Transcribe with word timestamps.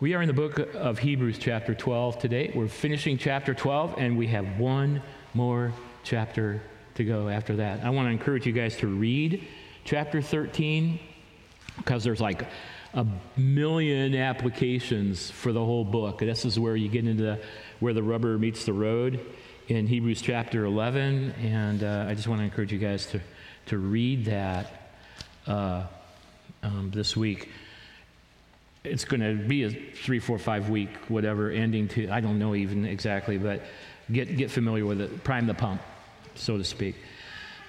We 0.00 0.14
are 0.14 0.22
in 0.22 0.28
the 0.28 0.32
book 0.32 0.58
of 0.58 0.98
Hebrews, 0.98 1.36
chapter 1.38 1.74
12 1.74 2.20
today. 2.20 2.52
We're 2.54 2.68
finishing 2.68 3.18
chapter 3.18 3.52
12, 3.52 3.96
and 3.98 4.16
we 4.16 4.28
have 4.28 4.58
one 4.58 5.02
more 5.34 5.74
chapter 6.04 6.62
to 6.94 7.04
go 7.04 7.28
after 7.28 7.56
that. 7.56 7.84
I 7.84 7.90
want 7.90 8.06
to 8.06 8.10
encourage 8.10 8.46
you 8.46 8.54
guys 8.54 8.76
to 8.76 8.86
read 8.86 9.46
chapter 9.84 10.22
13 10.22 10.98
because 11.76 12.02
there's 12.02 12.18
like 12.18 12.48
a 12.94 13.06
million 13.36 14.14
applications 14.14 15.30
for 15.30 15.52
the 15.52 15.62
whole 15.62 15.84
book. 15.84 16.20
This 16.20 16.46
is 16.46 16.58
where 16.58 16.76
you 16.76 16.88
get 16.88 17.06
into 17.06 17.22
the, 17.22 17.42
where 17.80 17.92
the 17.92 18.02
rubber 18.02 18.38
meets 18.38 18.64
the 18.64 18.72
road 18.72 19.20
in 19.68 19.86
Hebrews 19.86 20.22
chapter 20.22 20.64
11, 20.64 21.32
and 21.42 21.84
uh, 21.84 22.06
I 22.08 22.14
just 22.14 22.26
want 22.26 22.40
to 22.40 22.46
encourage 22.46 22.72
you 22.72 22.78
guys 22.78 23.04
to, 23.08 23.20
to 23.66 23.76
read 23.76 24.24
that 24.24 24.94
uh, 25.46 25.84
um, 26.62 26.90
this 26.90 27.14
week. 27.18 27.50
It's 28.82 29.04
going 29.04 29.20
to 29.20 29.34
be 29.46 29.64
a 29.64 29.70
three, 29.70 30.20
four, 30.20 30.38
five 30.38 30.70
week, 30.70 30.90
whatever, 31.08 31.50
ending 31.50 31.88
to, 31.88 32.08
I 32.08 32.20
don't 32.20 32.38
know 32.38 32.54
even 32.54 32.86
exactly, 32.86 33.36
but 33.36 33.62
get, 34.10 34.36
get 34.36 34.50
familiar 34.50 34.86
with 34.86 35.00
it. 35.02 35.22
Prime 35.22 35.46
the 35.46 35.54
pump, 35.54 35.82
so 36.34 36.56
to 36.56 36.64
speak. 36.64 36.96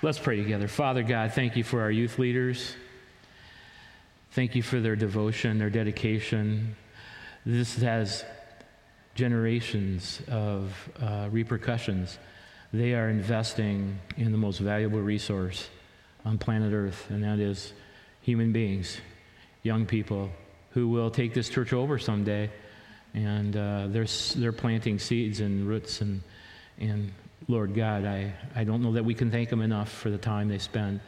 Let's 0.01 0.17
pray 0.19 0.37
together. 0.37 0.67
Father 0.67 1.03
God, 1.03 1.33
thank 1.33 1.57
you 1.57 1.63
for 1.63 1.81
our 1.81 1.91
youth 1.91 2.17
leaders. 2.17 2.75
Thank 4.31 4.55
you 4.55 4.63
for 4.63 4.79
their 4.79 4.95
devotion, 4.95 5.59
their 5.59 5.69
dedication. 5.69 6.77
This 7.45 7.75
has 7.81 8.23
generations 9.13 10.21
of 10.29 10.73
uh, 11.01 11.27
repercussions. 11.29 12.17
They 12.71 12.93
are 12.93 13.09
investing 13.09 13.99
in 14.15 14.31
the 14.31 14.37
most 14.37 14.59
valuable 14.59 15.01
resource 15.01 15.69
on 16.23 16.37
planet 16.37 16.71
Earth, 16.71 17.09
and 17.09 17.21
that 17.25 17.39
is 17.39 17.73
human 18.21 18.53
beings, 18.53 19.01
young 19.63 19.85
people 19.85 20.31
who 20.71 20.87
will 20.87 21.11
take 21.11 21.33
this 21.33 21.49
church 21.49 21.73
over 21.73 21.99
someday. 21.99 22.49
And 23.13 23.55
uh, 23.55 23.87
they're, 23.87 24.07
they're 24.35 24.53
planting 24.53 24.99
seeds 24.99 25.41
and 25.41 25.67
roots. 25.67 26.01
And, 26.01 26.21
and 26.79 27.11
Lord 27.47 27.75
God, 27.75 28.05
I, 28.05 28.33
I 28.55 28.63
don't 28.63 28.81
know 28.81 28.93
that 28.93 29.03
we 29.03 29.13
can 29.13 29.31
thank 29.31 29.49
them 29.49 29.61
enough 29.61 29.91
for 29.91 30.09
the 30.09 30.17
time 30.17 30.47
they 30.47 30.59
spend 30.59 31.01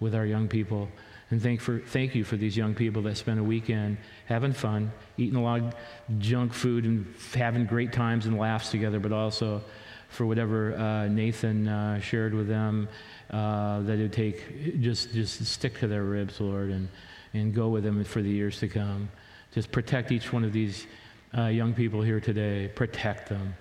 with 0.00 0.14
our 0.14 0.24
young 0.24 0.48
people. 0.48 0.88
And 1.30 1.40
thank, 1.40 1.60
for, 1.60 1.78
thank 1.78 2.14
you 2.14 2.24
for 2.24 2.36
these 2.36 2.56
young 2.56 2.74
people 2.74 3.02
that 3.02 3.16
spend 3.16 3.38
a 3.38 3.44
weekend 3.44 3.98
having 4.26 4.52
fun, 4.52 4.90
eating 5.16 5.36
a 5.36 5.42
lot 5.42 5.60
of 5.60 5.74
junk 6.18 6.54
food 6.54 6.84
and 6.84 7.14
having 7.34 7.66
great 7.66 7.92
times 7.92 8.26
and 8.26 8.38
laughs 8.38 8.70
together, 8.70 8.98
but 8.98 9.12
also 9.12 9.62
for 10.08 10.26
whatever 10.26 10.74
uh, 10.74 11.06
Nathan 11.06 11.68
uh, 11.68 12.00
shared 12.00 12.34
with 12.34 12.48
them, 12.48 12.88
uh, 13.30 13.80
that 13.82 13.98
it 13.98 14.02
would 14.02 14.12
take, 14.12 14.80
just, 14.80 15.12
just 15.12 15.44
stick 15.44 15.78
to 15.80 15.86
their 15.86 16.02
ribs, 16.02 16.40
Lord, 16.40 16.70
and, 16.70 16.88
and 17.32 17.54
go 17.54 17.68
with 17.68 17.84
them 17.84 18.02
for 18.04 18.22
the 18.22 18.30
years 18.30 18.58
to 18.60 18.68
come. 18.68 19.10
Just 19.52 19.70
protect 19.72 20.12
each 20.12 20.32
one 20.32 20.44
of 20.44 20.52
these 20.52 20.86
uh, 21.36 21.46
young 21.46 21.74
people 21.74 22.02
here 22.02 22.20
today. 22.20 22.68
Protect 22.74 23.28
them 23.28 23.54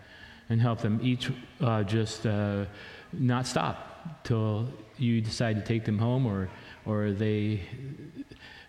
and 0.49 0.59
help 0.61 0.81
them 0.81 0.99
each 1.01 1.31
uh, 1.61 1.83
just 1.83 2.25
uh, 2.25 2.65
not 3.13 3.45
stop 3.45 4.23
till 4.23 4.67
you 4.97 5.21
decide 5.21 5.55
to 5.55 5.61
take 5.61 5.85
them 5.85 5.97
home 5.97 6.25
or 6.25 6.49
or 6.85 7.11
they 7.11 7.61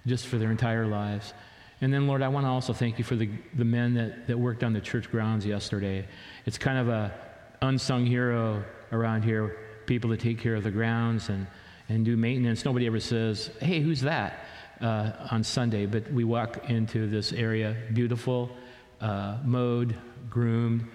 just 0.07 0.27
for 0.27 0.39
their 0.39 0.51
entire 0.51 0.87
lives. 0.87 1.33
And 1.81 1.93
then, 1.93 2.07
Lord, 2.07 2.21
I 2.23 2.29
want 2.29 2.45
to 2.45 2.51
also 2.51 2.73
thank 2.73 2.99
you 2.99 3.05
for 3.05 3.17
the, 3.17 3.31
the 3.55 3.65
men 3.65 3.95
that, 3.95 4.27
that 4.27 4.39
worked 4.39 4.63
on 4.63 4.73
the 4.75 4.81
church 4.81 5.11
grounds 5.11 5.47
yesterday. 5.47 6.07
It's 6.45 6.59
kind 6.59 6.79
of 6.79 6.89
a 6.89 7.15
unsung 7.63 8.05
hero 8.05 8.63
around 8.93 9.23
here, 9.23 9.57
people 9.87 10.11
that 10.11 10.21
take 10.21 10.39
care 10.39 10.55
of 10.55 10.63
the 10.63 10.71
grounds 10.71 11.31
and, 11.31 11.47
and 11.89 12.05
do 12.05 12.17
maintenance. 12.17 12.65
Nobody 12.67 12.87
ever 12.87 13.01
says, 13.01 13.51
hey, 13.61 13.81
who's 13.81 14.03
that 14.03 14.45
uh, 14.81 15.13
on 15.31 15.45
Sunday? 15.45 15.87
But 15.87 16.11
we 16.13 16.25
walk 16.25 16.69
into 16.71 17.09
this 17.09 17.33
area, 17.33 17.77
beautiful, 17.93 18.51
uh, 19.01 19.39
mowed, 19.45 19.95
groomed, 20.29 20.87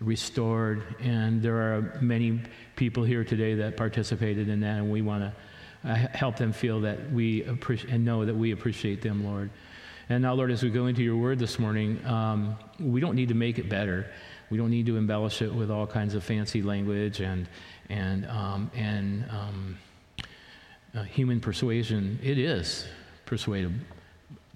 restored, 0.00 0.82
and 1.00 1.42
there 1.42 1.56
are 1.56 1.98
many 2.00 2.40
people 2.76 3.04
here 3.04 3.24
today 3.24 3.54
that 3.54 3.76
participated 3.76 4.48
in 4.48 4.60
that, 4.60 4.78
and 4.78 4.90
we 4.90 5.02
want 5.02 5.22
to 5.22 5.88
uh, 5.88 5.94
help 5.94 6.36
them 6.36 6.52
feel 6.52 6.80
that 6.80 7.10
we 7.12 7.44
appreciate 7.44 7.92
and 7.92 8.04
know 8.04 8.24
that 8.24 8.34
we 8.34 8.52
appreciate 8.52 9.02
them, 9.02 9.24
Lord. 9.24 9.50
And 10.08 10.22
now, 10.22 10.34
Lord, 10.34 10.50
as 10.50 10.62
we 10.62 10.70
go 10.70 10.86
into 10.86 11.02
your 11.02 11.16
word 11.16 11.38
this 11.38 11.58
morning, 11.58 12.04
um, 12.04 12.56
we 12.78 13.00
don't 13.00 13.14
need 13.14 13.28
to 13.28 13.34
make 13.34 13.58
it 13.58 13.68
better. 13.68 14.06
We 14.50 14.58
don't 14.58 14.70
need 14.70 14.86
to 14.86 14.96
embellish 14.96 15.40
it 15.40 15.52
with 15.52 15.70
all 15.70 15.86
kinds 15.86 16.14
of 16.14 16.22
fancy 16.22 16.62
language 16.62 17.20
and, 17.20 17.48
and, 17.88 18.26
um, 18.26 18.70
and 18.74 19.24
um, 19.30 19.78
uh, 20.94 21.02
human 21.04 21.40
persuasion. 21.40 22.18
It 22.22 22.38
is 22.38 22.86
persuadable, 23.26 23.76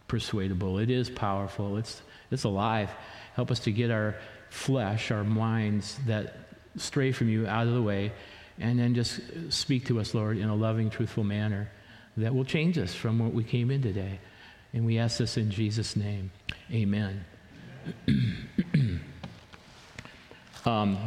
persuadable. 0.06 0.79
It 0.79 0.91
is 0.91 1.11
powerful. 1.11 1.77
It's, 1.77 2.03
it's 2.31 2.45
alive. 2.45 2.91
Help 3.34 3.51
us 3.51 3.61
to 3.61 3.73
get 3.73 3.91
our 3.91 4.17
flesh, 4.51 5.11
our 5.11 5.25
minds 5.25 5.99
that 6.06 6.37
stray 6.77 7.12
from 7.12 7.29
you 7.29 7.47
out 7.47 7.67
of 7.67 7.75
the 7.75 7.83
way 7.83 8.12
and 8.61 8.79
then 8.79 8.95
just 8.95 9.21
speak 9.51 9.87
to 9.87 10.01
us, 10.01 10.15
Lord, 10.15 10.39
in 10.39 10.49
a 10.49 10.55
loving, 10.55 10.91
truthful 10.91 11.25
manner 11.25 11.71
that 12.17 12.34
will 12.34 12.45
change 12.45 12.77
us 12.79 12.95
from 12.95 13.19
what 13.19 13.33
we 13.33 13.45
came 13.45 13.71
in 13.71 13.83
today. 13.83 14.19
And 14.73 14.85
we 14.85 14.99
ask 14.99 15.19
this 15.19 15.37
in 15.37 15.50
Jesus' 15.50 15.97
name. 15.97 16.31
Amen. 16.73 17.25
um, 20.67 20.99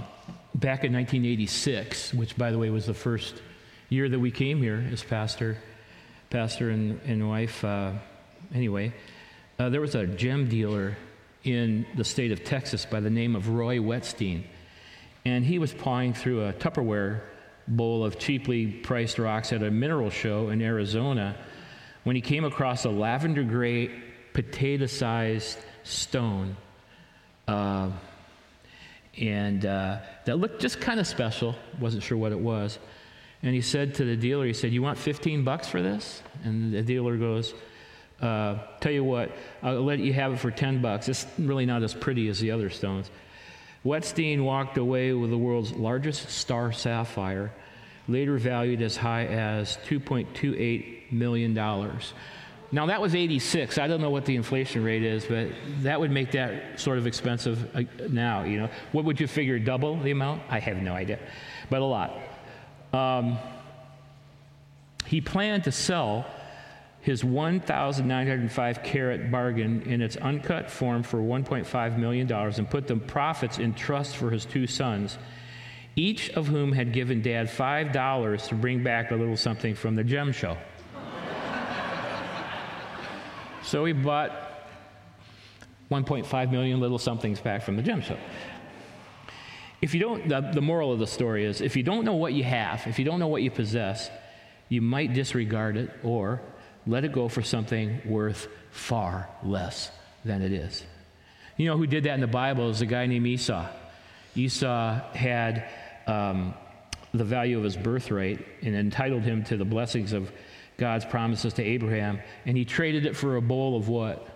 back 0.55 0.83
in 0.83 0.93
1986, 0.93 2.13
which, 2.13 2.37
by 2.37 2.51
the 2.51 2.57
way, 2.57 2.69
was 2.69 2.85
the 2.85 2.93
first 2.93 3.41
year 3.89 4.07
that 4.07 4.19
we 4.19 4.31
came 4.31 4.61
here 4.61 4.87
as 4.91 5.03
pastor, 5.03 5.57
pastor 6.31 6.69
and, 6.69 6.97
and 7.05 7.27
wife, 7.27 7.63
uh, 7.65 7.91
anyway, 8.55 8.93
uh, 9.59 9.67
there 9.67 9.81
was 9.81 9.95
a 9.95 10.07
gem 10.07 10.47
dealer 10.47 10.95
in 11.43 11.85
the 11.97 12.05
state 12.05 12.31
of 12.31 12.45
Texas 12.45 12.85
by 12.85 13.01
the 13.01 13.09
name 13.09 13.35
of 13.35 13.49
Roy 13.49 13.81
Whetstine. 13.81 14.45
And 15.25 15.43
he 15.43 15.59
was 15.59 15.73
pawing 15.73 16.13
through 16.13 16.45
a 16.45 16.53
Tupperware 16.53 17.19
bowl 17.67 18.05
of 18.05 18.17
cheaply 18.17 18.67
priced 18.67 19.19
rocks 19.19 19.51
at 19.51 19.61
a 19.61 19.69
mineral 19.69 20.09
show 20.09 20.49
in 20.49 20.61
Arizona 20.61 21.35
when 22.05 22.15
he 22.15 22.21
came 22.21 22.45
across 22.45 22.85
a 22.85 22.89
lavender 22.89 23.43
gray, 23.43 23.91
potato 24.31 24.85
sized 24.85 25.59
stone. 25.83 26.55
Uh, 27.45 27.91
and 29.19 29.65
uh, 29.65 29.97
that 30.23 30.37
looked 30.37 30.61
just 30.61 30.79
kind 30.79 30.97
of 31.01 31.05
special. 31.05 31.55
Wasn't 31.77 32.01
sure 32.01 32.17
what 32.17 32.31
it 32.31 32.39
was. 32.39 32.79
And 33.43 33.55
he 33.55 33.61
said 33.61 33.95
to 33.95 34.05
the 34.05 34.15
dealer, 34.15 34.45
he 34.45 34.53
said, 34.53 34.71
You 34.71 34.81
want 34.81 34.97
15 34.97 35.43
bucks 35.43 35.67
for 35.67 35.81
this? 35.81 36.21
And 36.43 36.73
the 36.73 36.81
dealer 36.81 37.17
goes, 37.17 37.53
uh, 38.21 38.59
Tell 38.79 38.91
you 38.91 39.03
what, 39.03 39.31
I'll 39.63 39.81
let 39.81 39.99
you 39.99 40.13
have 40.13 40.33
it 40.33 40.39
for 40.39 40.51
10 40.51 40.81
bucks. 40.81 41.09
It's 41.09 41.25
really 41.39 41.65
not 41.65 41.83
as 41.83 41.93
pretty 41.93 42.27
as 42.27 42.39
the 42.39 42.51
other 42.51 42.69
stones. 42.69 43.09
Whetstine 43.83 44.43
walked 44.43 44.77
away 44.77 45.13
with 45.13 45.31
the 45.31 45.37
world's 45.37 45.71
largest 45.71 46.29
star 46.29 46.71
sapphire, 46.71 47.51
later 48.07 48.37
valued 48.37 48.81
as 48.83 48.95
high 48.95 49.25
as 49.25 49.77
$2.28 49.87 51.11
million. 51.11 51.53
Now, 52.73 52.85
that 52.85 53.01
was 53.01 53.15
86. 53.15 53.79
I 53.79 53.87
don't 53.87 54.01
know 54.01 54.11
what 54.11 54.25
the 54.25 54.35
inflation 54.35 54.83
rate 54.83 55.03
is, 55.03 55.25
but 55.25 55.47
that 55.81 55.99
would 55.99 56.11
make 56.11 56.31
that 56.31 56.79
sort 56.79 56.99
of 56.99 57.07
expensive 57.07 57.75
uh, 57.75 57.81
now, 58.07 58.43
you 58.43 58.59
know. 58.59 58.69
What 58.91 59.03
would 59.05 59.19
you 59.19 59.27
figure, 59.27 59.57
double 59.57 59.97
the 59.99 60.11
amount? 60.11 60.43
I 60.47 60.59
have 60.59 60.77
no 60.77 60.93
idea, 60.93 61.19
but 61.69 61.81
a 61.81 61.85
lot. 61.85 62.17
Um, 62.93 63.37
he 65.05 65.21
planned 65.21 65.65
to 65.65 65.71
sell 65.71 66.25
his 67.01 67.23
1,905 67.23 68.83
carat 68.83 69.31
bargain 69.31 69.81
in 69.83 70.01
its 70.01 70.17
uncut 70.17 70.69
form 70.69 71.01
for 71.03 71.17
$1.5 71.17 71.97
million 71.97 72.31
and 72.31 72.69
put 72.69 72.87
the 72.87 72.95
profits 72.95 73.57
in 73.57 73.73
trust 73.73 74.15
for 74.15 74.29
his 74.29 74.45
two 74.45 74.67
sons, 74.67 75.17
each 75.95 76.29
of 76.31 76.47
whom 76.47 76.71
had 76.71 76.93
given 76.93 77.21
dad 77.21 77.47
$5 77.47 78.47
to 78.47 78.55
bring 78.55 78.83
back 78.83 79.11
a 79.11 79.15
little 79.15 79.35
something 79.35 79.73
from 79.73 79.95
the 79.95 80.03
gem 80.03 80.31
show. 80.31 80.57
so 83.63 83.83
he 83.83 83.93
bought 83.93 84.31
1.5 85.89 86.51
million 86.51 86.79
little 86.79 86.99
somethings 86.99 87.41
back 87.41 87.63
from 87.63 87.75
the 87.75 87.83
gem 87.83 88.01
show. 88.01 88.17
If 89.81 89.95
you 89.95 89.99
don't, 89.99 90.29
the, 90.29 90.41
the 90.41 90.61
moral 90.61 90.93
of 90.93 90.99
the 90.99 91.07
story 91.07 91.45
is 91.45 91.61
if 91.61 91.75
you 91.75 91.83
don't 91.83 92.05
know 92.05 92.15
what 92.15 92.33
you 92.33 92.43
have, 92.43 92.85
if 92.85 92.99
you 92.99 93.05
don't 93.05 93.19
know 93.19 93.27
what 93.27 93.41
you 93.41 93.49
possess, 93.49 94.09
you 94.69 94.81
might 94.81 95.13
disregard 95.13 95.75
it 95.75 95.89
or 96.03 96.41
let 96.85 97.03
it 97.03 97.11
go 97.11 97.27
for 97.27 97.41
something 97.41 98.01
worth 98.05 98.47
far 98.69 99.27
less 99.43 99.91
than 100.23 100.41
it 100.41 100.51
is. 100.51 100.83
You 101.57 101.67
know 101.67 101.77
who 101.77 101.87
did 101.87 102.05
that 102.05 102.13
in 102.13 102.21
the 102.21 102.27
Bible 102.27 102.69
is 102.69 102.81
a 102.81 102.85
guy 102.85 103.05
named 103.07 103.27
Esau. 103.27 103.67
Esau 104.35 105.13
had 105.13 105.67
um, 106.07 106.53
the 107.13 107.23
value 107.23 107.57
of 107.57 107.63
his 107.63 107.75
birthright 107.75 108.45
and 108.61 108.75
entitled 108.75 109.23
him 109.23 109.43
to 109.45 109.57
the 109.57 109.65
blessings 109.65 110.13
of 110.13 110.31
God's 110.77 111.05
promises 111.05 111.53
to 111.55 111.63
Abraham, 111.63 112.19
and 112.45 112.57
he 112.57 112.65
traded 112.65 113.05
it 113.05 113.15
for 113.15 113.35
a 113.35 113.41
bowl 113.41 113.77
of 113.77 113.87
what? 113.87 114.27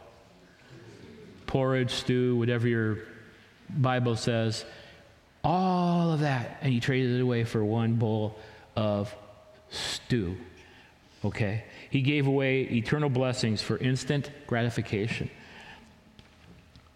Porridge, 1.47 1.91
stew, 1.91 2.35
whatever 2.37 2.67
your 2.67 2.99
Bible 3.69 4.15
says. 4.15 4.65
All 5.45 6.11
of 6.11 6.21
that, 6.21 6.57
and 6.61 6.73
he 6.73 6.79
traded 6.79 7.17
it 7.17 7.21
away 7.21 7.43
for 7.43 7.63
one 7.63 7.93
bowl 7.93 8.35
of 8.75 9.15
stew. 9.69 10.35
Okay? 11.23 11.65
He 11.91 12.01
gave 12.01 12.25
away 12.25 12.61
eternal 12.63 13.09
blessings 13.09 13.61
for 13.61 13.77
instant 13.77 14.31
gratification. 14.47 15.29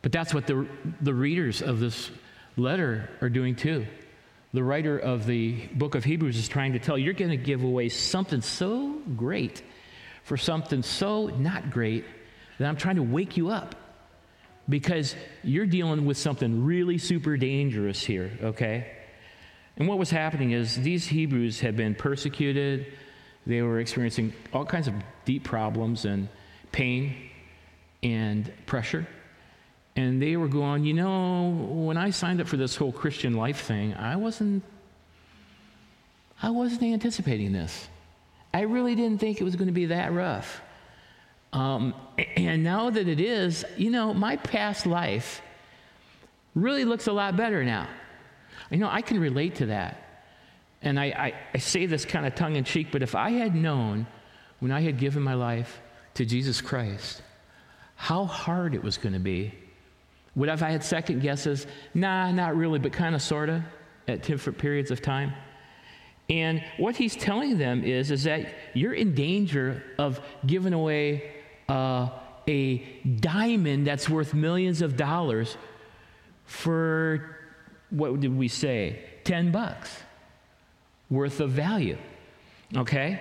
But 0.02 0.12
that's 0.12 0.34
what 0.34 0.48
the, 0.48 0.68
the 1.00 1.14
readers 1.14 1.62
of 1.62 1.80
this 1.80 2.10
letter 2.58 3.12
are 3.22 3.30
doing 3.30 3.56
too. 3.56 3.86
The 4.52 4.64
writer 4.64 4.98
of 4.98 5.28
the 5.28 5.68
book 5.74 5.94
of 5.94 6.04
Hebrews 6.04 6.36
is 6.36 6.48
trying 6.48 6.74
to 6.74 6.80
tell 6.80 6.98
you, 6.98 7.06
you're 7.06 7.14
going 7.14 7.30
to 7.30 7.38
give 7.38 7.64
away 7.64 7.90
something 7.90 8.42
so 8.42 9.00
great 9.16 9.62
for 10.24 10.38
something 10.38 10.82
so 10.82 11.28
not 11.28 11.70
great 11.70 12.04
that 12.58 12.68
I'm 12.68 12.78
trying 12.78 12.96
to 12.96 13.04
wake 13.04 13.38
you 13.38 13.50
up 13.50 13.76
because 14.70 15.16
you're 15.44 15.66
dealing 15.66 16.06
with 16.06 16.18
something 16.18 16.64
really 16.64 16.98
super 16.98 17.36
dangerous 17.38 18.04
here, 18.04 18.32
okay? 18.42 18.92
And 19.78 19.88
what 19.88 19.98
was 19.98 20.10
happening 20.10 20.52
is 20.52 20.76
these 20.76 21.08
Hebrews 21.08 21.60
had 21.60 21.76
been 21.76 21.96
persecuted, 21.96 22.94
they 23.48 23.62
were 23.62 23.80
experiencing 23.80 24.34
all 24.54 24.66
kinds 24.66 24.88
of 24.88 24.94
deep 25.26 25.44
problems 25.44 26.06
and 26.06 26.30
pain 26.72 27.16
and 28.04 28.52
pressure. 28.66 29.08
And 29.96 30.22
they 30.22 30.38
were 30.38 30.48
going, 30.48 30.86
you 30.86 30.94
know, 30.94 31.50
when 31.50 31.98
I 31.98 32.12
signed 32.12 32.40
up 32.40 32.48
for 32.48 32.58
this 32.58 32.76
whole 32.76 32.92
Christian 32.92 33.34
life 33.34 33.62
thing, 33.62 33.94
I 33.96 34.16
wasn't 34.18 34.64
I 36.42 36.52
wasn't 36.52 36.84
anticipating 36.84 37.52
this. 37.52 37.90
I 38.54 38.62
really 38.62 38.96
didn't 38.96 39.20
think 39.20 39.42
it 39.42 39.44
was 39.44 39.58
going 39.58 39.68
to 39.68 39.74
be 39.74 39.88
that 39.88 40.14
rough. 40.14 40.62
Um, 41.52 41.96
and 42.36 42.64
now 42.64 42.90
that 42.90 43.08
it 43.08 43.20
is, 43.20 43.66
you 43.76 43.90
know, 43.90 44.14
my 44.14 44.36
past 44.36 44.86
life 44.86 45.42
really 46.56 46.86
looks 46.86 47.08
a 47.08 47.12
lot 47.12 47.36
better 47.36 47.64
now. 47.64 47.88
You 48.70 48.78
know, 48.78 48.90
I 48.90 49.02
can 49.02 49.20
relate 49.20 49.56
to 49.56 49.68
that. 49.68 50.28
And 50.82 51.00
I, 51.00 51.06
I, 51.06 51.34
I 51.56 51.58
say 51.58 51.86
this 51.86 52.06
kind 52.06 52.26
of 52.26 52.36
tongue 52.36 52.56
in 52.56 52.64
cheek, 52.64 52.88
but 52.92 53.02
if 53.02 53.16
I 53.16 53.32
had 53.32 53.56
known 53.56 54.06
when 54.60 54.72
I 54.72 54.82
had 54.82 54.98
given 54.98 55.24
my 55.24 55.34
life 55.34 55.82
to 56.16 56.26
Jesus 56.26 56.62
Christ 56.62 57.22
how 58.00 58.24
hard 58.24 58.74
it 58.74 58.82
was 58.82 58.98
going 58.98 59.12
to 59.12 59.20
be, 59.20 59.54
would 60.34 60.48
I 60.48 60.54
have 60.54 60.62
had 60.62 60.86
second 60.86 61.22
guesses? 61.22 61.68
Nah, 61.94 62.32
not 62.32 62.56
really, 62.56 62.80
but 62.80 62.94
kind 62.94 63.14
of, 63.14 63.22
sort 63.22 63.50
of, 63.50 63.62
at 64.08 64.24
different 64.24 64.58
periods 64.58 64.90
of 64.90 65.02
time. 65.02 65.34
And 66.30 66.64
what 66.78 66.96
he's 66.96 67.18
telling 67.18 67.58
them 67.58 67.84
is, 67.84 68.10
is 68.10 68.24
that 68.24 68.56
you're 68.74 68.94
in 68.94 69.16
danger 69.16 69.84
of 69.98 70.22
giving 70.46 70.72
away 70.72 71.30
uh, 71.70 72.10
a 72.48 72.78
diamond 73.20 73.86
that's 73.86 74.10
worth 74.10 74.34
millions 74.34 74.82
of 74.82 74.98
dollars 74.98 75.56
for 76.46 77.38
what 77.92 78.20
did 78.20 78.36
we 78.36 78.48
say? 78.48 79.00
10 79.24 79.52
bucks 79.52 80.02
worth 81.10 81.40
of 81.40 81.52
value. 81.52 81.98
Okay? 82.76 83.20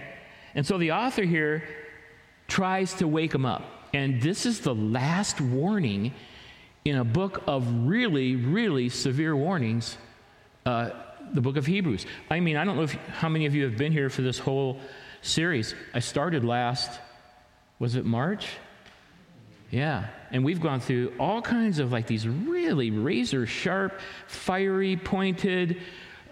And 0.54 0.66
so 0.66 0.78
the 0.78 0.92
author 0.92 1.22
here 1.22 1.62
tries 2.48 2.94
to 2.94 3.06
wake 3.06 3.32
them 3.32 3.46
up. 3.46 3.62
And 3.94 4.20
this 4.20 4.46
is 4.46 4.60
the 4.60 4.74
last 4.74 5.40
warning 5.40 6.12
in 6.84 6.96
a 6.96 7.04
book 7.04 7.42
of 7.46 7.86
really, 7.86 8.36
really 8.36 8.88
severe 8.88 9.36
warnings, 9.36 9.96
uh, 10.66 10.90
the 11.32 11.40
book 11.40 11.56
of 11.56 11.66
Hebrews. 11.66 12.06
I 12.30 12.40
mean, 12.40 12.56
I 12.56 12.64
don't 12.64 12.76
know 12.76 12.82
if, 12.82 12.92
how 12.92 13.28
many 13.28 13.46
of 13.46 13.54
you 13.54 13.64
have 13.64 13.76
been 13.76 13.92
here 13.92 14.08
for 14.10 14.22
this 14.22 14.38
whole 14.38 14.80
series. 15.22 15.74
I 15.94 16.00
started 16.00 16.44
last, 16.44 17.00
was 17.78 17.94
it 17.94 18.04
March? 18.04 18.48
Yeah. 19.70 20.06
And 20.30 20.44
we've 20.44 20.60
gone 20.60 20.80
through 20.80 21.12
all 21.19 21.42
kinds 21.42 21.78
of 21.78 21.92
like 21.92 22.06
these 22.06 22.26
really 22.26 22.90
razor 22.90 23.46
sharp, 23.46 24.00
fiery, 24.26 24.96
pointed, 24.96 25.80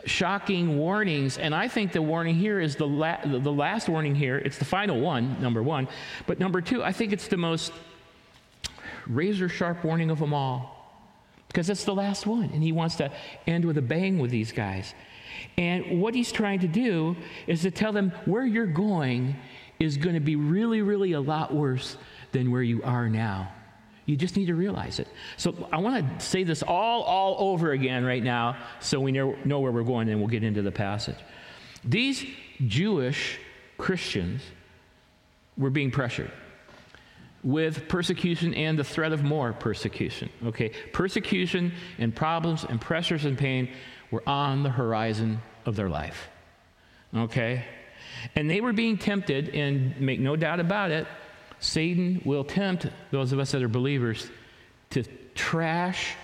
shocking 0.07 0.79
warnings. 0.79 1.37
And 1.39 1.55
I 1.55 1.69
think 1.69 1.93
the 1.93 2.03
warning 2.03 2.35
here 2.35 2.61
is 2.61 2.77
the, 2.77 2.87
la- 2.87 3.21
the 3.25 3.53
last 3.53 3.89
warning 3.89 4.15
here. 4.15 4.39
It's 4.39 4.59
the 4.59 4.65
final 4.65 5.01
one, 5.01 5.41
number 5.41 5.63
one. 5.63 5.89
But 6.27 6.39
number 6.39 6.61
two, 6.61 6.83
I 6.83 6.93
think 6.93 7.13
it's 7.13 7.29
the 7.29 7.37
most 7.37 7.73
razor 9.07 9.49
sharp 9.49 9.85
warning 9.85 10.11
of 10.11 10.19
them 10.19 10.33
all. 10.33 10.73
Because 11.49 11.71
it's 11.71 11.85
the 11.85 11.95
last 11.95 12.27
one. 12.27 12.51
And 12.53 12.63
he 12.63 12.73
wants 12.73 12.97
to 12.97 13.11
end 13.47 13.65
with 13.65 13.79
a 13.79 13.83
bang 13.83 14.19
with 14.19 14.31
these 14.31 14.53
guys. 14.53 14.95
And 15.59 16.01
what 16.01 16.15
he's 16.15 16.33
trying 16.33 16.61
to 16.61 16.69
do 16.69 17.17
is 17.47 17.63
to 17.63 17.71
tell 17.71 17.93
them 17.93 18.13
where 18.25 18.45
you're 18.45 18.67
going 18.67 19.37
is 19.79 19.97
going 19.97 20.15
to 20.15 20.21
be 20.21 20.37
really, 20.37 20.83
really 20.83 21.13
a 21.13 21.21
lot 21.21 21.55
worse 21.55 21.97
than 22.33 22.51
where 22.51 22.63
you 22.63 22.83
are 22.83 23.09
now. 23.09 23.53
You 24.07 24.17
just 24.17 24.37
need 24.37 24.47
to 24.47 24.55
realize 24.55 25.01
it. 25.01 25.09
So 25.37 25.69
I 25.73 25.79
want 25.79 26.21
to 26.21 26.25
say 26.25 26.45
this 26.45 26.63
all, 26.63 27.03
all 27.03 27.53
over 27.53 27.73
again 27.73 28.05
right 28.05 28.23
now 28.23 28.57
so 28.81 29.01
we 29.01 29.11
know, 29.11 29.35
where 29.45 29.73
we're 29.73 29.83
going, 29.83 30.09
and 30.09 30.21
we'll 30.21 30.29
get 30.29 30.45
into 30.45 30.63
the 30.63 30.71
passage. 30.71 31.19
These 31.85 32.25
Jewish 32.67 33.39
Christians 33.79 34.43
were 35.59 35.71
being 35.71 35.91
pressured 35.91 36.31
with 37.43 37.89
persecution 37.89 38.55
and 38.55 38.79
the 38.79 38.85
threat 38.85 39.13
of 39.13 39.25
more 39.25 39.53
persecution. 39.53 40.31
Okay? 40.47 40.71
Persecution 40.93 41.73
and 41.99 42.15
problems 42.15 42.65
and 42.65 42.81
pressures 42.81 43.25
and 43.25 43.37
pain 43.37 43.69
were 44.11 44.23
on 44.29 44.63
the 44.63 44.71
horizon 44.71 45.41
of 45.65 45.77
their 45.77 45.89
life. 45.89 46.29
Okay? 47.15 47.65
And 48.35 48.51
they 48.51 48.61
were 48.61 48.73
being 48.73 48.99
tempted, 48.99 49.51
and 49.51 49.99
make 50.01 50.21
no 50.21 50.37
doubt 50.37 50.61
about 50.61 50.91
it, 50.91 51.07
Satan 51.59 52.21
will 52.25 52.45
tempt 52.45 52.87
those 53.11 53.33
of 53.33 53.39
us 53.39 53.53
that 53.53 53.63
are 53.63 53.69
believers 53.69 54.31
to 54.91 55.03
trash 55.35 56.15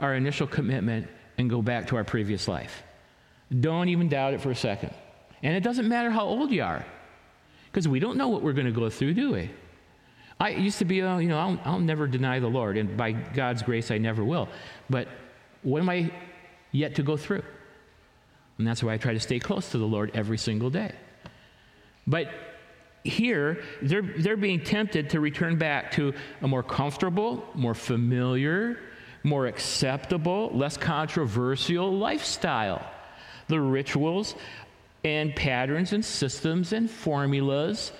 our 0.00 0.14
initial 0.14 0.46
commitment 0.46 1.08
and 1.38 1.48
go 1.48 1.62
back 1.62 1.86
to 1.88 1.96
our 1.96 2.04
previous 2.04 2.48
life. 2.48 2.82
Don't 3.60 3.88
even 3.88 4.08
doubt 4.08 4.34
it 4.34 4.40
for 4.40 4.50
a 4.50 4.56
second. 4.56 4.92
And 5.42 5.56
it 5.56 5.62
doesn't 5.62 5.88
matter 5.88 6.10
how 6.10 6.24
old 6.24 6.50
you 6.50 6.62
are, 6.62 6.84
because 7.70 7.86
we 7.88 8.00
don't 8.00 8.16
know 8.16 8.28
what 8.28 8.42
we're 8.42 8.52
going 8.52 8.66
to 8.66 8.72
go 8.72 8.88
through, 8.90 9.14
do 9.14 9.32
we? 9.32 9.50
I 10.40 10.50
used 10.50 10.78
to 10.78 10.84
be, 10.84 11.02
uh, 11.02 11.18
you 11.18 11.28
know, 11.28 11.38
I'll, 11.38 11.60
I'll 11.64 11.80
never 11.80 12.06
deny 12.06 12.40
the 12.40 12.48
Lord, 12.48 12.76
and 12.76 12.96
by 12.96 13.12
God's 13.12 13.62
grace, 13.62 13.90
I 13.90 13.98
never 13.98 14.24
will. 14.24 14.48
But 14.90 15.08
what 15.62 15.80
am 15.80 15.88
I 15.88 16.10
yet 16.72 16.96
to 16.96 17.02
go 17.02 17.16
through? 17.16 17.42
And 18.58 18.66
that's 18.66 18.82
why 18.82 18.94
I 18.94 18.96
try 18.96 19.12
to 19.12 19.20
stay 19.20 19.38
close 19.38 19.70
to 19.70 19.78
the 19.78 19.86
Lord 19.86 20.10
every 20.14 20.38
single 20.38 20.70
day. 20.70 20.92
But 22.06 22.28
here, 23.04 23.62
they're, 23.80 24.02
they're 24.02 24.36
being 24.36 24.62
tempted 24.62 25.10
to 25.10 25.20
return 25.20 25.56
back 25.56 25.92
to 25.92 26.14
a 26.40 26.48
more 26.48 26.62
comfortable, 26.62 27.44
more 27.54 27.74
familiar, 27.74 28.78
more 29.24 29.46
acceptable, 29.46 30.50
less 30.52 30.76
controversial 30.76 31.92
lifestyle. 31.96 32.84
The 33.48 33.60
rituals 33.60 34.34
and 35.04 35.34
patterns 35.34 35.92
and 35.92 36.04
systems 36.04 36.72
and 36.72 36.90
formulas 36.90 37.92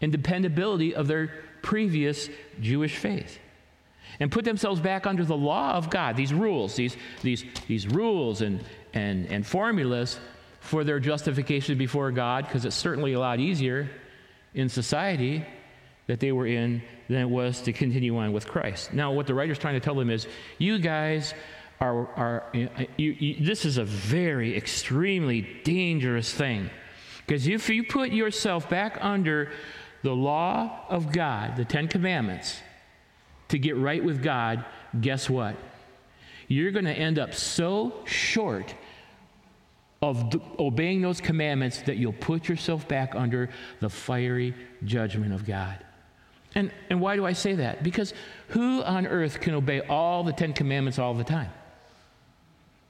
and 0.00 0.10
dependability 0.10 0.94
of 0.94 1.06
their 1.06 1.30
previous 1.62 2.28
Jewish 2.60 2.96
faith. 2.96 3.38
And 4.18 4.32
put 4.32 4.44
themselves 4.44 4.80
back 4.80 5.06
under 5.06 5.24
the 5.24 5.36
law 5.36 5.72
of 5.72 5.88
God, 5.90 6.16
these 6.16 6.34
rules, 6.34 6.74
these, 6.74 6.96
these, 7.22 7.44
these 7.68 7.86
rules 7.86 8.40
and, 8.40 8.64
and, 8.92 9.26
and 9.26 9.46
formulas 9.46 10.18
for 10.60 10.84
their 10.84 11.00
justification 11.00 11.76
before 11.76 12.10
God, 12.12 12.46
because 12.46 12.64
it's 12.64 12.76
certainly 12.76 13.14
a 13.14 13.18
lot 13.18 13.40
easier 13.40 13.90
in 14.54 14.68
society 14.68 15.44
that 16.06 16.20
they 16.20 16.32
were 16.32 16.46
in 16.46 16.82
than 17.08 17.18
it 17.18 17.28
was 17.28 17.60
to 17.62 17.72
continue 17.72 18.16
on 18.16 18.32
with 18.32 18.46
Christ. 18.46 18.92
Now, 18.92 19.12
what 19.12 19.26
the 19.26 19.34
writer's 19.34 19.58
trying 19.58 19.74
to 19.74 19.80
tell 19.80 19.94
them 19.94 20.10
is, 20.10 20.26
you 20.58 20.78
guys 20.78 21.34
are, 21.80 22.06
are 22.16 22.44
you, 22.52 22.68
you, 22.96 23.44
this 23.44 23.64
is 23.64 23.78
a 23.78 23.84
very 23.84 24.56
extremely 24.56 25.60
dangerous 25.64 26.32
thing. 26.32 26.68
Because 27.26 27.46
if 27.46 27.68
you 27.70 27.84
put 27.84 28.10
yourself 28.10 28.68
back 28.68 28.98
under 29.00 29.50
the 30.02 30.12
law 30.12 30.84
of 30.88 31.12
God, 31.12 31.56
the 31.56 31.64
Ten 31.64 31.88
Commandments, 31.88 32.60
to 33.48 33.58
get 33.58 33.76
right 33.76 34.02
with 34.04 34.22
God, 34.22 34.64
guess 35.00 35.30
what? 35.30 35.56
You're 36.48 36.72
going 36.72 36.84
to 36.86 36.92
end 36.92 37.18
up 37.18 37.34
so 37.34 37.94
short 38.04 38.74
of 40.02 40.34
obeying 40.58 41.02
those 41.02 41.20
commandments 41.20 41.82
that 41.82 41.96
you'll 41.96 42.12
put 42.14 42.48
yourself 42.48 42.88
back 42.88 43.14
under 43.14 43.50
the 43.80 43.90
fiery 43.90 44.54
judgment 44.84 45.32
of 45.34 45.44
God. 45.44 45.78
And, 46.54 46.72
and 46.88 47.00
why 47.00 47.16
do 47.16 47.26
I 47.26 47.34
say 47.34 47.54
that? 47.56 47.82
Because 47.82 48.14
who 48.48 48.82
on 48.82 49.06
earth 49.06 49.40
can 49.40 49.54
obey 49.54 49.80
all 49.82 50.24
the 50.24 50.32
Ten 50.32 50.52
Commandments 50.52 50.98
all 50.98 51.14
the 51.14 51.24
time? 51.24 51.50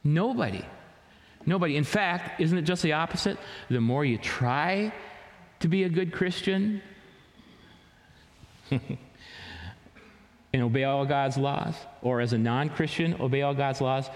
Nobody. 0.05 0.65
Nobody. 1.45 1.77
In 1.77 1.85
fact, 1.85 2.41
isn't 2.41 2.57
it 2.57 2.63
just 2.63 2.83
the 2.83 2.93
opposite? 2.93 3.39
The 3.69 3.81
more 3.81 4.05
you 4.05 4.17
try 4.17 4.93
to 5.61 5.69
be 5.69 5.85
a 5.85 5.89
good 5.89 6.13
Christian 6.13 6.81
and 8.71 10.63
obey 10.63 10.85
all 10.85 11.05
God's 11.05 11.37
laws, 11.37 11.75
or 12.03 12.21
as 12.21 12.33
a 12.33 12.39
non 12.39 12.71
Christian, 12.71 13.21
obey 13.21 13.43
all 13.43 13.55
God's 13.55 13.81
laws, 13.81 14.09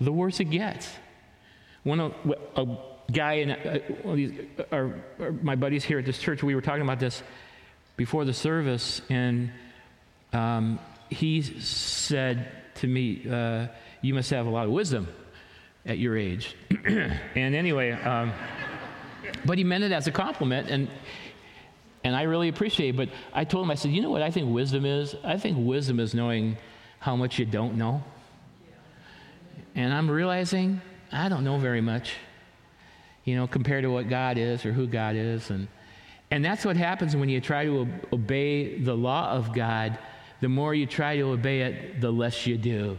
the 0.00 0.12
worse 0.12 0.40
it 0.40 0.46
gets. 0.46 0.90
One 1.86 2.00
of, 2.00 2.14
a 2.56 2.66
guy 3.12 3.34
in 3.34 3.52
uh, 3.52 3.78
these, 4.12 4.32
our, 4.72 4.92
our, 5.20 5.30
my 5.30 5.54
buddies 5.54 5.84
here 5.84 6.00
at 6.00 6.04
this 6.04 6.18
church, 6.18 6.42
we 6.42 6.56
were 6.56 6.60
talking 6.60 6.82
about 6.82 6.98
this 6.98 7.22
before 7.96 8.24
the 8.24 8.32
service, 8.32 9.00
and 9.08 9.52
um, 10.32 10.80
he 11.10 11.42
said 11.42 12.50
to 12.80 12.88
me, 12.88 13.24
uh, 13.30 13.68
"You 14.02 14.14
must 14.14 14.30
have 14.30 14.46
a 14.46 14.50
lot 14.50 14.66
of 14.66 14.72
wisdom 14.72 15.06
at 15.84 15.96
your 15.98 16.18
age." 16.18 16.56
and 16.84 17.54
anyway, 17.54 17.92
um, 17.92 18.32
but 19.44 19.56
he 19.56 19.62
meant 19.62 19.84
it 19.84 19.92
as 19.92 20.08
a 20.08 20.12
compliment, 20.12 20.68
and 20.68 20.88
and 22.02 22.16
I 22.16 22.22
really 22.22 22.48
appreciate 22.48 22.88
it. 22.88 22.96
But 22.96 23.10
I 23.32 23.44
told 23.44 23.64
him, 23.64 23.70
I 23.70 23.76
said, 23.76 23.92
"You 23.92 24.02
know 24.02 24.10
what 24.10 24.22
I 24.22 24.32
think 24.32 24.52
wisdom 24.52 24.84
is? 24.84 25.14
I 25.22 25.36
think 25.36 25.56
wisdom 25.60 26.00
is 26.00 26.14
knowing 26.14 26.56
how 26.98 27.14
much 27.14 27.38
you 27.38 27.44
don't 27.44 27.76
know. 27.76 28.02
And 29.76 29.94
I'm 29.94 30.10
realizing 30.10 30.80
I 31.12 31.28
don't 31.28 31.44
know 31.44 31.58
very 31.58 31.80
much, 31.80 32.14
you 33.24 33.36
know, 33.36 33.46
compared 33.46 33.82
to 33.84 33.90
what 33.90 34.08
God 34.08 34.38
is 34.38 34.64
or 34.64 34.72
who 34.72 34.86
God 34.86 35.16
is. 35.16 35.50
And, 35.50 35.68
and 36.30 36.44
that's 36.44 36.64
what 36.64 36.76
happens 36.76 37.14
when 37.16 37.28
you 37.28 37.40
try 37.40 37.64
to 37.64 37.88
obey 38.12 38.78
the 38.78 38.94
law 38.94 39.30
of 39.30 39.54
God. 39.54 39.98
The 40.40 40.48
more 40.48 40.74
you 40.74 40.86
try 40.86 41.16
to 41.16 41.22
obey 41.22 41.62
it, 41.62 42.00
the 42.00 42.10
less 42.10 42.46
you 42.46 42.58
do. 42.58 42.98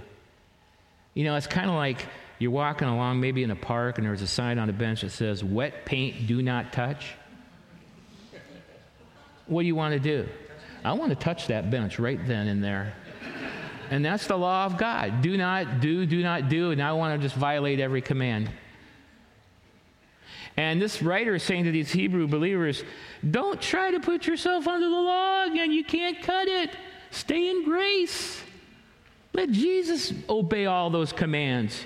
You 1.13 1.23
know, 1.23 1.35
it's 1.35 1.47
kind 1.47 1.69
of 1.69 1.75
like 1.75 2.05
you're 2.39 2.51
walking 2.51 2.87
along, 2.87 3.19
maybe 3.19 3.43
in 3.43 3.51
a 3.51 3.55
park, 3.55 3.97
and 3.97 4.05
there's 4.05 4.21
a 4.21 4.27
sign 4.27 4.59
on 4.59 4.69
a 4.69 4.73
bench 4.73 5.01
that 5.01 5.11
says, 5.11 5.43
Wet 5.43 5.85
paint, 5.85 6.27
do 6.27 6.41
not 6.41 6.71
touch. 6.71 7.13
What 9.47 9.61
do 9.61 9.67
you 9.67 9.75
want 9.75 9.93
to 9.93 9.99
do? 9.99 10.27
I 10.83 10.93
want 10.93 11.09
to 11.09 11.15
touch 11.15 11.47
that 11.47 11.71
bench 11.71 11.99
right 11.99 12.19
then 12.27 12.47
and 12.47 12.63
there. 12.63 12.93
And 13.89 14.03
that's 14.03 14.27
the 14.27 14.37
law 14.37 14.65
of 14.65 14.77
God. 14.77 15.21
Do 15.21 15.37
not 15.37 15.79
do, 15.79 16.05
do 16.05 16.21
not 16.21 16.49
do, 16.49 16.71
and 16.71 16.81
I 16.81 16.93
want 16.93 17.19
to 17.19 17.25
just 17.25 17.35
violate 17.35 17.79
every 17.79 18.01
command. 18.01 18.49
And 20.57 20.81
this 20.81 21.01
writer 21.03 21.35
is 21.35 21.43
saying 21.43 21.65
to 21.65 21.71
these 21.71 21.91
Hebrew 21.91 22.27
believers, 22.27 22.83
don't 23.29 23.61
try 23.61 23.91
to 23.91 23.99
put 23.99 24.25
yourself 24.25 24.67
under 24.67 24.89
the 24.89 24.95
law 24.95 25.45
again. 25.45 25.71
You 25.71 25.83
can't 25.83 26.21
cut 26.21 26.47
it. 26.47 26.71
Stay 27.11 27.49
in 27.49 27.63
grace. 27.63 28.41
Let 29.33 29.51
Jesus 29.51 30.13
obey 30.27 30.65
all 30.65 30.89
those 30.89 31.13
commands. 31.13 31.85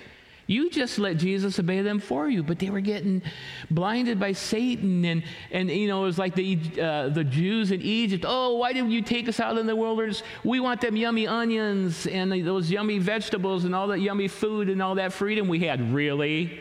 You 0.52 0.70
just 0.70 1.00
let 1.00 1.16
Jesus 1.16 1.58
obey 1.60 1.82
them 1.82 2.02
for 2.02 2.28
you. 2.28 2.44
But 2.44 2.60
they 2.60 2.70
were 2.70 2.82
getting 2.82 3.22
blinded 3.70 4.20
by 4.20 4.34
Satan. 4.34 5.06
And, 5.06 5.24
and 5.50 5.72
you 5.72 5.88
know, 5.88 6.04
it 6.04 6.08
was 6.08 6.20
like 6.20 6.36
the, 6.36 6.60
uh, 6.78 7.08
the 7.08 7.24
Jews 7.24 7.72
in 7.72 7.82
Egypt. 7.82 8.26
Oh, 8.28 8.58
why 8.58 8.74
didn't 8.74 8.92
you 8.92 9.02
take 9.02 9.30
us 9.30 9.40
out 9.40 9.58
in 9.58 9.66
the 9.66 9.78
wilderness? 9.78 10.24
We 10.44 10.60
want 10.60 10.82
them 10.82 10.98
yummy 10.98 11.26
onions 11.26 12.06
and 12.06 12.34
those 12.46 12.70
yummy 12.70 13.00
vegetables 13.00 13.64
and 13.64 13.74
all 13.74 13.88
that 13.88 14.00
yummy 14.00 14.28
food 14.28 14.68
and 14.68 14.82
all 14.82 14.96
that 14.96 15.14
freedom 15.14 15.48
we 15.48 15.60
had. 15.60 15.94
Really? 15.94 16.60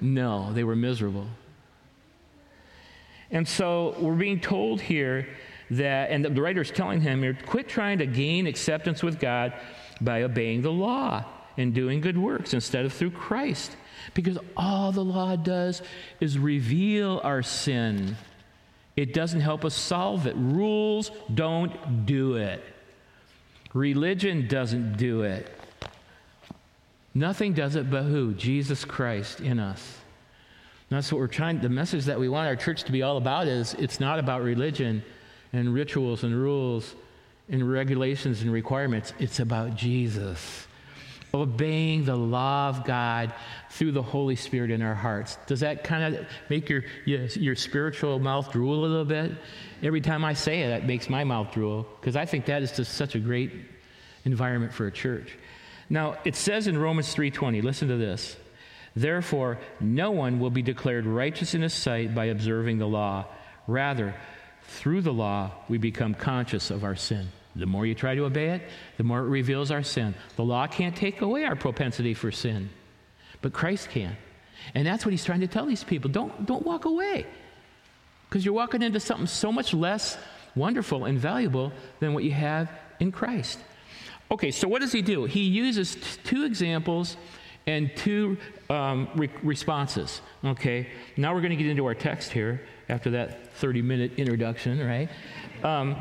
No, 0.00 0.54
they 0.54 0.64
were 0.64 0.76
miserable. 0.76 1.26
And 3.30 3.46
so 3.46 3.94
we're 3.98 4.14
being 4.14 4.40
told 4.40 4.80
here 4.80 5.28
that, 5.70 6.10
and 6.10 6.24
the 6.24 6.40
writer's 6.40 6.70
telling 6.70 7.02
him 7.02 7.22
here, 7.22 7.36
quit 7.44 7.68
trying 7.68 7.98
to 7.98 8.06
gain 8.06 8.46
acceptance 8.46 9.02
with 9.02 9.20
God 9.20 9.52
by 10.00 10.22
obeying 10.22 10.62
the 10.62 10.72
law 10.72 11.26
and 11.56 11.74
doing 11.74 12.00
good 12.00 12.18
works 12.18 12.54
instead 12.54 12.84
of 12.84 12.92
through 12.92 13.10
Christ. 13.10 13.76
Because 14.14 14.38
all 14.56 14.92
the 14.92 15.04
law 15.04 15.36
does 15.36 15.82
is 16.20 16.38
reveal 16.38 17.20
our 17.24 17.42
sin. 17.42 18.16
It 18.96 19.12
doesn't 19.12 19.40
help 19.40 19.64
us 19.64 19.74
solve 19.74 20.26
it. 20.26 20.34
Rules 20.36 21.10
don't 21.34 22.06
do 22.06 22.36
it. 22.36 22.62
Religion 23.74 24.48
doesn't 24.48 24.96
do 24.96 25.22
it. 25.22 25.52
Nothing 27.14 27.52
does 27.52 27.76
it 27.76 27.90
but 27.90 28.04
who? 28.04 28.32
Jesus 28.34 28.84
Christ 28.84 29.40
in 29.40 29.58
us. 29.58 29.98
And 30.88 30.96
that's 30.96 31.10
what 31.10 31.18
we're 31.18 31.26
trying, 31.26 31.60
the 31.60 31.68
message 31.68 32.04
that 32.04 32.18
we 32.20 32.28
want 32.28 32.46
our 32.46 32.56
church 32.56 32.84
to 32.84 32.92
be 32.92 33.02
all 33.02 33.16
about 33.16 33.48
is 33.48 33.74
it's 33.74 33.98
not 33.98 34.18
about 34.18 34.42
religion 34.42 35.02
and 35.52 35.74
rituals 35.74 36.22
and 36.22 36.34
rules 36.34 36.94
and 37.48 37.70
regulations 37.70 38.42
and 38.42 38.52
requirements. 38.52 39.12
It's 39.18 39.40
about 39.40 39.74
Jesus 39.74 40.65
obeying 41.36 42.04
the 42.04 42.16
law 42.16 42.68
of 42.68 42.84
God 42.84 43.32
through 43.70 43.92
the 43.92 44.02
Holy 44.02 44.36
Spirit 44.36 44.70
in 44.70 44.82
our 44.82 44.94
hearts. 44.94 45.38
Does 45.46 45.60
that 45.60 45.84
kind 45.84 46.16
of 46.16 46.26
make 46.48 46.68
your, 46.68 46.84
your, 47.04 47.26
your 47.26 47.56
spiritual 47.56 48.18
mouth 48.18 48.52
drool 48.52 48.84
a 48.84 48.86
little 48.86 49.04
bit? 49.04 49.32
Every 49.82 50.00
time 50.00 50.24
I 50.24 50.34
say 50.34 50.62
it, 50.62 50.68
that 50.68 50.86
makes 50.86 51.08
my 51.08 51.24
mouth 51.24 51.52
drool 51.52 51.86
because 52.00 52.16
I 52.16 52.24
think 52.24 52.46
that 52.46 52.62
is 52.62 52.72
just 52.72 52.94
such 52.94 53.14
a 53.14 53.18
great 53.18 53.52
environment 54.24 54.72
for 54.72 54.86
a 54.86 54.92
church. 54.92 55.36
Now, 55.88 56.18
it 56.24 56.34
says 56.34 56.66
in 56.66 56.76
Romans 56.78 57.14
3:20, 57.14 57.62
listen 57.62 57.88
to 57.88 57.96
this. 57.96 58.36
Therefore, 58.94 59.58
no 59.78 60.10
one 60.10 60.40
will 60.40 60.50
be 60.50 60.62
declared 60.62 61.06
righteous 61.06 61.54
in 61.54 61.62
his 61.62 61.74
sight 61.74 62.14
by 62.14 62.26
observing 62.26 62.78
the 62.78 62.88
law. 62.88 63.26
Rather, 63.66 64.14
through 64.62 65.02
the 65.02 65.12
law, 65.12 65.52
we 65.68 65.78
become 65.78 66.14
conscious 66.14 66.70
of 66.70 66.82
our 66.82 66.96
sin. 66.96 67.28
The 67.56 67.66
more 67.66 67.86
you 67.86 67.94
try 67.94 68.14
to 68.14 68.24
obey 68.24 68.50
it, 68.50 68.62
the 68.96 69.04
more 69.04 69.20
it 69.20 69.28
reveals 69.28 69.70
our 69.70 69.82
sin. 69.82 70.14
The 70.36 70.44
law 70.44 70.66
can't 70.66 70.94
take 70.94 71.20
away 71.22 71.44
our 71.44 71.56
propensity 71.56 72.14
for 72.14 72.30
sin, 72.30 72.68
but 73.40 73.52
Christ 73.52 73.90
can. 73.90 74.16
And 74.74 74.86
that's 74.86 75.04
what 75.04 75.12
he's 75.12 75.24
trying 75.24 75.40
to 75.40 75.46
tell 75.46 75.66
these 75.66 75.84
people. 75.84 76.10
Don't, 76.10 76.46
don't 76.46 76.64
walk 76.64 76.84
away 76.84 77.26
because 78.28 78.44
you're 78.44 78.54
walking 78.54 78.82
into 78.82 79.00
something 79.00 79.26
so 79.26 79.52
much 79.52 79.72
less 79.72 80.18
wonderful 80.54 81.04
and 81.04 81.18
valuable 81.18 81.72
than 82.00 82.14
what 82.14 82.24
you 82.24 82.32
have 82.32 82.70
in 83.00 83.12
Christ. 83.12 83.58
Okay, 84.30 84.50
so 84.50 84.66
what 84.66 84.80
does 84.80 84.92
he 84.92 85.02
do? 85.02 85.24
He 85.24 85.42
uses 85.42 85.94
t- 85.94 86.00
two 86.24 86.44
examples 86.44 87.16
and 87.66 87.94
two 87.96 88.36
um, 88.68 89.08
re- 89.14 89.30
responses. 89.42 90.20
Okay, 90.44 90.88
now 91.16 91.34
we're 91.34 91.40
going 91.40 91.50
to 91.50 91.56
get 91.56 91.66
into 91.66 91.86
our 91.86 91.94
text 91.94 92.32
here 92.32 92.62
after 92.88 93.10
that 93.10 93.52
30 93.54 93.82
minute 93.82 94.12
introduction, 94.16 94.84
right? 94.84 95.08
Um, 95.64 95.96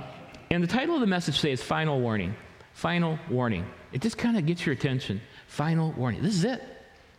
and 0.56 0.64
the 0.64 0.68
title 0.70 0.96
of 0.96 1.02
the 1.02 1.08
message 1.08 1.42
today 1.42 1.52
is 1.52 1.62
Final 1.62 2.00
Warning. 2.00 2.34
Final 2.76 3.20
Warning. 3.30 3.66
It 3.92 4.02
just 4.02 4.18
kind 4.18 4.38
of 4.38 4.46
gets 4.46 4.66
your 4.66 4.72
attention. 4.72 5.20
Final 5.48 5.92
Warning. 5.98 6.22
This 6.22 6.34
is 6.34 6.46
it. 6.46 6.64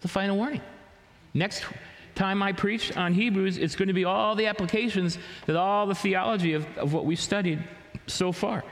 The 0.01 0.09
final 0.09 0.39
warning. 0.39 0.63
Next 1.35 1.63
time 2.15 2.43
I 2.43 2.53
preach 2.53 2.97
on 2.97 3.13
Hebrews, 3.13 3.59
it's 3.59 3.77
going 3.77 3.89
to 3.89 3.95
be 3.95 4.07
all 4.07 4.35
the 4.37 4.47
applications 4.47 5.19
that 5.45 5.55
all 5.55 5.87
the 5.87 5.95
theology 5.95 6.55
of, 6.55 6.67
of 6.79 6.95
what 6.95 7.05
we've 7.05 7.21
studied 7.21 7.63
so 8.07 8.33
far. 8.33 8.65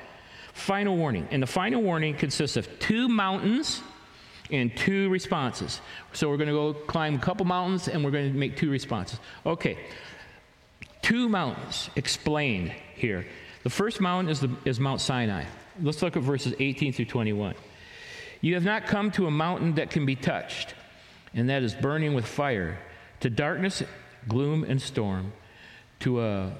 Final 0.54 0.96
warning. 0.96 1.28
And 1.30 1.42
the 1.42 1.46
final 1.46 1.82
warning 1.82 2.16
consists 2.16 2.56
of 2.56 2.66
two 2.78 3.06
mountains 3.06 3.82
and 4.50 4.74
two 4.74 5.10
responses. 5.10 5.82
So 6.14 6.30
we're 6.30 6.38
going 6.38 6.48
to 6.48 6.54
go 6.54 6.72
climb 6.72 7.16
a 7.16 7.18
couple 7.18 7.44
mountains 7.44 7.88
and 7.88 8.02
we're 8.02 8.12
going 8.12 8.32
to 8.32 8.38
make 8.38 8.56
two 8.56 8.70
responses. 8.70 9.20
Okay. 9.44 9.76
Two 11.02 11.28
mountains 11.28 11.90
explained 11.96 12.72
here. 12.94 13.26
The 13.64 13.70
first 13.70 13.98
mountain 13.98 14.30
is, 14.30 14.40
the, 14.40 14.50
is 14.66 14.78
Mount 14.78 15.00
Sinai. 15.00 15.44
Let's 15.82 16.02
look 16.02 16.16
at 16.16 16.22
verses 16.22 16.54
18 16.58 16.92
through 16.92 17.06
21. 17.06 17.54
You 18.42 18.54
have 18.54 18.64
not 18.64 18.86
come 18.86 19.10
to 19.12 19.26
a 19.26 19.30
mountain 19.30 19.76
that 19.76 19.88
can 19.88 20.04
be 20.04 20.14
touched, 20.14 20.74
and 21.32 21.48
that 21.48 21.62
is 21.62 21.74
burning 21.74 22.12
with 22.12 22.26
fire, 22.26 22.78
to 23.20 23.30
darkness, 23.30 23.82
gloom, 24.28 24.64
and 24.64 24.80
storm, 24.80 25.32
to 26.00 26.22
a 26.22 26.52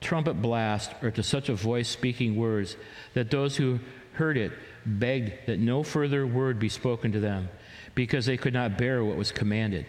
trumpet 0.00 0.40
blast, 0.40 0.92
or 1.02 1.10
to 1.10 1.22
such 1.22 1.50
a 1.50 1.54
voice 1.54 1.88
speaking 1.88 2.34
words 2.34 2.76
that 3.12 3.30
those 3.30 3.58
who 3.58 3.78
heard 4.14 4.38
it 4.38 4.52
begged 4.86 5.46
that 5.46 5.58
no 5.58 5.82
further 5.82 6.26
word 6.26 6.58
be 6.58 6.70
spoken 6.70 7.12
to 7.12 7.20
them, 7.20 7.50
because 7.94 8.24
they 8.24 8.38
could 8.38 8.54
not 8.54 8.78
bear 8.78 9.04
what 9.04 9.18
was 9.18 9.30
commanded. 9.30 9.84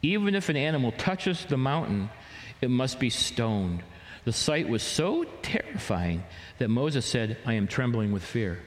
Even 0.00 0.36
if 0.36 0.48
an 0.48 0.56
animal 0.56 0.92
touches 0.92 1.44
the 1.44 1.56
mountain, 1.56 2.08
it 2.60 2.70
must 2.70 3.00
be 3.00 3.10
stoned. 3.10 3.82
The 4.24 4.32
sight 4.32 4.68
was 4.68 4.82
so 4.82 5.24
terrifying 5.42 6.22
that 6.58 6.68
Moses 6.68 7.04
said, 7.04 7.38
I 7.44 7.54
am 7.54 7.66
trembling 7.66 8.12
with 8.12 8.22
fear. 8.22 8.60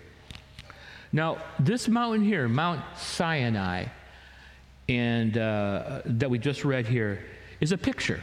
Now, 1.13 1.37
this 1.59 1.87
mountain 1.87 2.23
here, 2.23 2.49
Mount 2.49 2.81
Sinai, 2.97 3.85
and 4.89 5.37
uh, 5.37 6.01
that 6.05 6.29
we 6.29 6.39
just 6.39 6.65
read 6.65 6.87
here, 6.87 7.23
is 7.61 7.71
a 7.71 7.77
picture. 7.77 8.19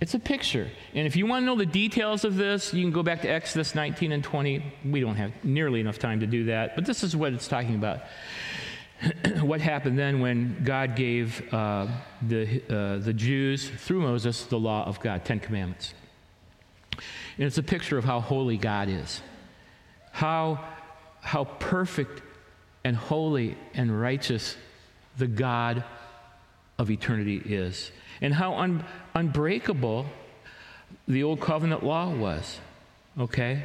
It's 0.00 0.14
a 0.14 0.18
picture. 0.18 0.70
And 0.94 1.06
if 1.06 1.16
you 1.16 1.26
want 1.26 1.42
to 1.42 1.46
know 1.46 1.56
the 1.56 1.66
details 1.66 2.24
of 2.24 2.36
this, 2.36 2.72
you 2.72 2.84
can 2.84 2.92
go 2.92 3.02
back 3.02 3.22
to 3.22 3.28
Exodus 3.28 3.74
19 3.74 4.12
and 4.12 4.22
20. 4.22 4.62
We 4.84 5.00
don't 5.00 5.16
have 5.16 5.32
nearly 5.42 5.80
enough 5.80 5.98
time 5.98 6.20
to 6.20 6.26
do 6.26 6.44
that, 6.44 6.76
but 6.76 6.84
this 6.84 7.02
is 7.02 7.16
what 7.16 7.32
it's 7.32 7.48
talking 7.48 7.74
about. 7.74 8.00
what 9.40 9.60
happened 9.60 9.98
then 9.98 10.20
when 10.20 10.62
God 10.64 10.96
gave 10.96 11.42
uh, 11.52 11.86
the, 12.22 12.62
uh, 12.68 12.98
the 12.98 13.12
Jews, 13.12 13.68
through 13.68 14.00
Moses, 14.00 14.44
the 14.44 14.58
law 14.58 14.84
of 14.84 15.00
God, 15.00 15.24
Ten 15.24 15.40
Commandments. 15.40 15.94
And 16.92 17.46
it's 17.46 17.58
a 17.58 17.62
picture 17.62 17.98
of 17.98 18.04
how 18.04 18.20
holy 18.20 18.56
God 18.56 18.88
is, 18.88 19.20
how, 20.12 20.64
how 21.20 21.44
perfect 21.44 22.22
and 22.84 22.96
holy 22.96 23.56
and 23.74 24.00
righteous 24.00 24.56
the 25.18 25.26
God 25.26 25.84
of 26.78 26.90
eternity 26.90 27.42
is, 27.44 27.90
and 28.20 28.32
how 28.32 28.54
un, 28.54 28.84
unbreakable 29.14 30.06
the 31.06 31.22
old 31.22 31.40
covenant 31.40 31.82
law 31.82 32.10
was. 32.10 32.58
Okay? 33.18 33.62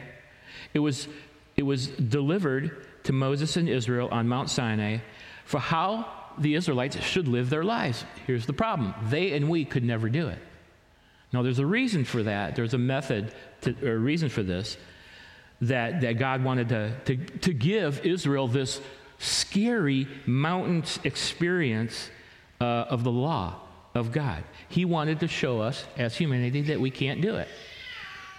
It 0.73 0.79
was, 0.79 1.07
it 1.55 1.63
was 1.63 1.88
delivered 1.88 2.85
to 3.03 3.13
Moses 3.13 3.57
and 3.57 3.69
Israel 3.69 4.09
on 4.11 4.27
Mount 4.27 4.50
Sinai 4.50 5.00
for 5.51 5.60
how 5.60 6.08
the 6.38 6.55
Israelites 6.55 6.98
should 7.01 7.27
live 7.27 7.50
their 7.50 7.65
lives. 7.65 8.05
Here's 8.25 8.46
the 8.46 8.53
problem 8.53 8.96
they 9.10 9.34
and 9.34 9.50
we 9.50 9.65
could 9.65 9.84
never 9.84 10.08
do 10.08 10.29
it. 10.29 10.39
Now, 11.34 11.41
there's 11.41 11.60
a 11.60 11.65
reason 11.65 12.05
for 12.05 12.24
that. 12.24 12.55
There's 12.55 12.74
a 12.74 12.77
method, 12.77 13.34
to, 13.62 13.75
or 13.86 13.96
a 13.96 14.00
reason 14.00 14.29
for 14.29 14.43
this, 14.43 14.77
that, 15.60 16.00
that 16.01 16.13
God 16.13 16.41
wanted 16.41 16.70
to, 16.70 16.93
to, 17.05 17.17
to 17.39 17.53
give 17.53 18.05
Israel 18.05 18.48
this 18.48 18.79
scary 19.20 20.08
mountain 20.25 20.86
experience 21.03 22.10
uh, 22.62 22.86
of 22.89 23.03
the 23.03 23.12
law 23.12 23.60
of 23.93 24.13
God. 24.13 24.43
He 24.70 24.86
wanted 24.86 25.20
to 25.20 25.27
show 25.27 25.60
us 25.60 25.84
as 25.98 26.15
humanity 26.15 26.62
that 26.63 26.79
we 26.79 26.91
can't 26.91 27.20
do 27.20 27.36
it. 27.36 27.50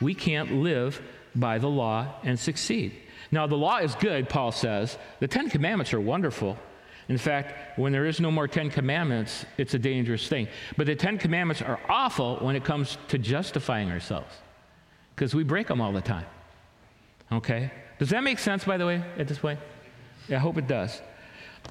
We 0.00 0.14
can't 0.14 0.50
live 0.62 1.00
by 1.34 1.58
the 1.58 1.68
law 1.68 2.08
and 2.24 2.38
succeed. 2.38 2.94
Now, 3.30 3.46
the 3.46 3.56
law 3.56 3.78
is 3.78 3.94
good, 3.96 4.30
Paul 4.30 4.50
says. 4.50 4.96
The 5.20 5.28
Ten 5.28 5.50
Commandments 5.50 5.92
are 5.92 6.00
wonderful. 6.00 6.56
In 7.08 7.18
fact, 7.18 7.78
when 7.78 7.92
there 7.92 8.06
is 8.06 8.20
no 8.20 8.30
more 8.30 8.46
Ten 8.46 8.70
Commandments, 8.70 9.44
it's 9.58 9.74
a 9.74 9.78
dangerous 9.78 10.28
thing. 10.28 10.48
But 10.76 10.86
the 10.86 10.94
Ten 10.94 11.18
Commandments 11.18 11.60
are 11.62 11.80
awful 11.88 12.36
when 12.36 12.56
it 12.56 12.64
comes 12.64 12.96
to 13.08 13.18
justifying 13.18 13.90
ourselves 13.90 14.34
because 15.14 15.34
we 15.34 15.44
break 15.44 15.66
them 15.66 15.80
all 15.80 15.92
the 15.92 16.00
time. 16.00 16.26
Okay? 17.30 17.70
Does 17.98 18.10
that 18.10 18.22
make 18.22 18.38
sense, 18.38 18.64
by 18.64 18.76
the 18.76 18.86
way, 18.86 19.02
at 19.18 19.28
this 19.28 19.38
point? 19.38 19.58
Yeah, 20.28 20.36
I 20.36 20.40
hope 20.40 20.58
it 20.58 20.66
does. 20.66 21.00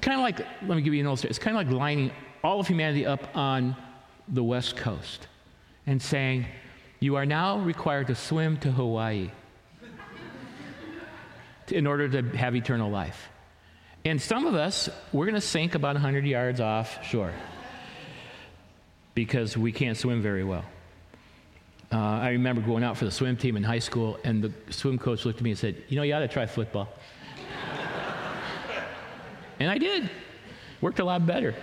Kind 0.00 0.18
of 0.18 0.22
like, 0.22 0.38
let 0.66 0.76
me 0.76 0.82
give 0.82 0.94
you 0.94 1.00
an 1.00 1.06
illustration. 1.06 1.30
It's 1.30 1.38
kind 1.38 1.56
of 1.56 1.66
like 1.66 1.74
lining 1.74 2.12
all 2.42 2.60
of 2.60 2.66
humanity 2.66 3.06
up 3.06 3.36
on 3.36 3.76
the 4.28 4.42
West 4.42 4.76
Coast 4.76 5.28
and 5.86 6.00
saying, 6.00 6.46
You 7.00 7.16
are 7.16 7.26
now 7.26 7.58
required 7.58 8.06
to 8.08 8.14
swim 8.14 8.56
to 8.58 8.70
Hawaii 8.70 9.30
in 11.68 11.86
order 11.86 12.08
to 12.08 12.36
have 12.36 12.56
eternal 12.56 12.90
life. 12.90 13.28
And 14.04 14.20
some 14.20 14.46
of 14.46 14.54
us, 14.54 14.88
we're 15.12 15.26
going 15.26 15.36
to 15.36 15.40
sink 15.40 15.76
about 15.76 15.94
100 15.94 16.26
yards 16.26 16.60
offshore 16.60 17.32
because 19.14 19.56
we 19.56 19.70
can't 19.70 19.96
swim 19.96 20.20
very 20.20 20.42
well. 20.42 20.64
Uh, 21.92 21.98
I 21.98 22.30
remember 22.30 22.62
going 22.62 22.82
out 22.82 22.96
for 22.96 23.04
the 23.04 23.10
swim 23.10 23.36
team 23.36 23.56
in 23.56 23.62
high 23.62 23.78
school, 23.78 24.18
and 24.24 24.42
the 24.42 24.72
swim 24.72 24.98
coach 24.98 25.24
looked 25.24 25.38
at 25.38 25.44
me 25.44 25.50
and 25.50 25.58
said, 25.58 25.76
You 25.88 25.96
know, 25.96 26.02
you 26.02 26.14
ought 26.14 26.20
to 26.20 26.28
try 26.28 26.46
football. 26.46 26.88
and 29.60 29.70
I 29.70 29.78
did. 29.78 30.10
Worked 30.80 30.98
a 30.98 31.04
lot 31.04 31.24
better. 31.24 31.54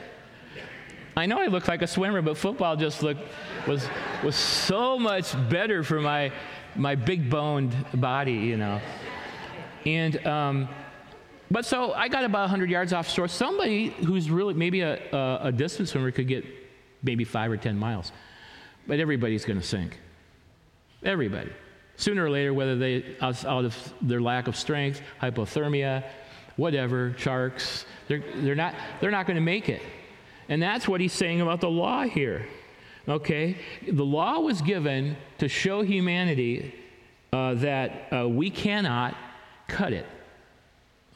I 1.17 1.25
know 1.25 1.41
I 1.41 1.47
looked 1.47 1.67
like 1.67 1.81
a 1.81 1.87
swimmer, 1.87 2.21
but 2.21 2.37
football 2.37 2.77
just 2.77 3.03
looked 3.03 3.21
was 3.67 3.85
was 4.23 4.35
so 4.35 4.97
much 4.97 5.33
better 5.49 5.83
for 5.83 5.99
my 5.99 6.31
my 6.75 6.95
big 6.95 7.29
boned 7.29 7.75
body, 7.93 8.33
you 8.33 8.55
know. 8.55 8.79
And 9.85 10.25
um, 10.25 10.69
but 11.51 11.65
so 11.65 11.93
I 11.93 12.07
got 12.07 12.23
about 12.25 12.41
100 12.41 12.69
yards 12.69 12.93
offshore. 12.93 13.27
Somebody 13.27 13.89
who's 13.89 14.29
really 14.29 14.53
maybe 14.53 14.81
a, 14.81 14.99
a, 15.11 15.39
a 15.47 15.51
distance 15.51 15.91
swimmer 15.91 16.11
could 16.11 16.27
get 16.27 16.45
maybe 17.01 17.23
five 17.23 17.51
or 17.51 17.57
10 17.57 17.77
miles, 17.77 18.11
but 18.87 18.99
everybody's 18.99 19.45
going 19.45 19.59
to 19.59 19.65
sink. 19.65 19.99
Everybody. 21.03 21.51
Sooner 21.95 22.25
or 22.25 22.29
later, 22.29 22.53
whether 22.53 22.77
they 22.77 23.15
out 23.21 23.45
of 23.45 23.93
their 24.01 24.21
lack 24.21 24.47
of 24.47 24.55
strength, 24.55 25.01
hypothermia, 25.21 26.03
whatever, 26.55 27.13
sharks, 27.17 27.85
they're, 28.07 28.23
they're 28.35 28.55
not, 28.55 28.75
they're 29.01 29.11
not 29.11 29.25
going 29.25 29.35
to 29.35 29.41
make 29.41 29.69
it. 29.69 29.81
And 30.49 30.61
that's 30.61 30.87
what 30.87 31.01
he's 31.01 31.13
saying 31.13 31.41
about 31.41 31.61
the 31.61 31.69
law 31.69 32.03
here. 32.03 32.47
Okay? 33.07 33.57
The 33.87 34.05
law 34.05 34.39
was 34.39 34.61
given 34.61 35.17
to 35.39 35.47
show 35.47 35.81
humanity 35.81 36.75
uh, 37.33 37.55
that 37.55 38.13
uh, 38.13 38.27
we 38.27 38.49
cannot 38.49 39.15
cut 39.67 39.93
it 39.93 40.05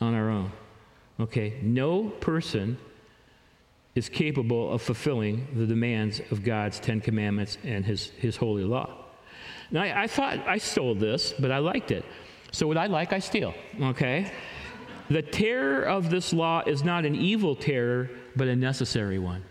on 0.03 0.13
our 0.13 0.29
own. 0.29 0.51
Okay? 1.19 1.60
No 1.62 2.10
person 2.10 2.77
is 3.95 4.10
capable 4.10 4.72
of 4.72 4.81
fulfilling 4.81 5.48
the 5.55 5.65
demands 5.65 6.19
of 6.31 6.43
God's 6.43 6.79
Ten 6.79 7.00
Commandments 7.00 7.57
and 7.63 7.86
His, 7.86 8.10
his 8.17 8.36
holy 8.36 8.63
law. 8.63 8.89
Now, 9.72 9.81
I, 9.81 10.03
I 10.03 10.07
thought 10.07 10.39
I 10.48 10.57
stole 10.57 10.95
this, 10.95 11.33
but 11.38 11.51
I 11.51 11.60
liked 11.60 11.91
it. 11.91 12.05
So, 12.51 12.67
what 12.67 12.77
I 12.77 12.88
like, 12.88 13.13
I 13.13 13.19
steal. 13.19 13.53
Okay? 13.81 14.31
The 15.10 15.22
terror 15.22 15.83
of 15.83 16.10
this 16.10 16.33
law 16.33 16.63
is 16.65 16.83
not 16.83 17.05
an 17.05 17.15
evil 17.15 17.55
terror, 17.55 18.10
but 18.36 18.48
a 18.48 18.55
necessary 18.55 19.19
one. 19.19 19.43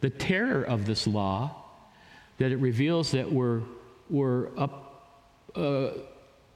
The 0.00 0.10
terror 0.10 0.62
of 0.62 0.86
this 0.86 1.06
law, 1.06 1.56
that 2.38 2.52
it 2.52 2.56
reveals 2.56 3.10
that 3.12 3.30
we're, 3.30 3.62
we're 4.08 4.48
up, 4.58 5.04
uh, 5.54 5.90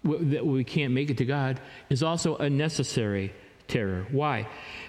that 0.05 0.47
we 0.47 0.65
can't 0.65 0.93
make 0.93 1.11
it 1.11 1.19
to 1.19 1.25
God, 1.25 1.61
is 1.89 2.03
also 2.03 2.37
a 2.37 2.51
necessary 2.51 3.33
terror. 3.69 4.07
Why? 4.11 4.47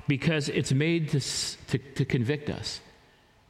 Because 0.07 0.49
it's 0.49 0.73
made 0.73 1.09
to, 1.09 1.19
to, 1.19 1.77
to 1.77 2.05
convict 2.05 2.49
us 2.49 2.81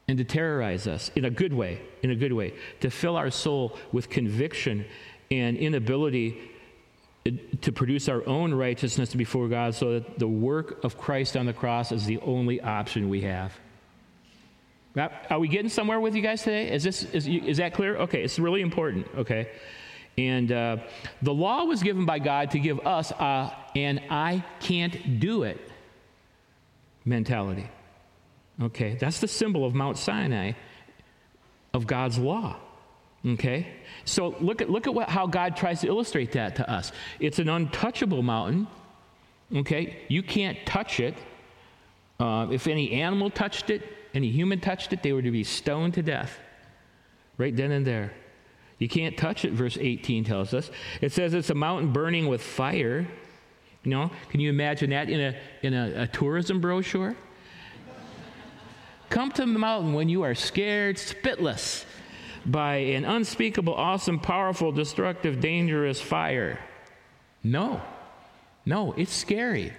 and 0.07 0.17
to 0.17 0.23
terrorize 0.23 0.87
us 0.87 1.09
in 1.15 1.25
a 1.25 1.29
good 1.29 1.53
way, 1.53 1.81
in 2.03 2.11
a 2.11 2.15
good 2.15 2.33
way, 2.33 2.53
to 2.81 2.89
fill 2.89 3.17
our 3.17 3.31
soul 3.31 3.77
with 3.91 4.09
conviction 4.09 4.85
and 5.31 5.57
inability 5.57 6.39
uh, 7.25 7.31
to 7.61 7.71
produce 7.71 8.07
our 8.07 8.25
own 8.27 8.53
righteousness 8.53 9.15
before 9.15 9.47
God 9.47 9.73
so 9.73 9.93
that 9.93 10.19
the 10.19 10.27
work 10.27 10.83
of 10.83 10.97
Christ 10.97 11.35
on 11.35 11.47
the 11.47 11.53
cross 11.53 11.91
is 11.91 12.05
the 12.05 12.19
only 12.19 12.61
option 12.61 13.09
we 13.09 13.21
have. 13.21 13.51
Are 15.29 15.39
we 15.39 15.49
getting 15.49 15.69
somewhere 15.69 15.99
with 15.99 16.15
you 16.15 16.21
guys 16.21 16.43
today? 16.43 16.71
Is, 16.71 16.83
this, 16.83 17.03
is, 17.03 17.27
is 17.27 17.57
that 17.57 17.73
clear? 17.73 17.97
Okay, 17.97 18.23
it's 18.23 18.39
really 18.39 18.61
important, 18.61 19.07
okay? 19.17 19.49
And 20.17 20.51
uh, 20.51 20.77
the 21.21 21.33
law 21.33 21.65
was 21.65 21.83
given 21.83 22.05
by 22.05 22.19
God 22.19 22.51
to 22.51 22.59
give 22.59 22.79
us 22.85 23.11
a, 23.11 23.51
and 23.75 24.01
I 24.09 24.43
can't 24.59 25.19
do 25.19 25.43
it 25.43 25.59
mentality. 27.03 27.69
Okay, 28.61 28.95
that's 28.95 29.19
the 29.19 29.27
symbol 29.27 29.65
of 29.65 29.75
Mount 29.75 29.97
Sinai 29.97 30.53
of 31.73 31.85
God's 31.85 32.17
law. 32.17 32.55
Okay? 33.25 33.67
So 34.05 34.35
look 34.39 34.61
at, 34.61 34.69
look 34.69 34.87
at 34.87 34.93
what, 34.93 35.09
how 35.09 35.27
God 35.27 35.57
tries 35.57 35.81
to 35.81 35.87
illustrate 35.87 36.31
that 36.33 36.55
to 36.57 36.69
us. 36.71 36.91
It's 37.19 37.39
an 37.39 37.49
untouchable 37.49 38.21
mountain. 38.21 38.67
Okay? 39.53 39.97
You 40.07 40.23
can't 40.23 40.57
touch 40.65 40.99
it. 40.99 41.15
Uh, 42.19 42.47
if 42.51 42.67
any 42.67 42.91
animal 42.93 43.29
touched 43.29 43.69
it, 43.69 43.81
any 44.13 44.29
human 44.29 44.59
touched 44.59 44.93
it, 44.93 45.03
they 45.03 45.11
were 45.11 45.21
to 45.21 45.31
be 45.31 45.43
stoned 45.43 45.95
to 45.95 46.01
death. 46.01 46.39
Right 47.37 47.55
then 47.55 47.71
and 47.71 47.85
there. 47.85 48.13
You 48.77 48.89
can't 48.89 49.17
touch 49.17 49.45
it, 49.45 49.53
verse 49.53 49.77
18 49.79 50.25
tells 50.25 50.53
us. 50.53 50.69
It 51.01 51.11
says 51.13 51.33
it's 51.33 51.49
a 51.49 51.55
mountain 51.55 51.93
burning 51.93 52.27
with 52.27 52.41
fire. 52.41 53.07
You 53.83 53.91
know, 53.91 54.11
can 54.29 54.39
you 54.39 54.49
imagine 54.49 54.89
that 54.89 55.09
in 55.09 55.21
a, 55.21 55.35
in 55.61 55.73
a, 55.73 56.03
a 56.03 56.07
tourism 56.07 56.59
brochure? 56.59 57.15
Come 59.09 59.31
to 59.31 59.41
the 59.41 59.47
mountain 59.47 59.93
when 59.93 60.09
you 60.09 60.23
are 60.23 60.35
scared 60.35 60.97
spitless 60.97 61.85
by 62.45 62.75
an 62.75 63.05
unspeakable, 63.05 63.73
awesome, 63.73 64.19
powerful, 64.19 64.71
destructive, 64.71 65.39
dangerous 65.39 66.01
fire. 66.01 66.59
No, 67.43 67.81
no, 68.65 68.93
it's 68.93 69.13
scary. 69.13 69.73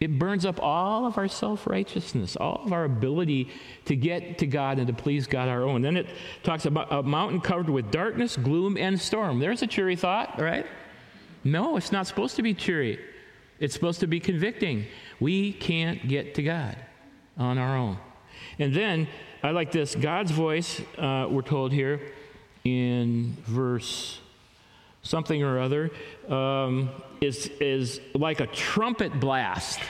It 0.00 0.18
burns 0.18 0.46
up 0.46 0.60
all 0.62 1.06
of 1.06 1.18
our 1.18 1.26
self 1.26 1.66
righteousness, 1.66 2.36
all 2.36 2.62
of 2.64 2.72
our 2.72 2.84
ability 2.84 3.50
to 3.86 3.96
get 3.96 4.38
to 4.38 4.46
God 4.46 4.78
and 4.78 4.86
to 4.86 4.92
please 4.92 5.26
God 5.26 5.48
our 5.48 5.62
own. 5.64 5.82
Then 5.82 5.96
it 5.96 6.06
talks 6.44 6.66
about 6.66 6.92
a 6.92 7.02
mountain 7.02 7.40
covered 7.40 7.68
with 7.68 7.90
darkness, 7.90 8.36
gloom, 8.36 8.76
and 8.76 9.00
storm. 9.00 9.40
There's 9.40 9.62
a 9.62 9.66
cheery 9.66 9.96
thought, 9.96 10.40
right? 10.40 10.66
No, 11.42 11.76
it's 11.76 11.90
not 11.90 12.06
supposed 12.06 12.36
to 12.36 12.42
be 12.42 12.54
cheery. 12.54 13.00
It's 13.58 13.74
supposed 13.74 14.00
to 14.00 14.06
be 14.06 14.20
convicting. 14.20 14.86
We 15.18 15.52
can't 15.52 16.06
get 16.06 16.34
to 16.36 16.42
God 16.42 16.76
on 17.36 17.58
our 17.58 17.76
own. 17.76 17.98
And 18.60 18.74
then 18.74 19.08
I 19.42 19.50
like 19.50 19.72
this 19.72 19.96
God's 19.96 20.30
voice, 20.30 20.80
uh, 20.96 21.26
we're 21.28 21.42
told 21.42 21.72
here 21.72 22.00
in 22.64 23.36
verse 23.46 24.20
something 25.02 25.42
or 25.42 25.60
other, 25.60 25.90
um, 26.28 26.90
is, 27.20 27.46
is 27.60 28.00
like 28.14 28.40
a 28.40 28.46
trumpet 28.46 29.18
blast 29.18 29.80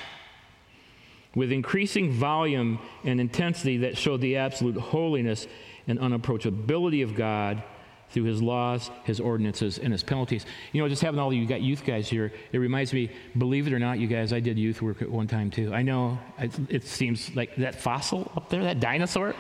with 1.35 1.53
increasing 1.53 2.11
volume 2.13 2.79
and 3.05 3.21
intensity 3.21 3.79
that 3.79 3.97
show 3.97 4.17
the 4.17 4.37
absolute 4.37 4.77
holiness 4.77 5.47
and 5.87 5.99
unapproachability 5.99 7.03
of 7.03 7.15
God 7.15 7.63
through 8.11 8.25
his 8.25 8.43
laws, 8.43 8.91
his 9.05 9.21
ordinances, 9.21 9.79
and 9.79 9.93
his 9.93 10.03
penalties. 10.03 10.47
You 10.73 10.83
know, 10.83 10.89
just 10.89 11.03
having 11.03 11.21
all 11.21 11.33
you 11.33 11.47
got 11.47 11.61
youth 11.61 11.85
guys 11.85 12.09
here, 12.09 12.33
it 12.53 12.59
reminds 12.59 12.93
me, 12.93 13.11
believe 13.37 13.67
it 13.67 13.73
or 13.73 13.79
not, 13.79 13.99
you 13.99 14.07
guys, 14.07 14.33
I 14.33 14.41
did 14.41 14.59
youth 14.59 14.81
work 14.81 15.03
at 15.03 15.11
one 15.11 15.27
time 15.27 15.51
too. 15.51 15.75
I 15.75 15.83
know 15.83 16.19
it, 16.39 16.53
it 16.69 16.87
seems 16.87 17.35
like 17.37 17.55
that 17.57 17.75
fossil 17.75 18.33
up 18.35 18.49
there, 18.49 18.63
that 18.63 18.81
dinosaur, 18.81 19.35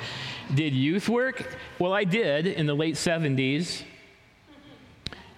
did 0.54 0.74
youth 0.74 1.08
work. 1.08 1.56
Well, 1.78 1.92
I 1.92 2.04
did 2.04 2.46
in 2.46 2.66
the 2.66 2.74
late 2.74 2.96
70s 2.96 3.84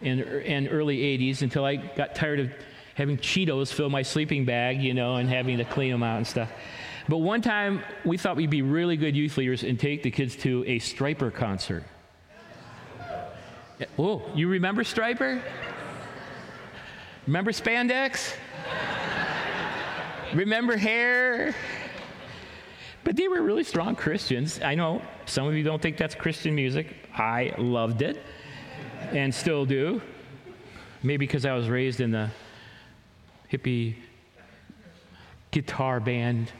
and, 0.02 0.20
and 0.20 0.68
early 0.70 0.98
80s 0.98 1.42
until 1.42 1.64
I 1.64 1.76
got 1.76 2.14
tired 2.14 2.40
of 2.40 2.50
having 2.94 3.16
Cheetos 3.18 3.72
fill 3.72 3.90
my 3.90 4.02
sleeping 4.02 4.44
bag, 4.44 4.82
you 4.82 4.94
know, 4.94 5.16
and 5.16 5.28
having 5.28 5.58
to 5.58 5.64
clean 5.64 5.90
them 5.90 6.02
out 6.02 6.18
and 6.18 6.26
stuff. 6.26 6.50
But 7.08 7.18
one 7.18 7.42
time 7.42 7.82
we 8.04 8.16
thought 8.16 8.36
we'd 8.36 8.50
be 8.50 8.62
really 8.62 8.96
good 8.96 9.16
youth 9.16 9.36
leaders 9.36 9.62
and 9.62 9.78
take 9.78 10.02
the 10.02 10.10
kids 10.10 10.36
to 10.36 10.64
a 10.66 10.78
Stryper 10.78 11.32
concert. 11.32 11.84
Oh, 13.98 14.22
you 14.34 14.48
remember 14.48 14.84
Stryper? 14.84 15.42
Remember 17.26 17.52
spandex? 17.52 18.34
remember 20.34 20.76
hair? 20.76 21.54
But 23.02 23.16
they 23.16 23.28
were 23.28 23.40
really 23.40 23.64
strong 23.64 23.96
Christians. 23.96 24.60
I 24.62 24.74
know 24.74 25.00
some 25.24 25.46
of 25.46 25.54
you 25.54 25.62
don't 25.62 25.80
think 25.80 25.96
that's 25.96 26.14
Christian 26.14 26.54
music. 26.54 26.94
I 27.14 27.54
loved 27.56 28.02
it 28.02 28.22
and 29.12 29.34
still 29.34 29.64
do. 29.64 30.00
Maybe 31.02 31.26
because 31.26 31.46
I 31.46 31.54
was 31.54 31.68
raised 31.68 32.00
in 32.00 32.10
the 32.10 32.30
hippie 33.50 33.96
guitar 35.50 35.98
band 36.00 36.52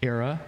era 0.00 0.40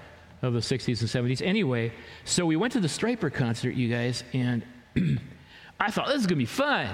of 0.43 0.53
the 0.53 0.61
60s 0.61 1.01
and 1.01 1.31
70s. 1.31 1.43
Anyway, 1.43 1.93
so 2.25 2.45
we 2.45 2.57
went 2.57 2.73
to 2.73 2.81
the 2.81 2.89
Stryper 2.89 3.33
concert, 3.33 3.75
you 3.75 3.89
guys, 3.89 4.25
and 4.33 4.63
I 5.81 5.91
thought 5.91 6.07
this 6.09 6.17
is 6.17 6.27
going 6.27 6.37
to 6.39 6.43
be 6.43 6.47
fun. 6.47 6.89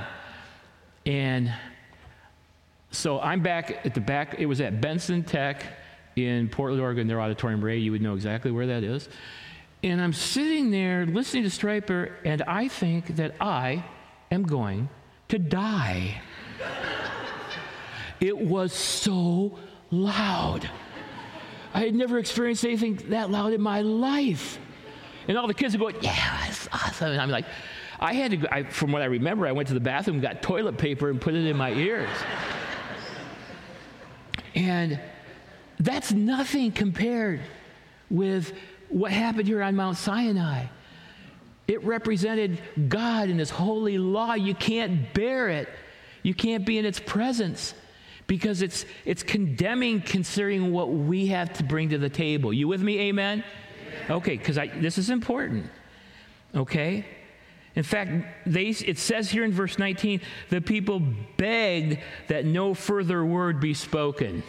And 1.07 1.53
so 2.91 3.21
I'm 3.21 3.43
back 3.43 3.85
at 3.85 3.95
the 3.95 4.01
back. 4.01 4.37
It 4.39 4.47
was 4.47 4.61
at 4.61 4.81
Benson 4.81 5.23
Tech 5.23 5.65
in 6.17 6.49
Portland, 6.49 6.83
Oregon, 6.83 7.07
their 7.07 7.21
auditorium. 7.21 7.65
Ray, 7.65 7.79
you 7.79 7.93
would 7.93 8.03
know 8.03 8.15
exactly 8.15 8.51
where 8.51 8.67
that 8.67 8.83
is. 8.83 9.09
And 9.83 10.01
I'm 10.01 10.13
sitting 10.13 10.71
there 10.71 11.07
listening 11.07 11.45
to 11.45 11.49
Stryper, 11.49 12.13
and 12.25 12.43
I 12.43 12.69
think 12.69 13.17
that 13.17 13.35
I 13.41 13.85
am 14.31 14.45
going 14.45 14.89
to 15.29 15.39
die. 15.39 16.21
it 18.21 18.37
was 18.37 18.73
so 18.73 19.59
loud. 19.91 20.69
I 21.73 21.81
had 21.81 21.95
never 21.95 22.19
experienced 22.19 22.65
anything 22.65 22.97
that 23.09 23.31
loud 23.31 23.53
in 23.53 23.61
my 23.61 23.83
life. 23.83 24.59
And 25.29 25.39
all 25.39 25.47
the 25.47 25.55
kids 25.55 25.75
are 25.75 25.79
going, 25.79 25.97
Yeah, 26.01 26.39
that's 26.45 26.69
awesome. 26.73 27.13
And 27.13 27.21
I'm 27.21 27.31
like, 27.31 27.45
I 28.01 28.15
had 28.15 28.31
to, 28.33 28.55
I, 28.55 28.63
from 28.65 28.93
what 28.93 29.03
I 29.03 29.07
remember, 29.07 29.47
I 29.47 29.53
went 29.53 29.69
to 29.69 29.75
the 29.75 29.81
bathroom, 29.81 30.21
got 30.21 30.43
toilet 30.43 30.79
paper, 30.79 31.11
and 31.11 31.21
put 31.21 31.35
it 31.35 31.47
in 31.47 31.57
my 31.57 31.71
ears. 31.73 32.09
and 34.55 34.99
that's 35.79 36.11
nothing 36.11 36.73
compared 36.73 37.41
with 38.09 38.53
what 38.89 39.13
happened 39.13 39.47
here 39.47 39.63
on 39.63 39.77
Mount 39.77 39.97
Sinai. 39.97 40.67
It 41.71 41.85
represented 41.85 42.61
God 42.89 43.29
and 43.29 43.39
His 43.39 43.51
holy 43.51 43.97
law. 43.97 44.35
You 44.35 44.57
can't 44.57 45.15
bear 45.15 45.49
it, 45.49 45.69
you 46.25 46.35
can't 46.35 46.67
be 46.67 46.79
in 46.79 46.85
its 46.85 46.99
presence 46.99 47.75
because 48.27 48.61
it's, 48.61 48.85
it's 49.05 49.23
condemning 49.23 50.01
considering 50.01 50.73
what 50.73 50.91
we 50.91 51.29
have 51.29 51.53
to 51.55 51.63
bring 51.63 51.91
to 51.91 51.99
the 51.99 52.09
table. 52.09 52.53
You 52.53 52.67
with 52.67 52.83
me? 52.83 52.99
Amen? 53.03 53.45
Okay, 54.09 54.37
because 54.37 54.57
this 54.57 54.99
is 54.99 55.11
important. 55.11 55.71
Okay? 56.57 57.07
In 57.77 57.85
fact, 57.85 58.11
they, 58.47 58.67
it 58.67 58.99
says 58.99 59.31
here 59.31 59.45
in 59.45 59.53
verse 59.53 59.79
19, 59.79 60.23
the 60.49 60.61
people 60.61 61.01
begged 61.37 61.99
that 62.27 62.45
no 62.45 62.75
further 62.75 63.25
word 63.25 63.61
be 63.61 63.75
spoken. 63.75 64.43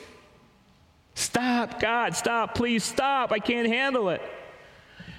Stop, 1.13 1.79
God, 1.79 2.15
stop, 2.15 2.55
please 2.55 2.84
stop. 2.84 3.31
I 3.31 3.38
can't 3.38 3.67
handle 3.67 4.10
it. 4.10 4.23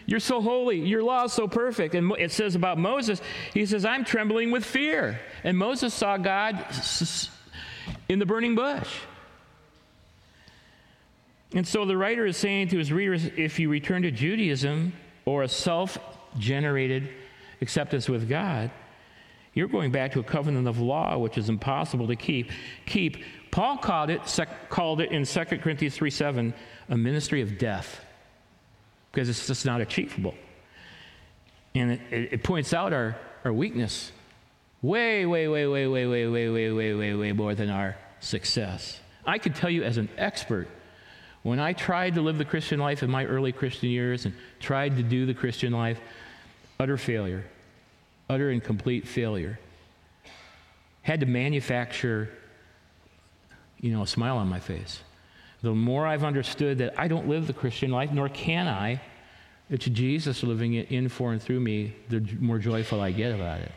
You're 0.06 0.20
so 0.20 0.40
holy. 0.40 0.80
Your 0.80 1.02
law 1.02 1.24
is 1.24 1.32
so 1.32 1.46
perfect. 1.48 1.94
And 1.94 2.12
it 2.18 2.32
says 2.32 2.54
about 2.54 2.78
Moses, 2.78 3.20
he 3.54 3.66
says, 3.66 3.84
I'm 3.84 4.04
trembling 4.04 4.50
with 4.50 4.64
fear. 4.64 5.20
And 5.44 5.56
Moses 5.56 5.94
saw 5.94 6.16
God 6.16 6.64
in 8.08 8.18
the 8.18 8.26
burning 8.26 8.54
bush. 8.54 8.88
And 11.54 11.66
so 11.66 11.84
the 11.84 11.96
writer 11.96 12.24
is 12.26 12.36
saying 12.36 12.68
to 12.68 12.78
his 12.78 12.92
readers 12.92 13.24
if 13.36 13.58
you 13.58 13.68
return 13.68 14.02
to 14.02 14.10
Judaism 14.10 14.94
or 15.24 15.42
a 15.42 15.48
self 15.48 15.98
generated 16.38 17.10
acceptance 17.60 18.08
with 18.08 18.28
God, 18.28 18.70
you're 19.54 19.68
going 19.68 19.92
back 19.92 20.12
to 20.12 20.20
a 20.20 20.24
covenant 20.24 20.66
of 20.66 20.78
law 20.78 21.18
which 21.18 21.36
is 21.36 21.50
impossible 21.50 22.06
to 22.06 22.16
keep. 22.16 22.50
Keep. 22.86 23.22
Paul 23.50 23.76
called 23.76 24.08
it, 24.08 24.26
sec, 24.26 24.70
called 24.70 25.02
it 25.02 25.12
in 25.12 25.24
2 25.24 25.44
Corinthians 25.58 25.94
3 25.94 26.10
7 26.10 26.54
a 26.88 26.96
ministry 26.96 27.42
of 27.42 27.58
death 27.58 28.00
because 29.12 29.28
it's 29.28 29.46
just 29.46 29.66
not 29.66 29.80
achievable. 29.80 30.34
And 31.74 31.92
it, 31.92 32.32
it, 32.32 32.42
points 32.42 32.72
out 32.72 32.92
our, 32.92 33.16
our 33.44 33.52
weakness 33.52 34.10
way, 34.80 35.26
way, 35.26 35.48
way, 35.48 35.66
way, 35.66 35.86
way, 35.86 36.06
way, 36.06 36.26
way, 36.26 36.48
way, 36.48 36.72
way, 36.72 36.94
way, 36.94 37.14
way 37.14 37.32
more 37.32 37.54
than 37.54 37.70
our 37.70 37.96
success. 38.20 39.00
I 39.26 39.38
could 39.38 39.54
tell 39.54 39.70
you 39.70 39.84
as 39.84 39.98
an 39.98 40.08
expert, 40.16 40.68
when 41.42 41.58
I 41.58 41.72
tried 41.72 42.14
to 42.14 42.22
live 42.22 42.38
the 42.38 42.44
Christian 42.44 42.80
life 42.80 43.02
in 43.02 43.10
my 43.10 43.24
early 43.24 43.52
Christian 43.52 43.90
years 43.90 44.24
and 44.24 44.34
tried 44.60 44.96
to 44.96 45.02
do 45.02 45.26
the 45.26 45.34
Christian 45.34 45.72
life, 45.72 46.00
utter 46.78 46.96
failure, 46.96 47.44
utter 48.30 48.50
and 48.50 48.62
complete 48.62 49.06
failure. 49.06 49.58
Had 51.02 51.20
to 51.20 51.26
manufacture, 51.26 52.30
you 53.80 53.92
know, 53.92 54.02
a 54.02 54.06
smile 54.06 54.36
on 54.36 54.48
my 54.48 54.60
face. 54.60 55.00
The 55.62 55.72
more 55.72 56.06
I've 56.06 56.24
understood 56.24 56.78
that 56.78 56.98
I 56.98 57.08
don't 57.08 57.28
live 57.28 57.46
the 57.46 57.52
Christian 57.52 57.90
life, 57.90 58.10
nor 58.12 58.28
can 58.28 58.66
I, 58.66 59.00
it's 59.70 59.86
Jesus 59.86 60.42
living 60.42 60.74
it 60.74 60.90
in, 60.90 61.08
for, 61.08 61.32
and 61.32 61.40
through 61.40 61.60
me, 61.60 61.94
the 62.08 62.20
more 62.40 62.58
joyful 62.58 63.00
I 63.00 63.12
get 63.12 63.32
about 63.32 63.60
it. 63.60 63.72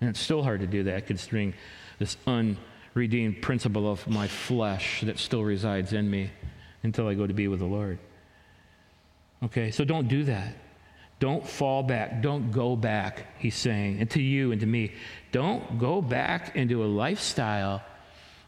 And 0.00 0.10
it's 0.10 0.20
still 0.20 0.42
hard 0.42 0.60
to 0.60 0.66
do 0.66 0.84
that 0.84 1.06
considering 1.06 1.54
this 1.98 2.16
unredeemed 2.26 3.40
principle 3.42 3.90
of 3.90 4.06
my 4.08 4.26
flesh 4.26 5.02
that 5.02 5.18
still 5.18 5.44
resides 5.44 5.92
in 5.92 6.10
me 6.10 6.30
until 6.82 7.06
I 7.06 7.14
go 7.14 7.26
to 7.26 7.34
be 7.34 7.46
with 7.46 7.60
the 7.60 7.66
Lord. 7.66 7.98
Okay, 9.44 9.70
so 9.70 9.84
don't 9.84 10.08
do 10.08 10.24
that. 10.24 10.54
Don't 11.20 11.46
fall 11.46 11.84
back. 11.84 12.20
Don't 12.20 12.50
go 12.50 12.74
back, 12.74 13.26
he's 13.38 13.54
saying, 13.54 14.00
and 14.00 14.10
to 14.10 14.20
you 14.20 14.50
and 14.50 14.60
to 14.60 14.66
me. 14.66 14.92
Don't 15.30 15.78
go 15.78 16.02
back 16.02 16.56
into 16.56 16.82
a 16.82 16.86
lifestyle 16.86 17.80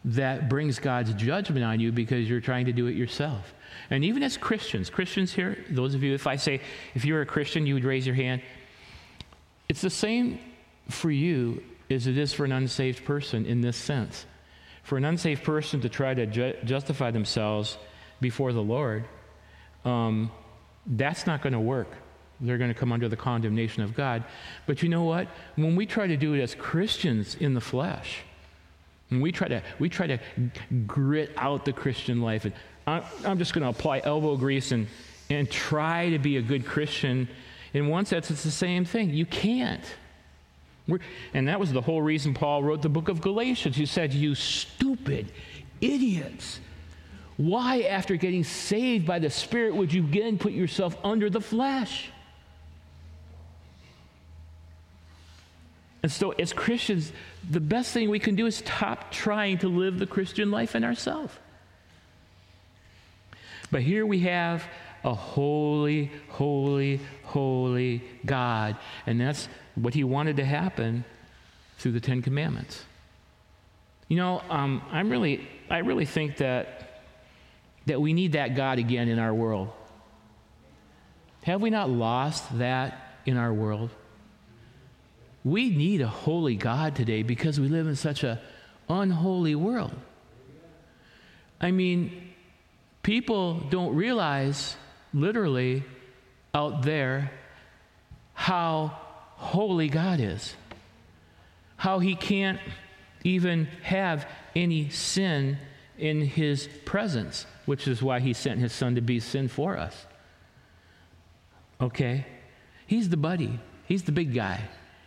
that 0.04 0.48
brings 0.48 0.78
God's 0.78 1.14
judgment 1.14 1.64
on 1.64 1.80
you 1.80 1.90
because 1.90 2.28
you're 2.28 2.40
trying 2.40 2.66
to 2.66 2.72
do 2.72 2.86
it 2.86 2.94
yourself. 2.94 3.54
And 3.90 4.04
even 4.04 4.22
as 4.22 4.36
Christians, 4.36 4.90
Christians 4.90 5.32
here, 5.32 5.64
those 5.70 5.94
of 5.94 6.02
you, 6.02 6.14
if 6.14 6.26
I 6.26 6.36
say, 6.36 6.60
if 6.94 7.04
you're 7.04 7.22
a 7.22 7.26
Christian, 7.26 7.66
you 7.66 7.74
would 7.74 7.84
raise 7.84 8.06
your 8.06 8.14
hand. 8.14 8.42
It's 9.68 9.80
the 9.80 9.90
same 9.90 10.38
for 10.88 11.10
you 11.10 11.62
as 11.90 12.06
it 12.06 12.18
is 12.18 12.32
for 12.32 12.44
an 12.44 12.52
unsaved 12.52 13.04
person 13.04 13.46
in 13.46 13.60
this 13.60 13.76
sense. 13.76 14.26
For 14.82 14.98
an 14.98 15.04
unsaved 15.04 15.42
person 15.42 15.80
to 15.80 15.88
try 15.88 16.12
to 16.12 16.26
ju- 16.26 16.54
justify 16.64 17.10
themselves 17.10 17.78
before 18.20 18.52
the 18.52 18.62
Lord, 18.62 19.04
um, 19.84 20.30
that's 20.86 21.26
not 21.26 21.40
going 21.40 21.54
to 21.54 21.60
work 21.60 21.88
they're 22.40 22.58
going 22.58 22.72
to 22.72 22.78
come 22.78 22.92
under 22.92 23.08
the 23.08 23.16
condemnation 23.16 23.82
of 23.82 23.94
God. 23.94 24.24
But 24.66 24.82
you 24.82 24.88
know 24.88 25.04
what? 25.04 25.28
When 25.56 25.76
we 25.76 25.86
try 25.86 26.06
to 26.06 26.16
do 26.16 26.34
it 26.34 26.42
as 26.42 26.54
Christians 26.54 27.34
in 27.36 27.54
the 27.54 27.60
flesh, 27.60 28.22
when 29.08 29.20
we 29.20 29.32
try 29.32 29.48
to, 29.48 29.62
we 29.78 29.88
try 29.88 30.06
to 30.06 30.18
grit 30.86 31.30
out 31.36 31.64
the 31.64 31.72
Christian 31.72 32.20
life, 32.20 32.44
and 32.44 32.54
I'm, 32.86 33.02
I'm 33.24 33.38
just 33.38 33.54
going 33.54 33.62
to 33.62 33.68
apply 33.68 34.00
elbow 34.04 34.36
grease 34.36 34.72
and, 34.72 34.86
and 35.30 35.50
try 35.50 36.10
to 36.10 36.18
be 36.18 36.36
a 36.36 36.42
good 36.42 36.66
Christian, 36.66 37.28
in 37.72 37.88
one 37.88 38.06
sense, 38.06 38.30
it's 38.30 38.44
the 38.44 38.50
same 38.50 38.84
thing. 38.84 39.10
You 39.10 39.26
can't. 39.26 39.84
We're, 40.86 41.00
and 41.32 41.48
that 41.48 41.58
was 41.58 41.72
the 41.72 41.80
whole 41.80 42.02
reason 42.02 42.34
Paul 42.34 42.62
wrote 42.62 42.82
the 42.82 42.88
book 42.88 43.08
of 43.08 43.20
Galatians. 43.20 43.76
He 43.76 43.86
said, 43.86 44.12
You 44.12 44.34
stupid 44.34 45.32
idiots. 45.80 46.60
Why, 47.36 47.82
after 47.82 48.14
getting 48.16 48.44
saved 48.44 49.06
by 49.06 49.18
the 49.18 49.30
Spirit, 49.30 49.74
would 49.74 49.92
you 49.92 50.04
again 50.04 50.38
put 50.38 50.52
yourself 50.52 50.96
under 51.02 51.28
the 51.28 51.40
flesh? 51.40 52.10
And 56.04 56.12
so, 56.12 56.32
as 56.32 56.52
Christians, 56.52 57.12
the 57.50 57.60
best 57.60 57.92
thing 57.92 58.10
we 58.10 58.18
can 58.18 58.34
do 58.34 58.44
is 58.44 58.56
stop 58.56 59.10
trying 59.10 59.56
to 59.60 59.68
live 59.68 59.98
the 59.98 60.06
Christian 60.06 60.50
life 60.50 60.74
in 60.74 60.84
ourselves. 60.84 61.32
But 63.70 63.80
here 63.80 64.04
we 64.04 64.18
have 64.20 64.62
a 65.02 65.14
holy, 65.14 66.12
holy, 66.28 67.00
holy 67.22 68.04
God. 68.26 68.76
And 69.06 69.18
that's 69.18 69.48
what 69.76 69.94
he 69.94 70.04
wanted 70.04 70.36
to 70.36 70.44
happen 70.44 71.06
through 71.78 71.92
the 71.92 72.00
Ten 72.00 72.20
Commandments. 72.20 72.84
You 74.08 74.18
know, 74.18 74.42
um, 74.50 74.82
I'm 74.90 75.08
really, 75.08 75.48
I 75.70 75.78
really 75.78 76.04
think 76.04 76.36
that, 76.36 77.00
that 77.86 77.98
we 77.98 78.12
need 78.12 78.32
that 78.32 78.54
God 78.54 78.78
again 78.78 79.08
in 79.08 79.18
our 79.18 79.32
world. 79.32 79.70
Have 81.44 81.62
we 81.62 81.70
not 81.70 81.88
lost 81.88 82.58
that 82.58 83.16
in 83.24 83.38
our 83.38 83.54
world? 83.54 83.88
We 85.44 85.68
need 85.68 86.00
a 86.00 86.08
holy 86.08 86.56
God 86.56 86.96
today 86.96 87.22
because 87.22 87.60
we 87.60 87.68
live 87.68 87.86
in 87.86 87.96
such 87.96 88.24
a 88.24 88.40
unholy 88.88 89.54
world. 89.54 89.94
I 91.60 91.70
mean, 91.70 92.32
people 93.02 93.60
don't 93.60 93.94
realize 93.94 94.76
literally 95.12 95.84
out 96.54 96.82
there 96.82 97.30
how 98.32 98.98
holy 99.36 99.88
God 99.88 100.18
is. 100.18 100.54
How 101.76 101.98
he 101.98 102.14
can't 102.14 102.60
even 103.22 103.66
have 103.82 104.26
any 104.56 104.88
sin 104.88 105.58
in 105.98 106.22
his 106.22 106.68
presence, 106.84 107.46
which 107.66 107.86
is 107.86 108.02
why 108.02 108.20
he 108.20 108.32
sent 108.32 108.60
his 108.60 108.72
son 108.72 108.94
to 108.94 109.00
be 109.00 109.20
sin 109.20 109.48
for 109.48 109.76
us. 109.76 110.06
Okay? 111.80 112.26
He's 112.86 113.10
the 113.10 113.16
buddy. 113.16 113.60
He's 113.86 114.02
the 114.04 114.12
big 114.12 114.34
guy. 114.34 114.62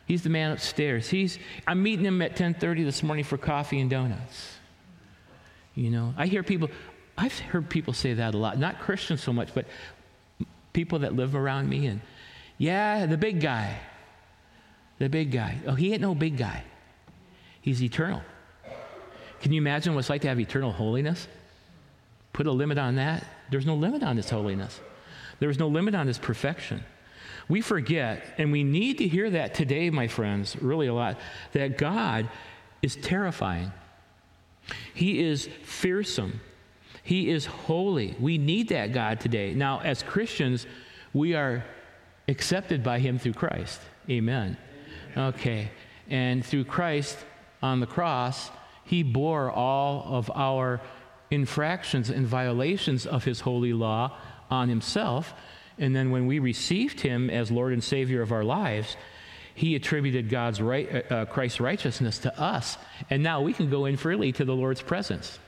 He's 0.07 0.23
the 0.23 0.29
man 0.29 0.51
upstairs. 0.51 1.09
He's, 1.09 1.37
I'm 1.67 1.83
meeting 1.83 2.05
him 2.05 2.21
at 2.21 2.37
10:30 2.37 2.85
this 2.85 3.03
morning 3.03 3.25
for 3.25 3.37
coffee 3.37 3.81
and 3.81 3.89
donuts. 3.89 4.55
You 5.75 5.91
know, 5.91 6.13
I 6.17 6.27
hear 6.27 6.43
people, 6.43 6.69
I've 7.17 7.37
heard 7.37 7.69
people 7.69 7.93
say 7.93 8.13
that 8.13 8.33
a 8.33 8.37
lot. 8.37 8.57
Not 8.57 8.79
Christians 8.79 9.21
so 9.21 9.33
much, 9.33 9.53
but 9.53 9.65
people 10.71 10.99
that 10.99 11.13
live 11.13 11.35
around 11.35 11.67
me. 11.67 11.87
And 11.87 11.99
yeah, 12.57 13.05
the 13.05 13.17
big 13.17 13.41
guy, 13.41 13.77
the 14.97 15.09
big 15.09 15.29
guy. 15.29 15.57
Oh, 15.67 15.75
he 15.75 15.91
ain't 15.91 16.01
no 16.01 16.15
big 16.15 16.37
guy. 16.37 16.63
He's 17.61 17.83
eternal. 17.83 18.21
Can 19.41 19.51
you 19.51 19.59
imagine 19.59 19.93
what 19.93 19.99
it's 19.99 20.09
like 20.09 20.21
to 20.21 20.29
have 20.29 20.39
eternal 20.39 20.71
holiness? 20.71 21.27
Put 22.31 22.47
a 22.47 22.51
limit 22.51 22.77
on 22.77 22.95
that. 22.95 23.27
There's 23.51 23.65
no 23.65 23.75
limit 23.75 24.03
on 24.03 24.15
his 24.15 24.29
holiness. 24.29 24.79
There's 25.39 25.59
no 25.59 25.67
limit 25.67 25.95
on 25.95 26.07
his 26.07 26.17
perfection. 26.17 26.83
We 27.49 27.61
forget, 27.61 28.23
and 28.37 28.51
we 28.51 28.63
need 28.63 28.97
to 28.97 29.07
hear 29.07 29.29
that 29.29 29.53
today, 29.53 29.89
my 29.89 30.07
friends, 30.07 30.55
really 30.61 30.87
a 30.87 30.93
lot, 30.93 31.17
that 31.53 31.77
God 31.77 32.29
is 32.81 32.95
terrifying. 32.97 33.71
He 34.93 35.23
is 35.23 35.47
fearsome. 35.63 36.41
He 37.03 37.29
is 37.29 37.45
holy. 37.45 38.15
We 38.19 38.37
need 38.37 38.69
that 38.69 38.91
God 38.91 39.21
today. 39.21 39.53
Now, 39.53 39.79
as 39.79 40.03
Christians, 40.03 40.67
we 41.13 41.35
are 41.35 41.63
accepted 42.27 42.83
by 42.83 42.99
Him 42.99 43.17
through 43.17 43.33
Christ. 43.33 43.79
Amen. 44.09 44.57
Okay. 45.15 45.71
And 46.09 46.45
through 46.45 46.65
Christ 46.65 47.17
on 47.61 47.79
the 47.79 47.87
cross, 47.87 48.51
He 48.83 49.03
bore 49.03 49.49
all 49.49 50.03
of 50.05 50.29
our 50.35 50.81
infractions 51.31 52.09
and 52.09 52.27
violations 52.27 53.05
of 53.05 53.23
His 53.23 53.39
holy 53.39 53.71
law 53.71 54.17
on 54.51 54.67
Himself. 54.67 55.33
And 55.79 55.95
then 55.95 56.11
when 56.11 56.27
we 56.27 56.39
received 56.39 57.01
Him 57.01 57.29
as 57.29 57.51
Lord 57.51 57.73
and 57.73 57.83
Savior 57.83 58.21
of 58.21 58.31
our 58.31 58.43
lives, 58.43 58.97
he 59.57 59.75
attributed 59.75 60.29
God's 60.29 60.61
right, 60.61 61.11
uh, 61.11 61.13
uh, 61.13 61.25
Christ's 61.25 61.59
righteousness 61.59 62.19
to 62.19 62.39
us, 62.39 62.77
and 63.09 63.23
now 63.23 63.41
we 63.41 63.53
can 63.53 63.71
go 63.71 63.85
in 63.85 63.97
freely 63.97 64.31
to 64.33 64.45
the 64.45 64.53
Lord's 64.53 64.83
presence. 64.83 65.39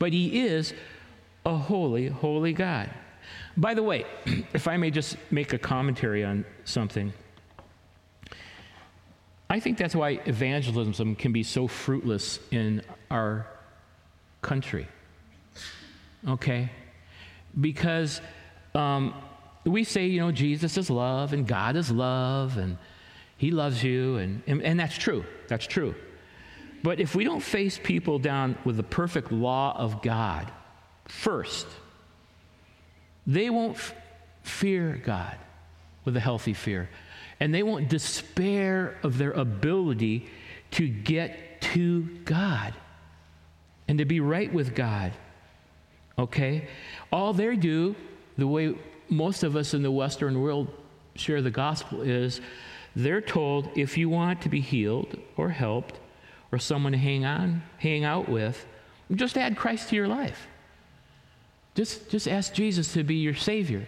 But 0.00 0.12
He 0.12 0.40
is 0.40 0.74
a 1.46 1.56
holy, 1.56 2.08
holy 2.08 2.52
God. 2.52 2.90
By 3.56 3.74
the 3.74 3.84
way, 3.84 4.06
if 4.52 4.66
I 4.66 4.76
may 4.76 4.90
just 4.90 5.16
make 5.30 5.52
a 5.52 5.58
commentary 5.58 6.24
on 6.24 6.44
something, 6.64 7.12
I 9.48 9.60
think 9.60 9.78
that's 9.78 9.94
why 9.94 10.20
evangelism 10.26 11.14
can 11.14 11.32
be 11.32 11.44
so 11.44 11.68
fruitless 11.68 12.40
in 12.50 12.82
our 13.08 13.46
country. 14.42 14.88
Okay? 16.26 16.72
Because 17.60 18.20
um, 18.78 19.14
we 19.64 19.84
say, 19.84 20.06
you 20.06 20.20
know, 20.20 20.30
Jesus 20.30 20.78
is 20.78 20.88
love 20.88 21.32
and 21.32 21.46
God 21.46 21.76
is 21.76 21.90
love 21.90 22.56
and 22.56 22.78
He 23.36 23.50
loves 23.50 23.82
you, 23.82 24.16
and, 24.16 24.42
and, 24.46 24.62
and 24.62 24.80
that's 24.80 24.96
true. 24.96 25.24
That's 25.48 25.66
true. 25.66 25.94
But 26.82 27.00
if 27.00 27.14
we 27.14 27.24
don't 27.24 27.40
face 27.40 27.78
people 27.82 28.18
down 28.18 28.56
with 28.64 28.76
the 28.76 28.82
perfect 28.82 29.32
law 29.32 29.76
of 29.76 30.00
God 30.00 30.50
first, 31.06 31.66
they 33.26 33.50
won't 33.50 33.76
f- 33.76 33.94
fear 34.42 35.00
God 35.04 35.36
with 36.04 36.16
a 36.16 36.20
healthy 36.20 36.54
fear. 36.54 36.88
And 37.40 37.52
they 37.52 37.62
won't 37.62 37.88
despair 37.88 38.96
of 39.02 39.18
their 39.18 39.32
ability 39.32 40.28
to 40.72 40.88
get 40.88 41.60
to 41.60 42.02
God 42.24 42.74
and 43.88 43.98
to 43.98 44.04
be 44.04 44.20
right 44.20 44.52
with 44.52 44.74
God. 44.74 45.12
Okay? 46.18 46.68
All 47.12 47.32
they 47.32 47.56
do, 47.56 47.96
the 48.38 48.46
way 48.46 48.74
most 49.10 49.42
of 49.42 49.56
us 49.56 49.74
in 49.74 49.82
the 49.82 49.90
Western 49.90 50.40
world 50.40 50.68
share 51.16 51.42
the 51.42 51.50
gospel 51.50 52.00
is 52.02 52.40
they're 52.94 53.20
told 53.20 53.68
if 53.76 53.98
you 53.98 54.08
want 54.08 54.42
to 54.42 54.48
be 54.48 54.60
healed 54.60 55.18
or 55.36 55.50
helped 55.50 55.98
or 56.50 56.58
someone 56.58 56.92
to 56.92 56.98
hang 56.98 57.24
on, 57.24 57.62
hang 57.78 58.04
out 58.04 58.28
with, 58.28 58.64
just 59.14 59.36
add 59.36 59.56
Christ 59.56 59.90
to 59.90 59.96
your 59.96 60.08
life. 60.08 60.46
Just, 61.74 62.08
just 62.10 62.26
ask 62.26 62.54
Jesus 62.54 62.92
to 62.94 63.04
be 63.04 63.16
your 63.16 63.34
Savior. 63.34 63.86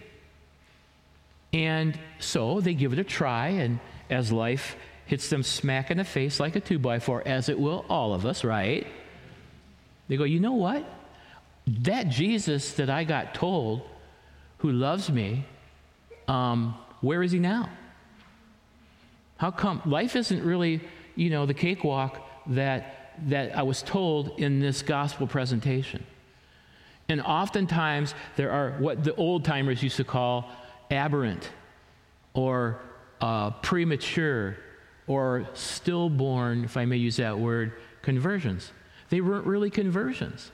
And 1.53 1.97
so 2.19 2.61
they 2.61 2.73
give 2.73 2.93
it 2.93 2.99
a 2.99 3.03
try, 3.03 3.49
and 3.49 3.79
as 4.09 4.31
life 4.31 4.75
hits 5.05 5.29
them 5.29 5.43
smack 5.43 5.91
in 5.91 5.97
the 5.97 6.05
face 6.05 6.39
like 6.39 6.55
a 6.55 6.61
two 6.61 6.79
by 6.79 6.99
four, 6.99 7.21
as 7.27 7.49
it 7.49 7.59
will 7.59 7.85
all 7.89 8.13
of 8.13 8.25
us, 8.25 8.43
right? 8.43 8.87
They 10.07 10.17
go, 10.17 10.23
you 10.23 10.39
know 10.39 10.53
what? 10.53 10.85
That 11.67 12.09
Jesus 12.09 12.73
that 12.75 12.89
I 12.89 13.03
got 13.03 13.33
told 13.33 13.81
who 14.61 14.71
loves 14.71 15.11
me, 15.11 15.43
um, 16.27 16.75
where 17.01 17.23
is 17.23 17.31
he 17.31 17.39
now? 17.39 17.67
How 19.37 19.49
come 19.49 19.81
life 19.85 20.15
isn't 20.15 20.43
really, 20.43 20.81
you 21.15 21.31
know, 21.31 21.47
the 21.47 21.53
cakewalk 21.53 22.27
that 22.47 22.97
that 23.27 23.57
I 23.57 23.63
was 23.63 23.81
told 23.81 24.39
in 24.39 24.59
this 24.59 24.83
gospel 24.83 25.25
presentation? 25.25 26.05
And 27.09 27.21
oftentimes 27.21 28.13
there 28.35 28.51
are 28.51 28.77
what 28.79 29.03
the 29.03 29.15
old 29.15 29.43
timers 29.43 29.81
used 29.81 29.97
to 29.97 30.03
call 30.03 30.49
aberrant 30.91 31.49
or 32.33 32.79
uh, 33.19 33.49
premature 33.61 34.57
or 35.07 35.47
stillborn, 35.53 36.63
if 36.63 36.77
I 36.77 36.85
may 36.85 36.97
use 36.97 37.17
that 37.17 37.37
word, 37.37 37.73
conversions. 38.03 38.71
They 39.09 39.21
weren't 39.21 39.45
really 39.45 39.71
conversions. 39.71 40.51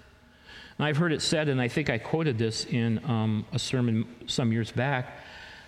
I've 0.79 0.97
heard 0.97 1.11
it 1.11 1.21
said, 1.21 1.49
and 1.49 1.59
I 1.59 1.67
think 1.67 1.89
I 1.89 1.97
quoted 1.97 2.37
this 2.37 2.65
in 2.65 3.03
um, 3.05 3.45
a 3.51 3.57
sermon 3.57 4.05
some 4.27 4.51
years 4.51 4.71
back, 4.71 5.17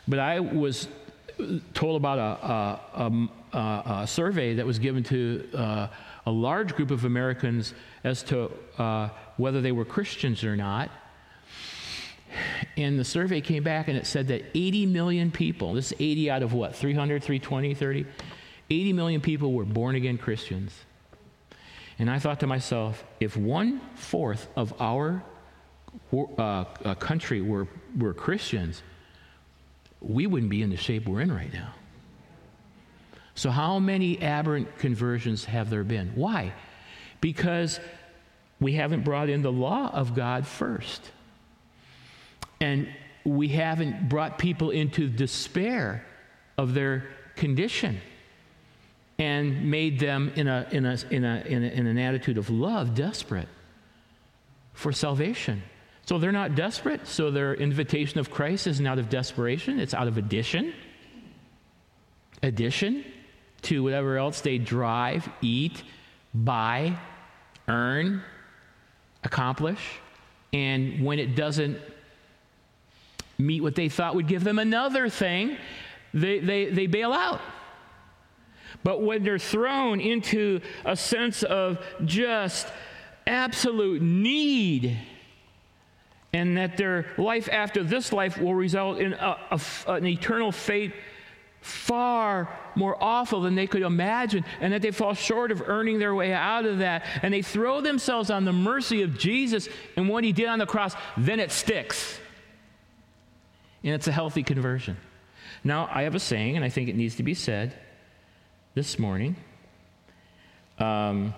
but 0.08 0.20
I 0.20 0.40
was 0.40 0.88
told 1.74 1.96
about 1.96 2.20
a, 2.20 3.02
a, 3.02 3.30
a, 3.58 3.84
a 4.04 4.08
survey 4.08 4.56
that 4.56 4.66
was 4.66 4.78
given 4.78 5.04
to 5.06 5.50
uh, 5.56 5.88
a 6.26 6.32
large 6.32 6.76
group 6.76 6.92
of 6.92 7.06
Americans 7.06 7.74
as 8.04 8.22
to 8.24 8.52
uh, 8.78 9.10
whether 9.38 9.62
they 9.62 9.72
were 9.72 9.86
Christians 9.86 10.44
or 10.44 10.56
not. 10.56 10.92
And 12.78 13.00
the 13.00 13.06
survey 13.06 13.42
came 13.42 13.64
back 13.64 13.88
and 13.88 13.98
it 13.98 14.06
said 14.06 14.28
that 14.28 14.44
80 14.54 14.86
million 14.86 15.32
people, 15.32 15.74
this 15.74 15.92
is 15.92 15.98
80 16.00 16.30
out 16.30 16.44
of 16.44 16.54
what, 16.54 16.76
300, 16.76 17.24
320, 17.24 17.74
30? 17.74 18.06
80 18.70 18.94
million 18.94 19.22
people 19.22 19.54
were 19.54 19.66
born 19.66 19.96
again 19.96 20.20
Christians. 20.20 20.72
And 22.00 22.10
I 22.10 22.18
thought 22.18 22.40
to 22.40 22.48
myself, 22.48 23.04
if 23.20 23.36
one 23.36 23.82
fourth 23.96 24.48
of 24.56 24.74
our 24.82 25.22
uh, 26.14 26.22
uh, 26.42 26.96
country 26.96 27.42
were, 27.42 27.68
were 27.98 28.14
Christians, 28.14 28.82
we 30.00 30.26
wouldn't 30.26 30.50
be 30.50 30.62
in 30.62 30.70
the 30.70 30.78
shape 30.78 31.08
we're 31.08 31.20
in 31.20 31.32
right 31.32 31.52
now. 31.52 31.74
So, 33.36 33.50
how 33.52 33.80
many 33.80 34.22
aberrant 34.22 34.78
conversions 34.80 35.46
have 35.46 35.70
there 35.70 35.84
been? 35.84 36.14
Why? 36.16 36.54
Because 37.22 37.80
we 38.62 38.74
haven't 38.74 39.04
brought 39.04 39.30
in 39.30 39.42
the 39.42 39.52
law 39.52 39.90
of 39.94 40.16
God 40.16 40.48
first. 40.48 41.12
And 42.62 42.90
we 43.24 43.50
haven't 43.50 44.10
brought 44.10 44.38
people 44.38 44.72
into 44.72 45.08
despair 45.08 46.06
of 46.58 46.74
their 46.74 47.10
condition 47.36 48.02
and 49.20 49.70
made 49.70 50.00
them 50.00 50.32
in, 50.36 50.48
a, 50.48 50.66
in, 50.72 50.86
a, 50.86 50.98
in, 51.12 51.26
a, 51.26 51.44
in, 51.46 51.64
a, 51.64 51.68
in 51.68 51.88
an 51.88 51.98
attitude 51.98 52.38
of 52.38 52.50
love 52.50 52.96
desperate 52.96 53.50
for 54.74 54.94
salvation. 54.94 55.62
So 56.06 56.18
they're 56.18 56.32
not 56.32 56.56
desperate, 56.56 57.06
so 57.06 57.30
their 57.30 57.54
invitation 57.54 58.20
of 58.20 58.32
Christ 58.32 58.66
isn't 58.66 58.88
out 58.88 58.98
of 58.98 59.10
desperation, 59.10 59.80
it's 59.80 59.94
out 59.94 60.08
of 60.08 60.18
addition. 60.18 60.74
Addition 62.42 63.04
to 63.64 63.84
whatever 63.84 64.18
else 64.18 64.40
they 64.40 64.58
drive, 64.58 65.30
eat, 65.42 65.84
buy, 66.34 66.98
earn, 67.68 68.24
accomplish. 69.26 69.82
And 70.54 71.04
when 71.04 71.20
it 71.20 71.36
doesn't 71.36 71.78
meet 73.38 73.62
what 73.62 73.76
they 73.76 73.90
thought 73.90 74.16
would 74.16 74.28
give 74.28 74.46
them 74.46 74.60
another 74.60 75.10
thing, 75.10 75.58
they, 76.14 76.40
they, 76.40 76.70
they 76.70 76.88
bail 76.88 77.12
out. 77.12 77.42
But 78.84 79.02
when 79.02 79.24
they're 79.24 79.40
thrown 79.40 80.00
into 80.00 80.62
a 80.86 80.96
sense 80.96 81.44
of 81.44 81.84
just 82.06 82.68
absolute 83.28 84.02
need, 84.02 84.98
and 86.32 86.58
that 86.58 86.78
their 86.78 87.08
life 87.18 87.50
after 87.52 87.84
this 87.84 88.14
life 88.14 88.38
will 88.38 88.54
result 88.54 89.00
in 89.00 89.14
a, 89.14 89.38
a, 89.52 89.92
an 89.92 90.06
eternal 90.06 90.52
fate 90.52 90.94
far 91.62 92.58
more 92.76 92.96
awful 93.04 93.42
than 93.42 93.56
they 93.56 93.68
could 93.68 93.82
imagine, 93.82 94.46
and 94.62 94.72
that 94.72 94.82
they 94.82 94.92
fall 94.92 95.14
short 95.14 95.52
of 95.52 95.62
earning 95.68 96.00
their 96.00 96.16
way 96.16 96.32
out 96.32 96.66
of 96.66 96.80
that, 96.80 97.04
and 97.22 97.34
they 97.34 97.42
throw 97.42 97.82
themselves 97.82 98.30
on 98.30 98.46
the 98.46 98.54
mercy 98.54 99.02
of 99.02 99.18
Jesus 99.18 99.68
and 99.98 100.08
what 100.08 100.24
he 100.24 100.32
did 100.32 100.48
on 100.48 100.60
the 100.60 100.66
cross, 100.66 100.96
then 101.18 101.40
it 101.40 101.52
sticks. 101.52 102.18
And 103.84 103.94
it's 103.94 104.08
a 104.08 104.12
healthy 104.12 104.44
conversion. 104.44 104.98
Now, 105.64 105.90
I 105.92 106.04
have 106.04 106.16
a 106.16 106.20
saying, 106.20 106.56
and 106.56 106.64
I 106.64 106.70
think 106.70 106.88
it 106.88 106.96
needs 106.96 107.16
to 107.16 107.24
be 107.24 107.34
said 107.34 107.74
this 108.80 108.98
morning 108.98 109.36
um, 110.78 111.34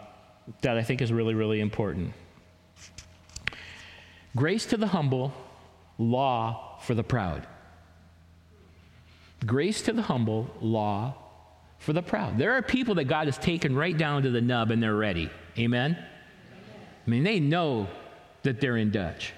that 0.62 0.78
I 0.78 0.84
think 0.84 1.02
is 1.02 1.12
really, 1.12 1.34
really 1.34 1.60
important. 1.60 2.14
Grace 4.36 4.68
to 4.68 4.78
the 4.78 4.86
humble, 4.86 5.34
law 5.98 6.78
for 6.84 6.94
the 6.94 7.02
proud. 7.02 7.48
Grace 9.44 9.82
to 9.82 9.92
the 9.92 10.04
humble, 10.04 10.52
law 10.62 11.16
for 11.80 11.94
the 11.94 12.04
proud. 12.04 12.38
There 12.38 12.52
are 12.52 12.62
people 12.62 12.94
that 12.94 13.06
God 13.06 13.26
has 13.26 13.40
taken 13.40 13.76
right 13.76 13.98
down 13.98 14.22
to 14.22 14.30
the 14.30 14.42
nub 14.42 14.70
and 14.70 14.84
they're 14.84 14.94
ready. 14.94 15.28
Amen? 15.58 15.98
I 15.98 17.10
mean, 17.10 17.24
they 17.24 17.40
know 17.40 17.88
that 18.44 18.62
they're 18.62 18.78
in 18.78 18.92
Dutch. 18.92 19.34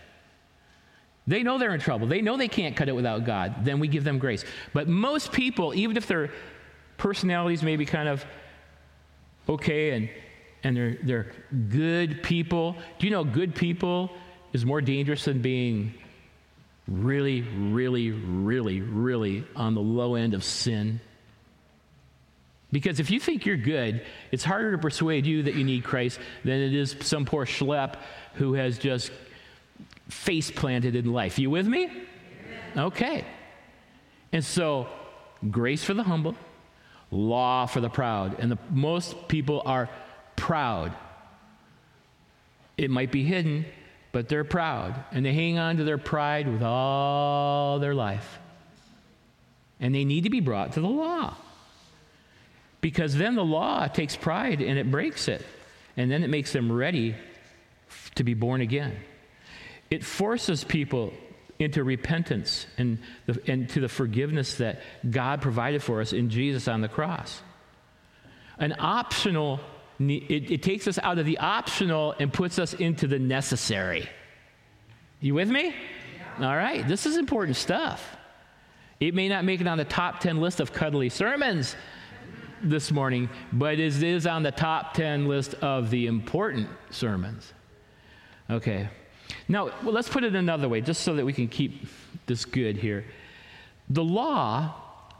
They 1.25 1.41
know 1.41 1.57
they're 1.57 1.73
in 1.73 1.79
trouble. 1.79 2.07
They 2.07 2.21
know 2.21 2.35
they 2.35 2.49
can't 2.49 2.75
cut 2.75 2.89
it 2.89 2.95
without 2.95 3.23
God. 3.23 3.63
Then 3.63 3.79
we 3.79 3.87
give 3.87 4.03
them 4.03 4.19
grace. 4.19 4.43
But 4.73 4.89
most 4.89 5.31
people, 5.31 5.73
even 5.73 5.95
if 5.95 6.05
they're 6.05 6.31
personalities 6.97 7.63
may 7.63 7.75
be 7.75 7.85
kind 7.85 8.07
of 8.07 8.25
okay 9.47 9.91
and, 9.91 10.09
and 10.63 10.75
they're, 10.75 10.97
they're 11.03 11.31
good 11.69 12.23
people. 12.23 12.75
Do 12.99 13.07
you 13.07 13.11
know 13.11 13.23
good 13.23 13.55
people 13.55 14.11
is 14.53 14.65
more 14.65 14.81
dangerous 14.81 15.25
than 15.25 15.41
being 15.41 15.93
really, 16.87 17.41
really, 17.41 18.11
really, 18.11 18.81
really 18.81 19.45
on 19.55 19.75
the 19.75 19.81
low 19.81 20.15
end 20.15 20.33
of 20.33 20.43
sin? 20.43 20.99
Because 22.71 22.99
if 22.99 23.11
you 23.11 23.19
think 23.19 23.45
you're 23.45 23.55
good, 23.55 24.03
it's 24.31 24.43
harder 24.43 24.71
to 24.71 24.77
persuade 24.79 25.27
you 25.27 25.43
that 25.43 25.53
you 25.53 25.63
need 25.63 25.83
Christ 25.83 26.19
than 26.43 26.59
it 26.59 26.73
is 26.73 26.95
some 27.01 27.23
poor 27.23 27.45
schlep 27.45 27.97
who 28.33 28.53
has 28.53 28.79
just 28.79 29.11
face 30.09 30.49
planted 30.49 30.95
in 30.95 31.13
life. 31.13 31.37
You 31.37 31.51
with 31.51 31.67
me? 31.67 31.91
Okay. 32.75 33.25
And 34.31 34.43
so, 34.43 34.87
grace 35.51 35.83
for 35.83 35.93
the 35.93 36.01
humble, 36.01 36.35
law 37.13 37.65
for 37.65 37.79
the 37.79 37.89
proud. 37.89 38.39
And 38.39 38.51
the, 38.51 38.57
most 38.69 39.27
people 39.27 39.61
are 39.65 39.89
proud. 40.35 40.93
It 42.77 42.89
might 42.89 43.11
be 43.11 43.23
hidden, 43.23 43.65
but 44.11 44.27
they're 44.27 44.43
proud. 44.43 44.95
And 45.11 45.25
they 45.25 45.33
hang 45.33 45.57
on 45.59 45.77
to 45.77 45.83
their 45.83 45.97
pride 45.97 46.47
with 46.47 46.63
all 46.63 47.79
their 47.79 47.93
life. 47.93 48.39
And 49.79 49.93
they 49.93 50.05
need 50.05 50.23
to 50.23 50.29
be 50.29 50.39
brought 50.39 50.73
to 50.73 50.81
the 50.81 50.87
law. 50.87 51.35
Because 52.81 53.15
then 53.15 53.35
the 53.35 53.45
law 53.45 53.87
takes 53.87 54.15
pride 54.15 54.61
and 54.61 54.77
it 54.77 54.91
breaks 54.91 55.27
it. 55.27 55.45
And 55.95 56.11
then 56.11 56.23
it 56.23 56.29
makes 56.29 56.51
them 56.51 56.71
ready 56.71 57.15
to 58.15 58.23
be 58.23 58.33
born 58.33 58.61
again. 58.61 58.97
It 59.89 60.03
forces 60.03 60.63
people 60.63 61.13
into 61.63 61.83
repentance 61.83 62.67
and, 62.77 62.99
the, 63.25 63.41
and 63.47 63.69
to 63.69 63.79
the 63.79 63.89
forgiveness 63.89 64.55
that 64.55 64.81
God 65.09 65.41
provided 65.41 65.81
for 65.81 66.01
us 66.01 66.13
in 66.13 66.29
Jesus 66.29 66.67
on 66.67 66.81
the 66.81 66.87
cross. 66.87 67.41
An 68.59 68.75
optional, 68.77 69.59
it, 69.99 70.51
it 70.51 70.63
takes 70.63 70.87
us 70.87 70.99
out 70.99 71.17
of 71.17 71.25
the 71.25 71.39
optional 71.39 72.13
and 72.19 72.31
puts 72.31 72.59
us 72.59 72.73
into 72.73 73.07
the 73.07 73.19
necessary. 73.19 74.07
You 75.19 75.33
with 75.33 75.49
me? 75.49 75.73
Yeah. 76.39 76.49
All 76.49 76.55
right, 76.55 76.87
this 76.87 77.05
is 77.05 77.17
important 77.17 77.55
stuff. 77.55 78.17
It 78.99 79.13
may 79.15 79.27
not 79.27 79.43
make 79.43 79.61
it 79.61 79.67
on 79.67 79.77
the 79.77 79.85
top 79.85 80.19
10 80.19 80.39
list 80.39 80.59
of 80.59 80.71
cuddly 80.71 81.09
sermons 81.09 81.75
this 82.61 82.91
morning, 82.91 83.29
but 83.51 83.79
it 83.79 84.03
is 84.03 84.25
on 84.25 84.43
the 84.43 84.51
top 84.51 84.93
10 84.93 85.27
list 85.27 85.55
of 85.55 85.89
the 85.89 86.07
important 86.07 86.69
sermons. 86.89 87.51
Okay. 88.49 88.89
Now, 89.47 89.65
well, 89.83 89.93
let's 89.93 90.09
put 90.09 90.23
it 90.23 90.35
another 90.35 90.69
way, 90.69 90.81
just 90.81 91.01
so 91.01 91.15
that 91.15 91.25
we 91.25 91.33
can 91.33 91.47
keep 91.47 91.87
this 92.25 92.45
good 92.45 92.77
here. 92.77 93.05
The 93.89 94.03
law 94.03 94.73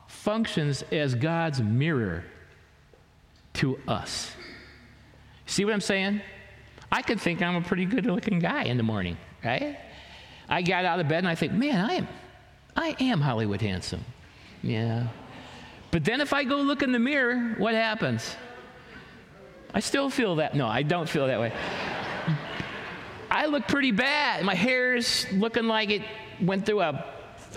functions 0.07 0.83
as 0.91 1.15
God's 1.15 1.61
mirror 1.61 2.23
to 3.55 3.79
us. 3.87 4.31
See 5.45 5.65
what 5.65 5.73
I'm 5.73 5.81
saying? 5.81 6.21
I 6.91 7.01
could 7.01 7.19
think 7.19 7.41
I'm 7.41 7.55
a 7.55 7.61
pretty 7.61 7.85
good 7.85 8.05
looking 8.05 8.39
guy 8.39 8.63
in 8.63 8.77
the 8.77 8.83
morning, 8.83 9.17
right? 9.43 9.77
I 10.47 10.61
got 10.61 10.85
out 10.85 10.99
of 10.99 11.07
bed 11.07 11.19
and 11.19 11.27
I 11.27 11.35
think, 11.35 11.53
man, 11.53 11.89
I 11.89 11.93
am, 11.95 12.07
I 12.75 12.95
am 12.99 13.21
Hollywood 13.21 13.61
handsome. 13.61 14.03
Yeah. 14.61 15.07
But 15.91 16.05
then 16.05 16.21
if 16.21 16.33
I 16.33 16.43
go 16.43 16.57
look 16.57 16.81
in 16.81 16.91
the 16.91 16.99
mirror, 16.99 17.55
what 17.57 17.73
happens? 17.75 18.35
I 19.73 19.79
still 19.79 20.09
feel 20.09 20.35
that. 20.35 20.55
No, 20.55 20.67
I 20.67 20.83
don't 20.83 21.09
feel 21.09 21.27
that 21.27 21.39
way. 21.39 21.51
I 23.33 23.47
look 23.47 23.67
pretty 23.67 23.89
bad. 23.89 24.45
My 24.45 24.53
hair's 24.53 25.25
looking 25.31 25.65
like 25.65 25.89
it 25.89 26.03
went 26.39 26.67
through 26.67 26.81
a 26.81 27.03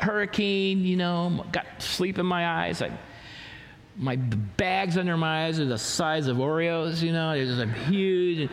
hurricane, 0.01 0.81
you 0.81 0.97
know, 0.97 1.45
got 1.53 1.67
sleep 1.79 2.19
in 2.19 2.25
my 2.25 2.65
eyes. 2.65 2.81
I, 2.81 2.91
my 3.95 4.17
bags 4.17 4.97
under 4.97 5.19
my 5.19 5.47
eyes 5.47 5.61
are 5.61 5.67
the 5.67 5.77
size 5.77 6.29
of 6.29 6.39
Oreos, 6.39 7.03
you 7.03 7.13
know, 7.13 7.35
they're 7.35 7.45
just 7.45 7.79
huge. 7.89 8.51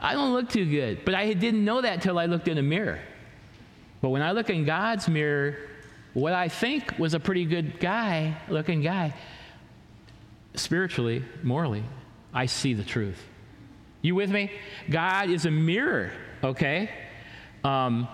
I 0.00 0.14
don't 0.14 0.32
look 0.32 0.48
too 0.48 0.64
good. 0.64 1.04
But 1.04 1.14
I 1.14 1.34
didn't 1.34 1.62
know 1.62 1.82
that 1.82 1.92
until 1.92 2.18
I 2.18 2.24
looked 2.24 2.48
in 2.48 2.56
a 2.56 2.62
mirror. 2.62 3.00
But 4.00 4.08
when 4.08 4.22
I 4.22 4.32
look 4.32 4.48
in 4.48 4.64
God's 4.64 5.08
mirror, 5.08 5.58
what 6.14 6.32
I 6.32 6.48
think 6.48 6.98
was 6.98 7.12
a 7.12 7.20
pretty 7.20 7.44
good 7.44 7.80
guy, 7.80 8.34
looking 8.48 8.80
guy, 8.80 9.14
spiritually, 10.54 11.22
morally, 11.42 11.84
I 12.32 12.46
see 12.46 12.72
the 12.72 12.84
truth. 12.84 13.22
You 14.00 14.14
with 14.14 14.30
me? 14.30 14.50
God 14.88 15.28
is 15.28 15.44
a 15.44 15.50
mirror 15.50 16.12
okay? 16.42 16.90
Um, 17.64 18.08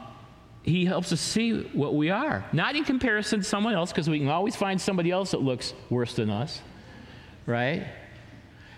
he 0.62 0.84
helps 0.84 1.12
us 1.12 1.20
see 1.20 1.62
what 1.72 1.94
we 1.94 2.10
are. 2.10 2.44
Not 2.52 2.76
in 2.76 2.84
comparison 2.84 3.40
to 3.40 3.44
someone 3.44 3.74
else, 3.74 3.90
because 3.90 4.08
we 4.08 4.18
can 4.18 4.28
always 4.28 4.56
find 4.56 4.80
somebody 4.80 5.10
else 5.10 5.32
that 5.32 5.42
looks 5.42 5.74
worse 5.90 6.14
than 6.14 6.30
us, 6.30 6.60
right? 7.46 7.86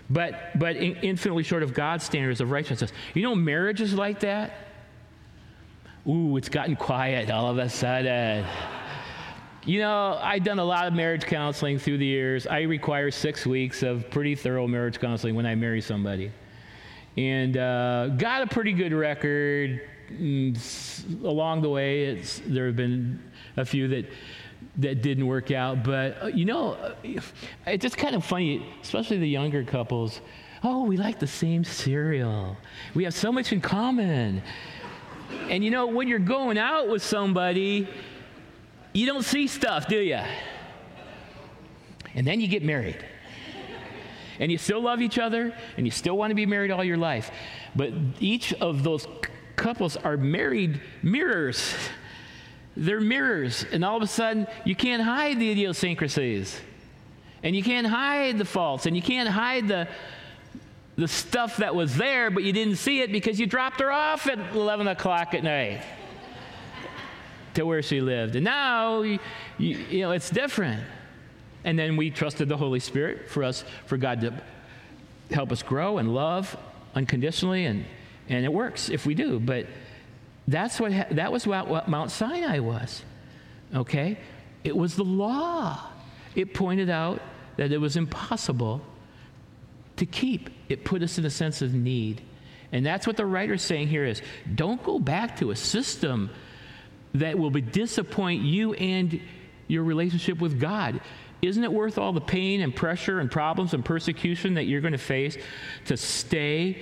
But, 0.09 0.57
but 0.57 0.75
infinitely 0.77 1.43
short 1.43 1.63
of 1.63 1.73
God's 1.73 2.03
standards 2.03 2.41
of 2.41 2.51
righteousness. 2.51 2.91
You 3.13 3.23
know, 3.23 3.35
marriage 3.35 3.81
is 3.81 3.93
like 3.93 4.19
that. 4.21 4.53
Ooh, 6.07 6.37
it's 6.37 6.49
gotten 6.49 6.75
quiet 6.75 7.31
all 7.31 7.49
of 7.49 7.57
a 7.57 7.69
sudden. 7.69 8.45
You 9.65 9.79
know, 9.79 10.19
I've 10.21 10.43
done 10.43 10.59
a 10.59 10.63
lot 10.63 10.85
of 10.85 10.93
marriage 10.93 11.25
counseling 11.25 11.79
through 11.79 11.97
the 11.97 12.05
years. 12.05 12.45
I 12.45 12.61
require 12.61 13.09
six 13.09 13.47
weeks 13.47 13.81
of 13.81 14.11
pretty 14.11 14.35
thorough 14.35 14.67
marriage 14.67 14.99
counseling 14.99 15.33
when 15.33 15.47
I 15.47 15.55
marry 15.55 15.81
somebody 15.81 16.31
and 17.17 17.57
uh, 17.57 18.09
got 18.17 18.41
a 18.41 18.47
pretty 18.47 18.73
good 18.73 18.93
record. 18.93 19.81
Mm, 20.11 21.23
along 21.23 21.61
the 21.61 21.69
way, 21.69 22.21
there 22.45 22.67
have 22.67 22.75
been 22.75 23.21
a 23.57 23.65
few 23.65 23.87
that 23.87 24.05
that 24.77 25.01
didn't 25.01 25.25
work 25.25 25.51
out. 25.51 25.83
But 25.83 26.21
uh, 26.21 26.27
you 26.27 26.45
know, 26.45 26.73
uh, 26.73 26.93
it's 27.65 27.81
just 27.81 27.97
kind 27.97 28.15
of 28.15 28.25
funny, 28.25 28.65
especially 28.81 29.17
the 29.17 29.29
younger 29.29 29.63
couples. 29.63 30.21
Oh, 30.63 30.83
we 30.83 30.97
like 30.97 31.19
the 31.19 31.27
same 31.27 31.63
cereal. 31.63 32.57
We 32.93 33.03
have 33.03 33.13
so 33.13 33.31
much 33.31 33.51
in 33.53 33.61
common. 33.61 34.41
And 35.49 35.63
you 35.63 35.71
know, 35.71 35.87
when 35.87 36.07
you're 36.07 36.19
going 36.19 36.57
out 36.57 36.87
with 36.87 37.03
somebody, 37.03 37.87
you 38.93 39.05
don't 39.05 39.23
see 39.23 39.47
stuff, 39.47 39.87
do 39.87 39.97
you? 39.97 40.21
And 42.13 42.25
then 42.25 42.39
you 42.39 42.47
get 42.47 42.63
married 42.63 43.03
and 44.39 44.51
you 44.51 44.57
still 44.57 44.81
love 44.81 45.01
each 45.01 45.17
other 45.17 45.53
and 45.77 45.85
you 45.85 45.91
still 45.91 46.17
want 46.17 46.31
to 46.31 46.35
be 46.35 46.45
married 46.45 46.71
all 46.71 46.83
your 46.83 46.97
life. 46.97 47.31
But 47.75 47.93
each 48.19 48.53
of 48.53 48.83
those 48.83 49.07
couples 49.55 49.97
are 49.97 50.17
married 50.17 50.81
mirrors. 51.01 51.73
They're 52.77 52.99
mirrors, 52.99 53.65
and 53.71 53.85
all 53.85 53.95
of 53.95 54.03
a 54.03 54.07
sudden, 54.07 54.47
you 54.65 54.75
can't 54.75 55.01
hide 55.01 55.39
the 55.39 55.49
idiosyncrasies, 55.49 56.59
and 57.41 57.55
you 57.55 57.63
can't 57.63 57.87
hide 57.87 58.37
the 58.37 58.43
faults, 58.43 58.85
and 58.85 58.97
you 58.97 59.01
can't 59.01 59.29
hide 59.29 59.69
the, 59.69 59.87
the 60.97 61.07
stuff 61.07 61.57
that 61.57 61.73
was 61.73 61.95
there, 61.95 62.29
but 62.29 62.43
you 62.43 62.51
didn't 62.51 62.75
see 62.75 62.99
it 62.99 63.13
because 63.13 63.39
you 63.39 63.45
dropped 63.45 63.79
her 63.79 63.91
off 63.91 64.27
at 64.27 64.39
11 64.53 64.89
o'clock 64.89 65.33
at 65.33 65.41
night 65.41 65.83
to 67.53 67.65
where 67.65 67.81
she 67.81 68.01
lived. 68.01 68.35
And 68.35 68.43
now, 68.43 69.01
you, 69.01 69.19
you 69.57 70.01
know, 70.01 70.11
it's 70.11 70.29
different. 70.29 70.83
And 71.65 71.77
then 71.77 71.97
we 71.97 72.11
trusted 72.11 72.47
the 72.47 72.55
Holy 72.55 72.79
Spirit 72.79 73.29
for 73.29 73.43
us, 73.43 73.65
for 73.87 73.97
God 73.97 74.21
to 74.21 74.33
help 75.31 75.51
us 75.51 75.63
grow 75.63 75.97
and 75.97 76.13
love 76.13 76.55
unconditionally, 76.93 77.65
and, 77.65 77.83
and 78.29 78.45
it 78.45 78.53
works 78.53 78.89
if 78.89 79.05
we 79.05 79.15
do. 79.15 79.39
But 79.39 79.65
that's 80.47 80.79
what, 80.79 80.91
that 81.11 81.31
was 81.31 81.47
what, 81.47 81.67
what 81.67 81.89
Mount 81.89 82.11
Sinai 82.11 82.59
was. 82.59 83.03
Okay? 83.75 84.19
It 84.63 84.77
was 84.77 84.95
the 84.95 85.03
law. 85.03 85.81
It 86.35 86.53
pointed 86.53 86.89
out 86.89 87.19
that 87.57 87.71
it 87.71 87.79
was 87.79 87.97
impossible 87.97 88.81
to 89.97 90.05
keep. 90.05 90.51
It 90.69 90.85
put 90.85 91.01
us 91.01 91.17
in 91.17 91.25
a 91.25 91.29
sense 91.31 91.63
of 91.63 91.73
need. 91.73 92.21
And 92.71 92.85
that's 92.85 93.07
what 93.07 93.17
the 93.17 93.25
writer's 93.25 93.63
saying 93.63 93.87
here 93.87 94.05
is 94.05 94.21
don't 94.53 94.83
go 94.83 94.99
back 94.99 95.37
to 95.39 95.49
a 95.49 95.55
system 95.55 96.29
that 97.15 97.39
will 97.39 97.49
disappoint 97.49 98.43
you 98.43 98.73
and 98.73 99.19
your 99.67 99.83
relationship 99.83 100.39
with 100.39 100.59
God. 100.59 101.01
Isn't 101.47 101.63
it 101.63 101.71
worth 101.71 101.97
all 101.97 102.13
the 102.13 102.21
pain 102.21 102.61
and 102.61 102.75
pressure 102.75 103.19
and 103.19 103.29
problems 103.29 103.73
and 103.73 103.83
persecution 103.83 104.55
that 104.55 104.63
you're 104.63 104.81
going 104.81 104.93
to 104.93 104.97
face 104.97 105.37
to 105.85 105.97
stay 105.97 106.81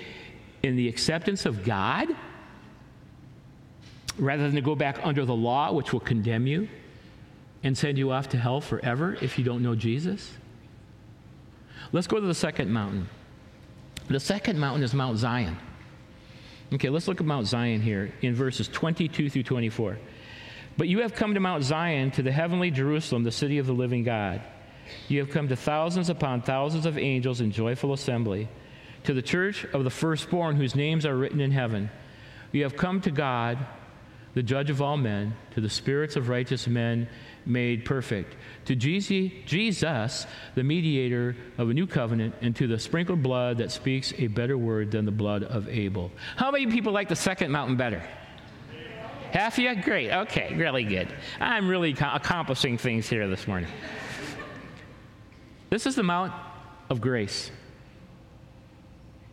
in 0.61 0.75
the 0.75 0.87
acceptance 0.87 1.45
of 1.45 1.63
God 1.63 2.09
rather 4.17 4.43
than 4.43 4.55
to 4.55 4.61
go 4.61 4.75
back 4.75 4.99
under 5.03 5.25
the 5.25 5.35
law, 5.35 5.71
which 5.71 5.91
will 5.91 5.99
condemn 5.99 6.47
you 6.47 6.67
and 7.63 7.77
send 7.77 7.97
you 7.97 8.11
off 8.11 8.29
to 8.29 8.37
hell 8.37 8.61
forever 8.61 9.17
if 9.21 9.37
you 9.37 9.43
don't 9.43 9.63
know 9.63 9.75
Jesus? 9.75 10.31
Let's 11.91 12.07
go 12.07 12.19
to 12.19 12.25
the 12.25 12.33
second 12.33 12.71
mountain. 12.71 13.09
The 14.07 14.19
second 14.19 14.59
mountain 14.59 14.83
is 14.83 14.93
Mount 14.93 15.17
Zion. 15.17 15.57
Okay, 16.73 16.89
let's 16.89 17.07
look 17.07 17.19
at 17.19 17.25
Mount 17.25 17.47
Zion 17.47 17.81
here 17.81 18.11
in 18.21 18.33
verses 18.33 18.67
22 18.67 19.29
through 19.29 19.43
24. 19.43 19.97
But 20.75 20.87
you 20.87 20.99
have 21.01 21.13
come 21.13 21.35
to 21.35 21.39
Mount 21.39 21.63
Zion, 21.63 22.09
to 22.11 22.23
the 22.23 22.31
heavenly 22.31 22.71
Jerusalem, 22.71 23.23
the 23.23 23.31
city 23.31 23.59
of 23.59 23.67
the 23.67 23.73
living 23.73 24.03
God. 24.03 24.41
You 25.07 25.19
have 25.19 25.29
come 25.29 25.47
to 25.47 25.55
thousands 25.55 26.09
upon 26.09 26.41
thousands 26.41 26.85
of 26.85 26.97
angels 26.97 27.41
in 27.41 27.51
joyful 27.51 27.93
assembly, 27.93 28.47
to 29.03 29.13
the 29.13 29.21
church 29.21 29.65
of 29.73 29.83
the 29.83 29.89
firstborn 29.89 30.55
whose 30.55 30.75
names 30.75 31.05
are 31.05 31.17
written 31.17 31.41
in 31.41 31.51
heaven. 31.51 31.89
You 32.51 32.63
have 32.63 32.77
come 32.77 33.01
to 33.01 33.11
God, 33.11 33.57
the 34.33 34.43
judge 34.43 34.69
of 34.69 34.81
all 34.81 34.97
men, 34.97 35.35
to 35.55 35.61
the 35.61 35.69
spirits 35.69 36.15
of 36.15 36.29
righteous 36.29 36.67
men 36.67 37.07
made 37.45 37.83
perfect, 37.83 38.35
to 38.65 38.75
Jesus, 38.75 40.25
the 40.55 40.63
mediator 40.63 41.35
of 41.57 41.69
a 41.69 41.73
new 41.73 41.85
covenant, 41.85 42.33
and 42.41 42.55
to 42.55 42.67
the 42.67 42.79
sprinkled 42.79 43.21
blood 43.21 43.57
that 43.57 43.71
speaks 43.71 44.13
a 44.17 44.27
better 44.27 44.57
word 44.57 44.91
than 44.91 45.03
the 45.03 45.11
blood 45.11 45.43
of 45.43 45.67
Abel. 45.67 46.11
How 46.37 46.51
many 46.51 46.67
people 46.67 46.93
like 46.93 47.09
the 47.09 47.15
second 47.15 47.51
mountain 47.51 47.75
better? 47.75 48.01
Half 49.31 49.57
of 49.57 49.63
you? 49.63 49.75
Great. 49.81 50.11
Okay, 50.11 50.53
really 50.55 50.83
good. 50.83 51.07
I'm 51.39 51.67
really 51.67 51.91
accomplishing 51.91 52.77
things 52.77 53.09
here 53.09 53.27
this 53.27 53.47
morning. 53.47 53.69
This 55.73 55.87
is 55.87 55.95
the 55.95 56.03
Mount 56.03 56.31
of 56.87 57.01
grace. 57.01 57.49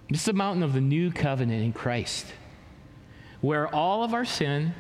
This 0.09 0.21
is 0.21 0.25
the 0.25 0.33
mountain 0.33 0.63
of 0.63 0.73
the 0.73 0.81
new 0.81 1.11
covenant 1.13 1.63
in 1.63 1.75
Christ, 1.75 2.25
where 3.43 3.69
all 3.69 4.05
of 4.05 4.15
our 4.15 4.25
sin 4.25 4.73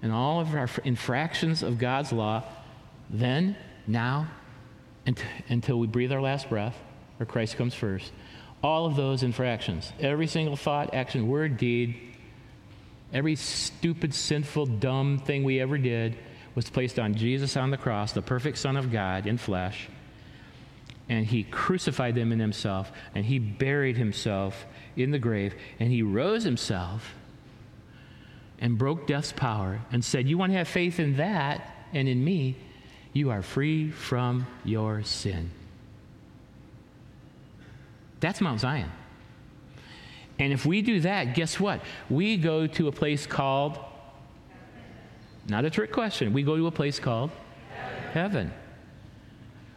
and 0.00 0.10
all 0.10 0.40
of 0.40 0.54
our 0.54 0.70
infractions 0.84 1.62
of 1.62 1.76
God's 1.76 2.12
law, 2.12 2.44
then, 3.10 3.58
now, 3.86 4.28
until 5.50 5.78
we 5.78 5.86
breathe 5.86 6.12
our 6.12 6.22
last 6.22 6.48
breath, 6.48 6.78
or 7.20 7.26
Christ 7.26 7.58
comes 7.58 7.74
first, 7.74 8.10
all 8.62 8.86
of 8.86 8.96
those 8.96 9.22
infractions, 9.22 9.92
every 10.00 10.28
single 10.28 10.56
thought, 10.56 10.94
action, 10.94 11.28
word, 11.28 11.58
deed, 11.58 11.94
every 13.12 13.36
stupid, 13.36 14.14
sinful, 14.14 14.64
dumb 14.64 15.18
thing 15.18 15.44
we 15.44 15.60
ever 15.60 15.76
did 15.76 16.16
was 16.54 16.70
placed 16.70 16.98
on 16.98 17.14
Jesus 17.14 17.54
on 17.54 17.70
the 17.70 17.76
cross, 17.76 18.12
the 18.12 18.22
perfect 18.22 18.56
Son 18.56 18.78
of 18.78 18.90
God 18.90 19.26
in 19.26 19.36
flesh 19.36 19.90
and 21.08 21.26
he 21.26 21.44
crucified 21.44 22.14
them 22.14 22.32
in 22.32 22.40
himself, 22.40 22.90
and 23.14 23.24
he 23.24 23.38
buried 23.38 23.96
himself 23.96 24.66
in 24.96 25.10
the 25.10 25.18
grave, 25.18 25.54
and 25.78 25.90
he 25.90 26.02
rose 26.02 26.42
himself 26.42 27.14
and 28.58 28.78
broke 28.78 29.06
death's 29.06 29.32
power 29.32 29.80
and 29.92 30.04
said, 30.04 30.26
You 30.26 30.38
want 30.38 30.52
to 30.52 30.58
have 30.58 30.68
faith 30.68 30.98
in 30.98 31.16
that 31.16 31.74
and 31.92 32.08
in 32.08 32.24
me? 32.24 32.56
You 33.12 33.30
are 33.30 33.42
free 33.42 33.90
from 33.90 34.46
your 34.64 35.02
sin. 35.02 35.50
That's 38.20 38.40
Mount 38.40 38.60
Zion. 38.60 38.90
And 40.38 40.52
if 40.52 40.66
we 40.66 40.82
do 40.82 41.00
that, 41.00 41.34
guess 41.34 41.58
what? 41.58 41.80
We 42.10 42.36
go 42.36 42.66
to 42.66 42.88
a 42.88 42.92
place 42.92 43.26
called, 43.26 43.78
not 45.48 45.64
a 45.64 45.70
trick 45.70 45.92
question, 45.92 46.32
we 46.32 46.42
go 46.42 46.56
to 46.56 46.66
a 46.66 46.70
place 46.70 46.98
called 46.98 47.30
heaven. 48.12 48.12
heaven. 48.12 48.52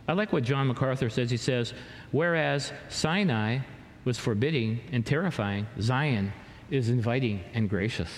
I 0.10 0.14
like 0.14 0.34
what 0.34 0.44
John 0.44 0.66
MacArthur 0.66 1.08
says. 1.12 1.30
He 1.30 1.38
says, 1.38 1.72
Whereas 2.10 2.74
Sinai 2.90 3.60
was 4.06 4.18
forbidding 4.18 4.80
and 4.92 5.06
terrifying, 5.06 5.68
Zion 5.80 6.34
is 6.72 6.90
inviting 6.90 7.44
and 7.54 7.70
gracious. 7.70 8.10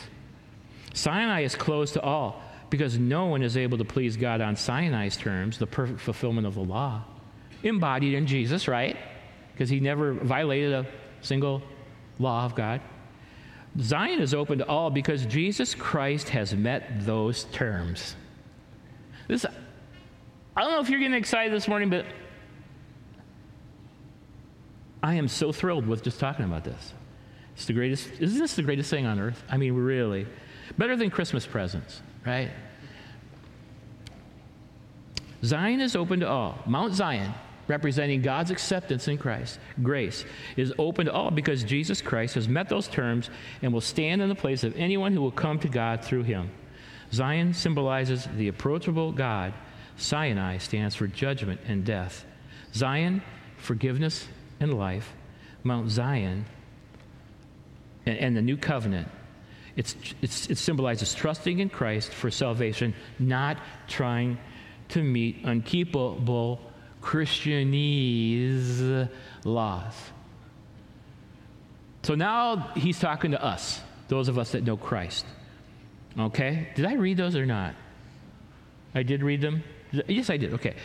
Sinai 0.94 1.42
is 1.42 1.54
closed 1.54 1.96
to 1.96 2.02
all 2.02 2.42
because 2.70 2.98
no 2.98 3.26
one 3.26 3.44
is 3.44 3.58
able 3.58 3.78
to 3.78 3.84
please 3.84 4.16
God 4.16 4.40
on 4.40 4.56
Sinai's 4.56 5.18
terms, 5.18 5.58
the 5.58 5.68
perfect 5.68 6.00
fulfillment 6.00 6.48
of 6.48 6.56
the 6.56 6.62
law, 6.62 7.04
embodied 7.62 8.14
in 8.14 8.26
Jesus, 8.26 8.70
right? 8.70 8.96
Because 9.52 9.70
he 9.70 9.82
never 9.82 10.14
violated 10.14 10.72
a 10.72 10.86
single 11.20 11.62
law 12.20 12.46
of 12.46 12.56
God. 12.56 12.80
Zion 13.82 14.22
is 14.22 14.34
open 14.34 14.60
to 14.60 14.66
all 14.66 14.92
because 14.92 15.26
Jesus 15.26 15.76
Christ 15.76 16.30
has 16.30 16.56
met 16.56 17.06
those 17.06 17.44
terms. 17.52 18.16
This 19.28 19.46
I 20.56 20.62
don't 20.62 20.72
know 20.72 20.82
if 20.82 20.90
you're 20.90 21.00
getting 21.00 21.16
excited 21.16 21.54
this 21.54 21.68
morning, 21.68 21.90
but 21.90 22.06
I 25.02 25.16
am 25.16 25.28
so 25.28 25.52
thrilled 25.52 25.88
with 25.88 26.04
just 26.04 26.20
talking 26.20 26.46
about 26.46 26.64
this. 26.64 26.94
It's 27.56 27.66
the 27.66 27.74
greatest, 27.74 28.10
isn't 28.20 28.40
this 28.40 28.56
the 28.56 28.64
greatest 28.64 28.90
thing 28.90 29.06
on 29.06 29.20
earth? 29.20 29.44
I 29.50 29.58
mean, 29.58 29.74
really. 29.74 30.28
Better 30.78 30.96
than 30.96 31.10
Christmas 31.10 31.46
presents, 31.46 32.02
right? 32.26 32.52
Zion 35.44 35.82
is 35.82 35.96
open 35.96 36.20
to 36.20 36.28
all. 36.28 36.60
Mount 36.66 36.94
Zion, 36.94 37.34
representing 37.68 38.22
God's 38.22 38.52
acceptance 38.52 39.08
in 39.08 39.18
Christ, 39.18 39.60
grace, 39.82 40.26
is 40.56 40.74
open 40.78 41.08
to 41.08 41.14
all 41.14 41.32
because 41.32 41.64
Jesus 41.64 42.02
Christ 42.02 42.36
has 42.36 42.48
met 42.48 42.70
those 42.70 42.88
terms 42.88 43.30
and 43.62 43.74
will 43.74 43.82
stand 43.82 44.22
in 44.22 44.30
the 44.30 44.36
place 44.36 44.64
of 44.64 44.76
anyone 44.76 45.14
who 45.14 45.22
will 45.22 45.32
come 45.32 45.60
to 45.60 45.68
God 45.68 46.04
through 46.04 46.24
him. 46.24 46.52
Zion 47.12 47.54
symbolizes 47.54 48.28
the 48.38 48.50
approachable 48.50 49.12
God 49.12 49.54
Sinai 50.02 50.58
stands 50.58 50.96
for 50.96 51.08
judgment 51.08 51.62
and 51.68 51.86
death. 51.86 52.26
Zion, 52.74 53.22
forgiveness 53.58 54.28
and 54.60 54.78
life. 54.78 55.14
Mount 55.64 55.90
Zion 55.90 56.46
and, 58.06 58.18
and 58.18 58.36
the 58.36 58.42
new 58.42 58.58
covenant. 58.58 59.08
It's, 59.76 59.96
it's, 60.22 60.50
it 60.50 60.58
symbolizes 60.58 61.14
trusting 61.14 61.60
in 61.60 61.70
Christ 61.70 62.12
for 62.12 62.32
salvation, 62.32 62.94
not 63.20 63.58
trying 63.88 64.38
to 64.90 65.02
meet 65.02 65.44
unkeepable 65.44 66.60
Christianese 67.02 69.10
laws. 69.46 69.94
So 72.04 72.16
now 72.16 72.72
he's 72.76 73.00
talking 73.00 73.32
to 73.32 73.44
us, 73.44 73.80
those 74.08 74.28
of 74.28 74.38
us 74.38 74.52
that 74.52 74.64
know 74.64 74.76
Christ. 74.76 75.26
Okay? 76.20 76.70
Did 76.76 76.86
I 76.86 76.96
read 76.96 77.18
those 77.18 77.36
or 77.36 77.46
not? 77.46 77.76
I 78.94 79.04
did 79.04 79.24
read 79.24 79.42
them? 79.42 79.64
Yes, 79.92 80.30
I 80.30 80.38
did. 80.38 80.54
Okay. 80.54 80.76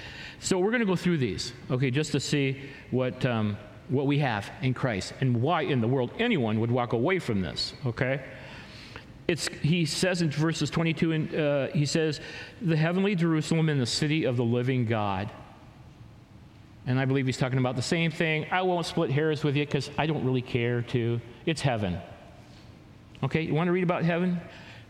So 0.40 0.59
we're 0.59 0.70
going 0.70 0.80
to 0.80 0.86
go 0.86 0.96
through 0.96 1.18
these, 1.18 1.52
okay, 1.70 1.90
just 1.90 2.12
to 2.12 2.20
see 2.20 2.61
what, 2.90 3.24
um, 3.24 3.57
what 3.88 4.07
we 4.07 4.18
have 4.18 4.50
in 4.62 4.74
Christ 4.74 5.12
and 5.20 5.40
why 5.40 5.62
in 5.62 5.80
the 5.80 5.88
world 5.88 6.11
anyone 6.18 6.61
would 6.61 6.70
walk 6.70 6.92
away 6.92 7.18
from 7.18 7.40
this, 7.40 7.74
okay? 7.84 8.22
It's, 9.28 9.48
he 9.48 9.84
says 9.84 10.22
in 10.22 10.30
verses 10.30 10.70
22, 10.70 11.12
and 11.12 11.34
uh, 11.34 11.66
he 11.68 11.86
says, 11.86 12.20
the 12.62 12.76
heavenly 12.76 13.14
Jerusalem 13.14 13.68
and 13.68 13.80
the 13.80 13.86
city 13.86 14.24
of 14.24 14.36
the 14.36 14.44
living 14.44 14.86
God. 14.86 15.30
And 16.86 17.00
I 17.00 17.04
believe 17.04 17.26
he's 17.26 17.36
talking 17.36 17.59
about 17.59 17.74
the 17.74 17.82
same 17.82 18.12
thing. 18.12 18.46
I 18.52 18.62
won't 18.62 18.86
split 18.86 19.11
hairs 19.11 19.42
with 19.42 19.57
you 19.57 19.66
because 19.66 19.90
I 19.98 20.07
don't 20.07 20.24
really 20.24 20.42
care 20.42 20.82
to. 20.82 21.20
It's 21.44 21.61
heaven. 21.61 21.98
Okay, 23.24 23.42
you 23.42 23.54
want 23.54 23.66
to 23.66 23.72
read 23.72 23.82
about 23.82 24.04
heaven? 24.04 24.40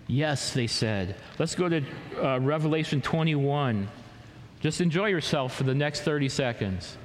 Yes, 0.06 0.52
they 0.52 0.66
said. 0.66 1.16
Let's 1.38 1.54
go 1.54 1.68
to 1.68 1.82
uh, 2.22 2.38
Revelation 2.38 3.00
21. 3.00 3.88
Just 4.66 4.80
enjoy 4.80 5.06
yourself 5.10 5.54
for 5.54 5.62
the 5.62 5.76
next 5.76 6.00
30 6.00 6.28
seconds. 6.28 6.98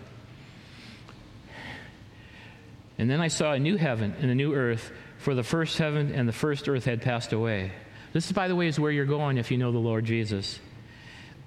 And 2.98 3.08
then 3.08 3.22
I 3.22 3.28
saw 3.28 3.52
a 3.52 3.60
new 3.60 3.78
heaven 3.78 4.16
and 4.20 4.32
a 4.32 4.34
new 4.34 4.56
earth, 4.56 4.92
for 5.20 5.36
the 5.36 5.44
first 5.44 5.78
heaven 5.78 6.12
and 6.12 6.28
the 6.28 6.34
first 6.34 6.68
earth 6.68 6.86
had 6.86 7.04
passed 7.04 7.34
away. 7.34 7.72
This, 8.14 8.32
by 8.32 8.48
the 8.48 8.56
way, 8.56 8.66
is 8.66 8.80
where 8.80 8.90
you're 8.90 9.06
going 9.06 9.38
if 9.38 9.52
you 9.52 9.60
know 9.60 9.72
the 9.72 9.78
Lord 9.78 10.06
Jesus. 10.06 10.60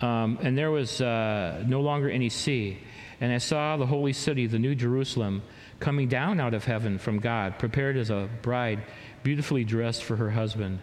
Um, 0.00 0.38
and 0.40 0.56
there 0.56 0.70
was 0.70 1.00
uh, 1.00 1.64
no 1.66 1.80
longer 1.80 2.08
any 2.08 2.28
sea. 2.28 2.78
And 3.20 3.32
I 3.32 3.38
saw 3.38 3.76
the 3.76 3.86
holy 3.86 4.12
city, 4.12 4.46
the 4.46 4.60
new 4.60 4.76
Jerusalem, 4.76 5.42
coming 5.80 6.06
down 6.06 6.38
out 6.38 6.54
of 6.54 6.64
heaven 6.64 6.96
from 6.96 7.18
God, 7.18 7.58
prepared 7.58 7.96
as 7.96 8.10
a 8.10 8.28
bride, 8.40 8.84
beautifully 9.24 9.64
dressed 9.64 10.04
for 10.04 10.14
her 10.14 10.30
husband. 10.30 10.78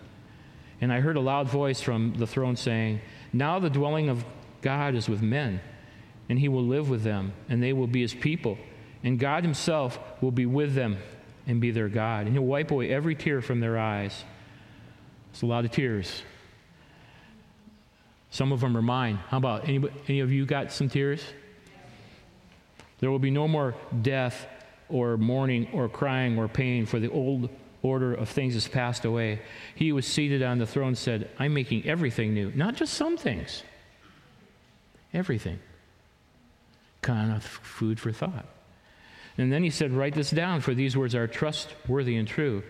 And 0.82 0.92
I 0.92 1.00
heard 1.00 1.16
a 1.16 1.22
loud 1.22 1.48
voice 1.48 1.80
from 1.80 2.16
the 2.16 2.28
throne 2.28 2.58
saying, 2.58 3.00
Now 3.32 3.60
the 3.60 3.70
dwelling 3.70 4.10
of 4.10 4.26
God 4.62 4.96
is 4.96 5.10
with 5.10 5.22
men, 5.22 5.62
and 6.30 6.40
he 6.40 6.48
will 6.48 6.64
live 6.64 6.90
with 6.90 7.04
them, 7.04 7.34
and 7.50 7.62
they 7.62 7.74
will 7.74 7.88
be 7.88 8.02
his 8.02 8.14
people. 8.14 8.58
And 9.04 9.20
God 9.20 9.44
himself 9.44 10.00
will 10.22 10.32
be 10.32 10.46
with 10.46 10.76
them 10.76 10.98
and 11.48 11.60
be 11.60 11.72
their 11.72 11.90
God. 11.90 12.28
And 12.28 12.34
he'll 12.34 12.44
wipe 12.44 12.72
away 12.72 12.90
every 12.90 13.16
tear 13.16 13.42
from 13.42 13.60
their 13.60 13.78
eyes. 13.78 14.24
It's 15.32 15.42
a 15.42 15.48
lot 15.48 15.66
of 15.66 15.72
tears. 15.72 16.22
Some 18.30 18.52
of 18.52 18.62
them 18.62 18.78
are 18.78 18.82
mine. 18.82 19.16
How 19.28 19.38
about 19.38 19.68
any, 19.68 19.84
any 20.08 20.20
of 20.20 20.32
you 20.32 20.46
got 20.46 20.72
some 20.72 20.88
tears? 20.88 21.24
There 23.00 23.10
will 23.10 23.20
be 23.20 23.32
no 23.32 23.48
more 23.48 23.76
death 24.02 24.48
or 24.88 25.18
mourning 25.18 25.68
or 25.74 25.90
crying 25.90 26.38
or 26.38 26.48
pain, 26.48 26.86
for 26.86 27.00
the 27.00 27.10
old 27.10 27.50
order 27.82 28.14
of 28.14 28.30
things 28.30 28.54
has 28.54 28.68
passed 28.68 29.06
away. 29.06 29.42
He 29.74 29.90
who 29.90 29.96
was 29.96 30.06
seated 30.06 30.44
on 30.44 30.60
the 30.60 30.68
throne 30.68 30.96
said, 30.96 31.30
I'm 31.40 31.54
making 31.54 31.86
everything 31.86 32.34
new, 32.34 32.52
not 32.54 32.76
just 32.76 32.94
some 32.94 33.18
things. 33.18 33.64
Everything. 35.14 35.60
Kind 37.02 37.32
of 37.32 37.44
food 37.44 38.00
for 38.00 38.12
thought. 38.12 38.46
And 39.38 39.52
then 39.52 39.64
he 39.64 39.70
said, 39.70 39.92
Write 39.92 40.14
this 40.14 40.32
down, 40.32 40.62
for 40.62 40.74
these 40.74 40.96
words 40.96 41.16
are 41.16 41.28
trustworthy 41.28 42.18
and 42.18 42.28
true. 42.28 42.64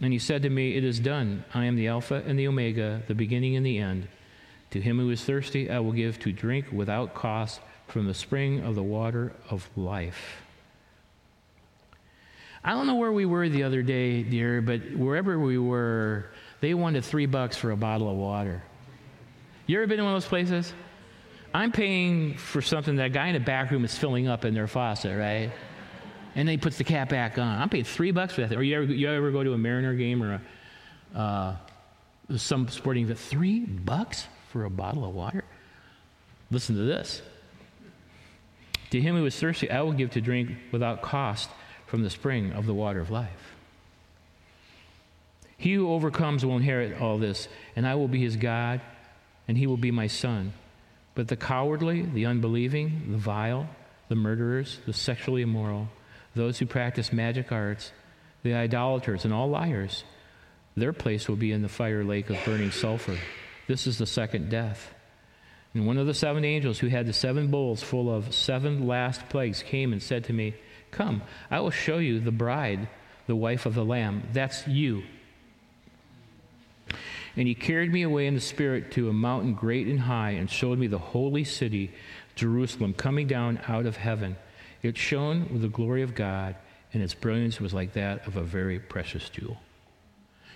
And 0.00 0.12
he 0.12 0.18
said 0.18 0.42
to 0.42 0.50
me, 0.50 0.76
It 0.76 0.84
is 0.84 1.00
done. 1.00 1.44
I 1.54 1.64
am 1.64 1.76
the 1.76 1.88
Alpha 1.88 2.22
and 2.26 2.38
the 2.38 2.48
Omega, 2.48 3.02
the 3.06 3.14
beginning 3.14 3.56
and 3.56 3.66
the 3.66 3.78
end. 3.78 4.08
To 4.70 4.80
him 4.80 4.98
who 4.98 5.10
is 5.10 5.24
thirsty, 5.24 5.70
I 5.70 5.80
will 5.80 5.92
give 5.92 6.18
to 6.20 6.32
drink 6.32 6.66
without 6.72 7.14
cost 7.14 7.60
from 7.88 8.06
the 8.06 8.14
spring 8.14 8.60
of 8.60 8.74
the 8.74 8.82
water 8.82 9.32
of 9.50 9.68
life. 9.76 10.42
I 12.64 12.70
don't 12.70 12.86
know 12.86 12.94
where 12.94 13.12
we 13.12 13.26
were 13.26 13.48
the 13.48 13.64
other 13.64 13.82
day, 13.82 14.22
dear, 14.22 14.62
but 14.62 14.80
wherever 14.96 15.38
we 15.38 15.58
were, 15.58 16.26
they 16.60 16.74
wanted 16.74 17.04
three 17.04 17.26
bucks 17.26 17.56
for 17.56 17.72
a 17.72 17.76
bottle 17.76 18.08
of 18.08 18.16
water. 18.16 18.62
You 19.66 19.78
ever 19.78 19.86
been 19.86 19.98
in 19.98 20.04
one 20.04 20.14
of 20.14 20.22
those 20.22 20.28
places? 20.28 20.72
I'm 21.54 21.70
paying 21.72 22.36
for 22.36 22.62
something 22.62 22.96
that 22.96 23.06
a 23.06 23.10
guy 23.10 23.28
in 23.28 23.34
the 23.34 23.40
back 23.40 23.70
room 23.70 23.84
is 23.84 23.96
filling 23.96 24.26
up 24.26 24.44
in 24.44 24.54
their 24.54 24.66
faucet, 24.66 25.16
right? 25.18 25.50
And 26.34 26.48
then 26.48 26.52
he 26.52 26.56
puts 26.56 26.78
the 26.78 26.84
cap 26.84 27.10
back 27.10 27.38
on. 27.38 27.60
I'm 27.60 27.68
paying 27.68 27.84
three 27.84 28.10
bucks 28.10 28.34
for 28.34 28.40
that. 28.40 28.56
Or 28.56 28.62
you 28.62 28.76
ever, 28.76 28.84
you 28.84 29.10
ever 29.10 29.30
go 29.30 29.44
to 29.44 29.52
a 29.52 29.58
Mariner 29.58 29.94
game 29.94 30.22
or 30.22 30.40
a, 31.14 31.18
uh, 31.18 31.56
some 32.36 32.68
sporting 32.68 33.04
event? 33.04 33.18
Three 33.18 33.60
bucks 33.60 34.26
for 34.50 34.64
a 34.64 34.70
bottle 34.70 35.04
of 35.04 35.14
water? 35.14 35.44
Listen 36.50 36.74
to 36.76 36.82
this. 36.82 37.20
To 38.90 39.00
him 39.00 39.16
who 39.16 39.26
is 39.26 39.38
thirsty, 39.38 39.70
I 39.70 39.82
will 39.82 39.92
give 39.92 40.10
to 40.12 40.20
drink 40.20 40.50
without 40.70 41.02
cost 41.02 41.50
from 41.86 42.02
the 42.02 42.10
spring 42.10 42.52
of 42.52 42.64
the 42.64 42.74
water 42.74 43.00
of 43.00 43.10
life. 43.10 43.54
He 45.58 45.74
who 45.74 45.90
overcomes 45.90 46.44
will 46.44 46.56
inherit 46.56 47.00
all 47.00 47.18
this, 47.18 47.48
and 47.76 47.86
I 47.86 47.94
will 47.94 48.08
be 48.08 48.20
his 48.20 48.36
God, 48.36 48.80
and 49.46 49.56
he 49.56 49.66
will 49.66 49.76
be 49.76 49.90
my 49.90 50.06
son. 50.06 50.54
But 51.14 51.28
the 51.28 51.36
cowardly, 51.36 52.02
the 52.02 52.26
unbelieving, 52.26 53.12
the 53.12 53.18
vile, 53.18 53.68
the 54.08 54.14
murderers, 54.14 54.78
the 54.86 54.92
sexually 54.92 55.42
immoral, 55.42 55.88
those 56.34 56.58
who 56.58 56.66
practice 56.66 57.12
magic 57.12 57.52
arts, 57.52 57.92
the 58.42 58.54
idolaters, 58.54 59.24
and 59.24 59.32
all 59.32 59.48
liars. 59.48 60.04
Their 60.76 60.92
place 60.92 61.28
will 61.28 61.36
be 61.36 61.52
in 61.52 61.62
the 61.62 61.68
fire 61.68 62.02
lake 62.02 62.30
of 62.30 62.38
burning 62.44 62.70
sulfur. 62.70 63.18
This 63.68 63.86
is 63.86 63.98
the 63.98 64.06
second 64.06 64.50
death. 64.50 64.92
And 65.74 65.86
one 65.86 65.98
of 65.98 66.06
the 66.06 66.14
seven 66.14 66.44
angels 66.44 66.78
who 66.78 66.88
had 66.88 67.06
the 67.06 67.12
seven 67.12 67.48
bowls 67.48 67.82
full 67.82 68.14
of 68.14 68.34
seven 68.34 68.86
last 68.86 69.28
plagues 69.28 69.62
came 69.62 69.92
and 69.92 70.02
said 70.02 70.24
to 70.24 70.32
me, 70.32 70.54
Come, 70.90 71.22
I 71.50 71.60
will 71.60 71.70
show 71.70 71.98
you 71.98 72.20
the 72.20 72.30
bride, 72.30 72.88
the 73.26 73.36
wife 73.36 73.64
of 73.64 73.74
the 73.74 73.84
Lamb. 73.84 74.22
That's 74.32 74.66
you. 74.66 75.02
And 77.36 77.48
he 77.48 77.54
carried 77.54 77.92
me 77.92 78.02
away 78.02 78.26
in 78.26 78.34
the 78.34 78.40
Spirit 78.40 78.92
to 78.92 79.08
a 79.08 79.12
mountain 79.12 79.54
great 79.54 79.86
and 79.86 80.00
high 80.00 80.30
and 80.30 80.50
showed 80.50 80.78
me 80.78 80.86
the 80.86 80.98
holy 80.98 81.44
city, 81.44 81.90
Jerusalem, 82.34 82.92
coming 82.92 83.26
down 83.26 83.60
out 83.66 83.86
of 83.86 83.96
heaven. 83.96 84.36
It 84.82 84.98
shone 84.98 85.48
with 85.50 85.62
the 85.62 85.68
glory 85.68 86.02
of 86.02 86.14
God, 86.14 86.56
and 86.92 87.02
its 87.02 87.14
brilliance 87.14 87.60
was 87.60 87.72
like 87.72 87.94
that 87.94 88.26
of 88.26 88.36
a 88.36 88.42
very 88.42 88.78
precious 88.78 89.28
jewel. 89.30 89.56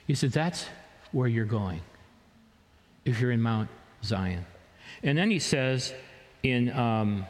He 0.06 0.14
said, 0.14 0.32
That's 0.32 0.66
where 1.12 1.28
you're 1.28 1.44
going 1.46 1.80
if 3.04 3.20
you're 3.20 3.30
in 3.30 3.40
Mount 3.40 3.70
Zion. 4.02 4.44
And 5.02 5.16
then 5.16 5.30
he 5.30 5.38
says 5.38 5.94
in, 6.42 6.70
um, 6.72 7.24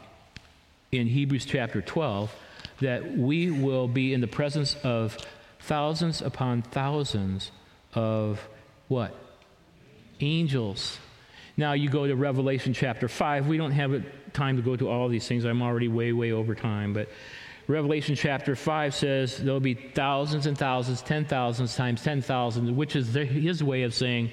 in 0.91 1.07
Hebrews 1.07 1.45
chapter 1.45 1.81
12 1.81 2.35
that 2.81 3.17
we 3.17 3.51
will 3.51 3.87
be 3.87 4.13
in 4.13 4.21
the 4.21 4.27
presence 4.27 4.77
of 4.83 5.17
thousands 5.61 6.21
upon 6.21 6.63
thousands 6.63 7.53
of 7.95 8.47
what? 8.89 9.15
Angels. 10.21 10.99
Now 11.57 11.73
you 11.73 11.89
go 11.89 12.07
to 12.07 12.15
Revelation 12.15 12.75
chapter 12.75 13.09
5. 13.09 13.47
We 13.47 13.57
don't 13.57 13.73
have 13.73 14.05
time 14.33 14.57
to 14.57 14.63
go 14.63 14.77
to 14.77 14.89
all 14.89 15.09
these 15.09 15.27
things. 15.27 15.45
I'm 15.45 15.63
already 15.63 15.89
way, 15.89 16.13
way 16.13 16.33
over 16.33 16.55
time. 16.55 16.93
But 16.93 17.09
Revelation 17.67 18.15
chapter 18.15 18.55
5 18.55 18.95
says 18.95 19.39
there'll 19.39 19.59
be 19.59 19.75
thousands 19.75 20.47
and 20.47 20.57
thousands, 20.57 21.03
ten 21.03 21.25
thousands 21.25 21.75
times 21.75 22.03
ten 22.03 22.23
thousand, 22.23 22.77
which 22.77 22.95
is 22.95 23.13
his 23.13 23.63
way 23.65 23.83
of 23.83 23.95
saying 23.95 24.31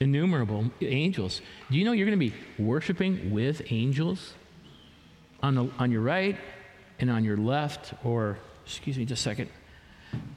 innumerable 0.00 0.70
angels. 0.80 1.40
Do 1.70 1.76
you 1.76 1.84
know 1.84 1.92
you're 1.92 2.06
going 2.06 2.18
to 2.18 2.30
be 2.30 2.34
worshiping 2.58 3.32
with 3.32 3.62
angels 3.70 4.34
on, 5.42 5.54
the, 5.54 5.70
on 5.78 5.90
your 5.90 6.00
right 6.00 6.36
and 6.98 7.10
on 7.10 7.24
your 7.24 7.36
left, 7.36 7.94
or, 8.04 8.38
excuse 8.64 8.96
me 8.96 9.04
just 9.04 9.20
a 9.20 9.22
second, 9.22 9.50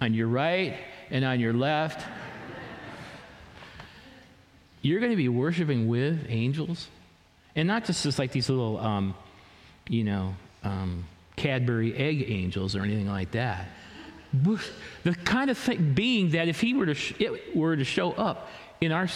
on 0.01 0.13
your 0.13 0.27
right 0.27 0.75
and 1.11 1.23
on 1.23 1.39
your 1.39 1.53
left? 1.53 2.05
You're 4.81 4.99
going 4.99 5.11
to 5.11 5.17
be 5.17 5.29
worshiping 5.29 5.87
with 5.87 6.25
angels. 6.29 6.87
And 7.55 7.67
not 7.67 7.85
just, 7.85 8.03
just 8.03 8.19
like 8.19 8.31
these 8.31 8.49
little, 8.49 8.77
um, 8.77 9.15
you 9.89 10.03
know, 10.03 10.35
um, 10.63 11.05
Cadbury 11.35 11.95
egg 11.95 12.25
angels 12.29 12.75
or 12.75 12.83
anything 12.83 13.07
like 13.07 13.31
that. 13.31 13.67
The 14.33 15.15
kind 15.23 15.49
of 15.49 15.57
thing 15.57 15.93
being 15.93 16.31
that 16.31 16.47
if 16.47 16.59
he 16.59 16.73
were 16.73 16.85
to, 16.85 16.93
sh- 16.93 17.13
it 17.19 17.55
were 17.55 17.75
to 17.75 17.83
show 17.83 18.11
up 18.11 18.49
in 18.81 18.91
our 18.91 19.07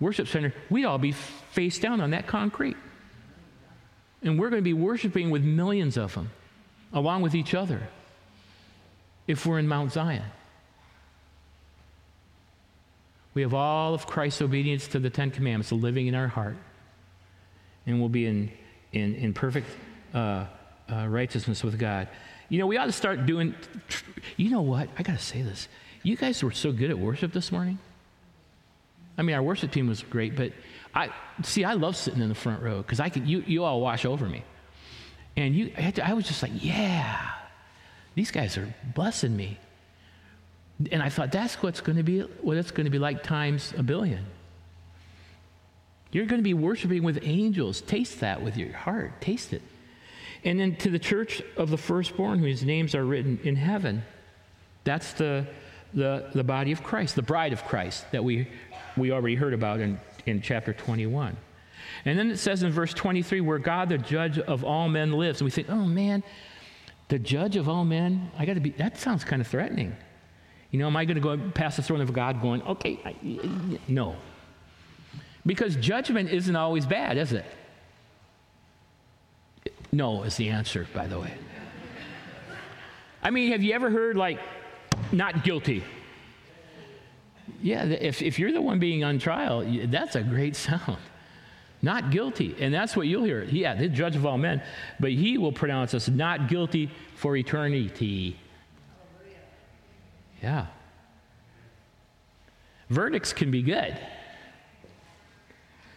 worship 0.00 0.28
center, 0.28 0.52
we'd 0.70 0.84
all 0.84 0.98
be 0.98 1.12
face 1.12 1.78
down 1.78 2.00
on 2.00 2.10
that 2.10 2.26
concrete. 2.26 2.76
And 4.22 4.38
we're 4.38 4.50
going 4.50 4.62
to 4.62 4.64
be 4.64 4.74
worshiping 4.74 5.30
with 5.30 5.42
millions 5.42 5.96
of 5.96 6.14
them, 6.14 6.30
along 6.92 7.22
with 7.22 7.34
each 7.34 7.54
other, 7.54 7.88
if 9.26 9.46
we're 9.46 9.58
in 9.58 9.68
Mount 9.68 9.92
Zion. 9.92 10.24
We 13.38 13.42
have 13.42 13.54
all 13.54 13.94
of 13.94 14.04
Christ's 14.04 14.42
obedience 14.42 14.88
to 14.88 14.98
the 14.98 15.10
Ten 15.10 15.30
Commandments 15.30 15.70
living 15.70 16.08
in 16.08 16.16
our 16.16 16.26
heart. 16.26 16.56
And 17.86 18.00
we'll 18.00 18.08
be 18.08 18.26
in, 18.26 18.50
in, 18.92 19.14
in 19.14 19.32
perfect 19.32 19.68
uh, 20.12 20.46
uh, 20.92 21.06
righteousness 21.06 21.62
with 21.62 21.78
God. 21.78 22.08
You 22.48 22.58
know, 22.58 22.66
we 22.66 22.78
ought 22.78 22.86
to 22.86 22.92
start 22.92 23.26
doing, 23.26 23.54
you 24.36 24.50
know 24.50 24.62
what? 24.62 24.88
I 24.98 25.04
got 25.04 25.16
to 25.16 25.24
say 25.24 25.42
this. 25.42 25.68
You 26.02 26.16
guys 26.16 26.42
were 26.42 26.50
so 26.50 26.72
good 26.72 26.90
at 26.90 26.98
worship 26.98 27.32
this 27.32 27.52
morning. 27.52 27.78
I 29.16 29.22
mean, 29.22 29.36
our 29.36 29.42
worship 29.44 29.70
team 29.70 29.86
was 29.86 30.02
great, 30.02 30.34
but 30.34 30.50
I 30.92 31.10
see. 31.44 31.62
I 31.62 31.74
love 31.74 31.94
sitting 31.94 32.20
in 32.20 32.28
the 32.28 32.34
front 32.34 32.60
row 32.60 32.78
because 32.78 32.98
I 32.98 33.08
can. 33.08 33.24
You, 33.24 33.44
you 33.46 33.62
all 33.62 33.80
wash 33.80 34.04
over 34.04 34.28
me, 34.28 34.42
and 35.36 35.54
you. 35.54 35.72
I, 35.78 35.92
to, 35.92 36.08
I 36.08 36.12
was 36.14 36.26
just 36.26 36.42
like, 36.42 36.52
yeah, 36.56 37.34
these 38.16 38.32
guys 38.32 38.58
are 38.58 38.74
blessing 38.96 39.36
me. 39.36 39.58
And 40.92 41.02
I 41.02 41.08
thought 41.08 41.32
that's 41.32 41.62
what's 41.62 41.80
going 41.80 41.96
to 41.96 42.02
be. 42.02 42.20
What 42.20 42.56
it's 42.56 42.70
going 42.70 42.84
to 42.84 42.90
be 42.90 42.98
like 42.98 43.22
times 43.22 43.74
a 43.76 43.82
billion. 43.82 44.24
You're 46.10 46.26
going 46.26 46.38
to 46.38 46.44
be 46.44 46.54
worshiping 46.54 47.02
with 47.02 47.18
angels. 47.22 47.80
Taste 47.80 48.20
that 48.20 48.42
with 48.42 48.56
your 48.56 48.72
heart. 48.72 49.20
Taste 49.20 49.52
it. 49.52 49.62
And 50.44 50.58
then 50.58 50.76
to 50.76 50.90
the 50.90 50.98
church 50.98 51.42
of 51.56 51.68
the 51.68 51.76
firstborn, 51.76 52.38
whose 52.38 52.64
names 52.64 52.94
are 52.94 53.04
written 53.04 53.40
in 53.42 53.56
heaven. 53.56 54.04
That's 54.84 55.12
the, 55.12 55.46
the, 55.92 56.30
the 56.32 56.44
body 56.44 56.72
of 56.72 56.82
Christ, 56.82 57.16
the 57.16 57.22
bride 57.22 57.52
of 57.52 57.64
Christ 57.64 58.10
that 58.12 58.22
we 58.24 58.48
we 58.98 59.12
already 59.12 59.36
heard 59.36 59.54
about 59.54 59.80
in, 59.80 59.98
in 60.26 60.42
chapter 60.42 60.72
21. 60.72 61.36
And 62.04 62.18
then 62.18 62.30
it 62.30 62.38
says 62.38 62.62
in 62.62 62.70
verse 62.70 62.92
23, 62.92 63.40
where 63.40 63.58
God, 63.58 63.88
the 63.88 63.98
judge 63.98 64.38
of 64.38 64.64
all 64.64 64.88
men, 64.88 65.12
lives. 65.12 65.40
And 65.40 65.46
we 65.46 65.50
think, 65.50 65.70
oh 65.70 65.86
man, 65.86 66.22
the 67.08 67.18
judge 67.18 67.56
of 67.56 67.68
all 67.68 67.84
men, 67.84 68.30
I 68.38 68.44
got 68.44 68.54
to 68.54 68.60
be, 68.60 68.70
that 68.70 68.98
sounds 68.98 69.24
kind 69.24 69.40
of 69.40 69.48
threatening. 69.48 69.96
You 70.70 70.78
know, 70.78 70.86
am 70.86 70.96
I 70.96 71.04
going 71.04 71.14
to 71.14 71.20
go 71.20 71.38
past 71.52 71.76
the 71.76 71.82
throne 71.82 72.00
of 72.00 72.12
God 72.12 72.42
going, 72.42 72.62
okay, 72.62 73.00
I, 73.04 73.16
no. 73.88 74.16
Because 75.46 75.76
judgment 75.76 76.30
isn't 76.30 76.56
always 76.56 76.84
bad, 76.84 77.16
is 77.16 77.32
it? 77.32 77.44
No 79.90 80.24
is 80.24 80.36
the 80.36 80.50
answer, 80.50 80.86
by 80.94 81.06
the 81.06 81.18
way. 81.18 81.32
I 83.22 83.30
mean, 83.30 83.52
have 83.52 83.62
you 83.62 83.72
ever 83.72 83.88
heard, 83.90 84.16
like, 84.16 84.38
not 85.12 85.44
guilty? 85.44 85.82
yeah, 87.62 87.84
if, 87.84 88.22
if 88.22 88.38
you're 88.38 88.52
the 88.52 88.60
one 88.60 88.78
being 88.78 89.04
on 89.04 89.18
trial, 89.18 89.64
that's 89.86 90.16
a 90.16 90.22
great 90.22 90.56
sound. 90.56 90.98
Not 91.80 92.10
guilty. 92.10 92.56
And 92.58 92.74
that's 92.74 92.96
what 92.96 93.06
you'll 93.06 93.24
hear. 93.24 93.44
Yeah, 93.44 93.74
the 93.74 93.88
judge 93.88 94.16
of 94.16 94.26
all 94.26 94.38
men, 94.38 94.62
but 94.98 95.12
he 95.12 95.38
will 95.38 95.52
pronounce 95.52 95.94
us 95.94 96.08
not 96.08 96.48
guilty 96.48 96.90
for 97.14 97.36
eternity. 97.36 98.36
Yeah. 100.42 100.66
Verdicts 102.88 103.32
can 103.32 103.50
be 103.50 103.62
good. 103.62 103.98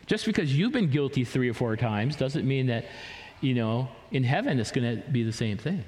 Just 0.08 0.26
because 0.26 0.56
you've 0.56 0.74
been 0.74 0.90
guilty 0.90 1.24
three 1.24 1.50
or 1.50 1.54
four 1.54 1.78
times 1.78 2.16
doesn't 2.16 2.46
mean 2.46 2.68
that, 2.68 2.86
you 3.40 3.54
know, 3.54 3.88
in 4.12 4.24
heaven 4.24 4.60
it's 4.60 4.72
going 4.72 5.02
to 5.02 5.10
be 5.10 5.24
the 5.24 5.32
same 5.32 5.58
thing. 5.58 5.84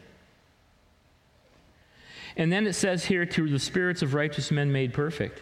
And 2.37 2.51
then 2.51 2.65
it 2.65 2.73
says 2.73 3.05
here, 3.05 3.25
to 3.25 3.49
the 3.49 3.59
spirits 3.59 4.01
of 4.01 4.13
righteous 4.13 4.49
men 4.49 4.71
made 4.71 4.93
perfect. 4.93 5.41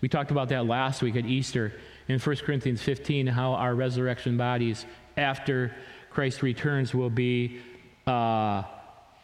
We 0.00 0.08
talked 0.08 0.30
about 0.30 0.48
that 0.50 0.66
last 0.66 1.02
week 1.02 1.16
at 1.16 1.26
Easter 1.26 1.72
in 2.06 2.18
1 2.18 2.36
Corinthians 2.36 2.80
15, 2.82 3.26
how 3.26 3.52
our 3.54 3.74
resurrection 3.74 4.36
bodies 4.36 4.86
after 5.16 5.74
Christ 6.10 6.42
returns 6.42 6.94
will 6.94 7.10
be 7.10 7.60
uh, 8.06 8.62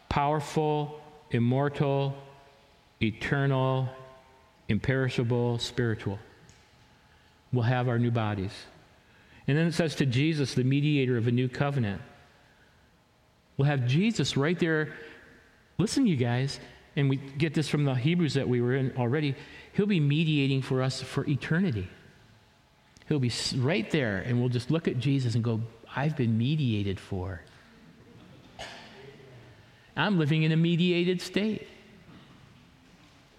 powerful, 0.08 1.00
immortal, 1.30 2.14
eternal, 3.04 3.88
imperishable, 4.68 5.58
spiritual. 5.58 6.18
We'll 7.52 7.62
have 7.62 7.88
our 7.88 7.98
new 7.98 8.10
bodies. 8.10 8.52
And 9.46 9.56
then 9.56 9.66
it 9.66 9.74
says 9.74 9.94
to 9.96 10.06
Jesus, 10.06 10.54
the 10.54 10.64
mediator 10.64 11.16
of 11.16 11.28
a 11.28 11.30
new 11.30 11.48
covenant. 11.48 12.00
We'll 13.56 13.68
have 13.68 13.86
Jesus 13.86 14.36
right 14.36 14.58
there. 14.58 14.92
Listen, 15.78 16.06
you 16.06 16.16
guys, 16.16 16.58
and 16.96 17.08
we 17.08 17.16
get 17.16 17.54
this 17.54 17.68
from 17.68 17.84
the 17.84 17.94
Hebrews 17.94 18.34
that 18.34 18.48
we 18.48 18.60
were 18.60 18.74
in 18.74 18.92
already. 18.96 19.34
He'll 19.74 19.86
be 19.86 20.00
mediating 20.00 20.62
for 20.62 20.82
us 20.82 21.02
for 21.02 21.26
eternity. 21.28 21.88
He'll 23.08 23.18
be 23.18 23.32
right 23.56 23.88
there, 23.90 24.18
and 24.18 24.40
we'll 24.40 24.48
just 24.48 24.70
look 24.70 24.88
at 24.88 24.98
Jesus 24.98 25.34
and 25.34 25.44
go, 25.44 25.60
I've 25.94 26.16
been 26.16 26.38
mediated 26.38 26.98
for. 26.98 27.42
I'm 29.96 30.18
living 30.18 30.42
in 30.42 30.52
a 30.52 30.56
mediated 30.56 31.20
state 31.20 31.68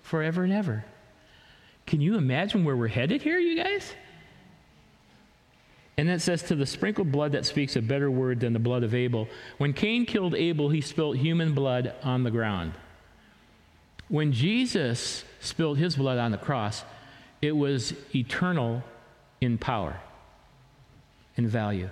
forever 0.06 0.44
and 0.44 0.54
ever. 0.54 0.86
Can 1.86 2.00
you 2.00 2.16
imagine 2.16 2.64
where 2.64 2.76
we're 2.76 2.88
headed 2.88 3.22
here, 3.22 3.38
you 3.38 3.62
guys? 3.62 3.94
And 5.98 6.08
then 6.08 6.16
it 6.16 6.22
says, 6.22 6.44
To 6.44 6.56
the 6.56 6.66
sprinkled 6.66 7.12
blood 7.12 7.32
that 7.34 7.46
speaks 7.46 7.76
a 7.76 7.82
better 7.82 8.12
word 8.12 8.40
than 8.40 8.54
the 8.54 8.60
blood 8.60 8.84
of 8.84 8.94
Abel. 8.94 9.28
When 9.58 9.74
Cain 9.74 10.06
killed 10.06 10.36
Abel, 10.36 10.70
he 10.70 10.82
spilt 10.82 11.18
human 11.18 11.54
blood 11.54 11.94
on 12.04 12.24
the 12.24 12.32
ground. 12.32 12.74
When 14.08 14.32
Jesus 14.32 15.24
spilled 15.40 15.78
his 15.78 15.96
blood 15.96 16.18
on 16.20 16.32
the 16.32 16.38
cross, 16.38 16.84
it 17.42 17.54
was 17.54 17.94
eternal 18.14 18.84
in 19.42 19.58
power, 19.58 20.00
and 21.38 21.48
value. 21.48 21.90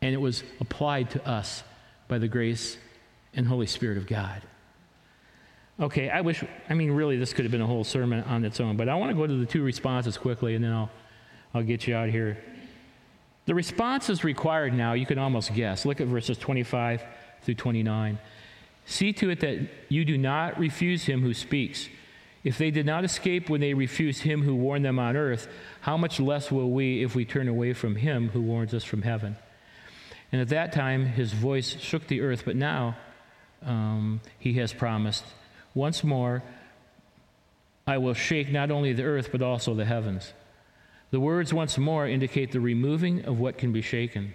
And 0.00 0.14
it 0.14 0.20
was 0.20 0.42
applied 0.60 1.10
to 1.10 1.28
us 1.28 1.62
by 2.08 2.18
the 2.18 2.28
grace 2.28 2.76
and 3.34 3.46
Holy 3.46 3.66
Spirit 3.66 3.98
of 3.98 4.06
God. 4.06 4.42
Okay, 5.82 6.08
I 6.08 6.20
wish, 6.20 6.44
I 6.70 6.74
mean, 6.74 6.92
really, 6.92 7.16
this 7.16 7.32
could 7.32 7.44
have 7.44 7.50
been 7.50 7.60
a 7.60 7.66
whole 7.66 7.82
sermon 7.82 8.22
on 8.24 8.44
its 8.44 8.60
own, 8.60 8.76
but 8.76 8.88
I 8.88 8.94
want 8.94 9.10
to 9.10 9.16
go 9.16 9.26
to 9.26 9.36
the 9.36 9.44
two 9.44 9.64
responses 9.64 10.16
quickly 10.16 10.54
and 10.54 10.62
then 10.64 10.72
I'll, 10.72 10.90
I'll 11.52 11.64
get 11.64 11.88
you 11.88 11.96
out 11.96 12.08
here. 12.08 12.38
The 13.46 13.54
response 13.56 14.08
is 14.08 14.22
required 14.22 14.74
now. 14.74 14.92
You 14.92 15.06
can 15.06 15.18
almost 15.18 15.52
guess. 15.52 15.84
Look 15.84 16.00
at 16.00 16.06
verses 16.06 16.38
25 16.38 17.02
through 17.42 17.56
29. 17.56 18.16
See 18.86 19.12
to 19.14 19.30
it 19.30 19.40
that 19.40 19.58
you 19.88 20.04
do 20.04 20.16
not 20.16 20.56
refuse 20.56 21.04
him 21.04 21.20
who 21.20 21.34
speaks. 21.34 21.88
If 22.44 22.58
they 22.58 22.70
did 22.70 22.86
not 22.86 23.04
escape 23.04 23.50
when 23.50 23.60
they 23.60 23.74
refused 23.74 24.22
him 24.22 24.42
who 24.42 24.54
warned 24.54 24.84
them 24.84 25.00
on 25.00 25.16
earth, 25.16 25.48
how 25.80 25.96
much 25.96 26.20
less 26.20 26.52
will 26.52 26.70
we 26.70 27.02
if 27.02 27.16
we 27.16 27.24
turn 27.24 27.48
away 27.48 27.72
from 27.72 27.96
him 27.96 28.28
who 28.28 28.40
warns 28.40 28.72
us 28.72 28.84
from 28.84 29.02
heaven? 29.02 29.36
And 30.30 30.40
at 30.40 30.48
that 30.50 30.72
time, 30.72 31.06
his 31.06 31.32
voice 31.32 31.76
shook 31.80 32.06
the 32.06 32.20
earth, 32.20 32.44
but 32.44 32.54
now 32.54 32.96
um, 33.64 34.20
he 34.38 34.54
has 34.54 34.72
promised, 34.72 35.24
once 35.74 36.04
more, 36.04 36.42
I 37.86 37.98
will 37.98 38.14
shake 38.14 38.50
not 38.50 38.70
only 38.70 38.92
the 38.92 39.04
earth, 39.04 39.30
but 39.32 39.42
also 39.42 39.74
the 39.74 39.84
heavens. 39.84 40.32
The 41.10 41.20
words 41.20 41.52
once 41.52 41.76
more 41.76 42.06
indicate 42.06 42.52
the 42.52 42.60
removing 42.60 43.24
of 43.24 43.38
what 43.38 43.58
can 43.58 43.72
be 43.72 43.82
shaken, 43.82 44.32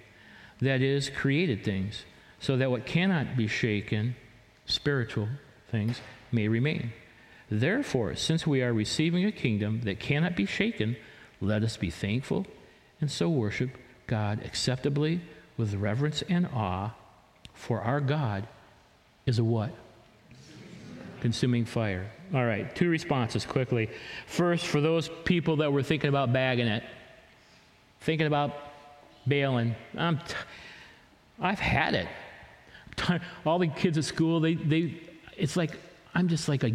that 0.61 0.81
is, 0.81 1.09
created 1.09 1.63
things, 1.63 2.05
so 2.39 2.57
that 2.57 2.69
what 2.69 2.85
cannot 2.85 3.35
be 3.35 3.47
shaken, 3.47 4.15
spiritual 4.65 5.29
things, 5.71 6.01
may 6.31 6.47
remain. 6.47 6.91
Therefore, 7.49 8.15
since 8.15 8.45
we 8.45 8.61
are 8.61 8.73
receiving 8.73 9.25
a 9.25 9.31
kingdom 9.31 9.81
that 9.81 9.99
cannot 9.99 10.35
be 10.35 10.45
shaken, 10.45 10.97
let 11.39 11.63
us 11.63 11.77
be 11.77 11.89
thankful 11.89 12.45
and 12.99 13.09
so 13.09 13.29
worship 13.29 13.71
God 14.07 14.43
acceptably 14.43 15.21
with 15.55 15.73
reverence 15.75 16.23
and 16.29 16.47
awe, 16.47 16.91
for 17.53 17.81
our 17.81 18.01
God 18.01 18.47
is 19.25 19.39
a 19.39 19.43
what? 19.43 19.71
Consuming 21.22 21.65
fire. 21.65 22.09
All 22.34 22.45
right, 22.45 22.74
two 22.76 22.89
responses 22.89 23.45
quickly. 23.45 23.89
First, 24.26 24.65
for 24.65 24.82
those 24.82 25.09
people 25.26 25.57
that 25.57 25.72
were 25.72 25.84
thinking 25.84 26.09
about 26.09 26.34
bagging 26.34 26.68
it, 26.68 26.84
thinking 28.01 28.28
about 28.28 28.53
bailing, 29.28 29.76
I'm 29.97 30.18
t- 30.20 30.36
I've 31.39 31.59
had 31.59 31.93
it. 31.93 32.07
All 33.45 33.59
the 33.59 33.68
kids 33.68 33.97
at 33.97 34.05
school, 34.05 34.39
they, 34.39 34.55
they, 34.55 34.95
it's 35.36 35.55
like, 35.55 35.78
I'm 36.13 36.28
just 36.28 36.49
like 36.49 36.63
a, 36.63 36.74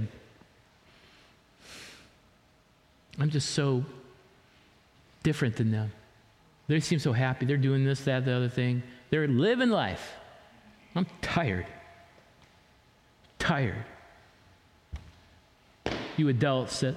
I'm 3.19 3.31
just 3.31 3.51
so 3.51 3.85
different 5.23 5.57
than 5.57 5.71
them. 5.71 5.93
They 6.69 6.81
seem 6.81 6.99
so 6.99 7.13
happy. 7.13 7.45
They're 7.45 7.57
doing 7.57 7.85
this, 7.85 8.03
that, 8.05 8.25
the 8.25 8.33
other 8.33 8.49
thing. 8.49 8.83
They're 9.11 9.29
living 9.29 9.71
life. 9.71 10.15
I'm 10.95 11.07
tired. 11.21 11.67
Tired. 13.39 13.85
You 16.17 16.29
adults 16.29 16.81
that 16.81 16.97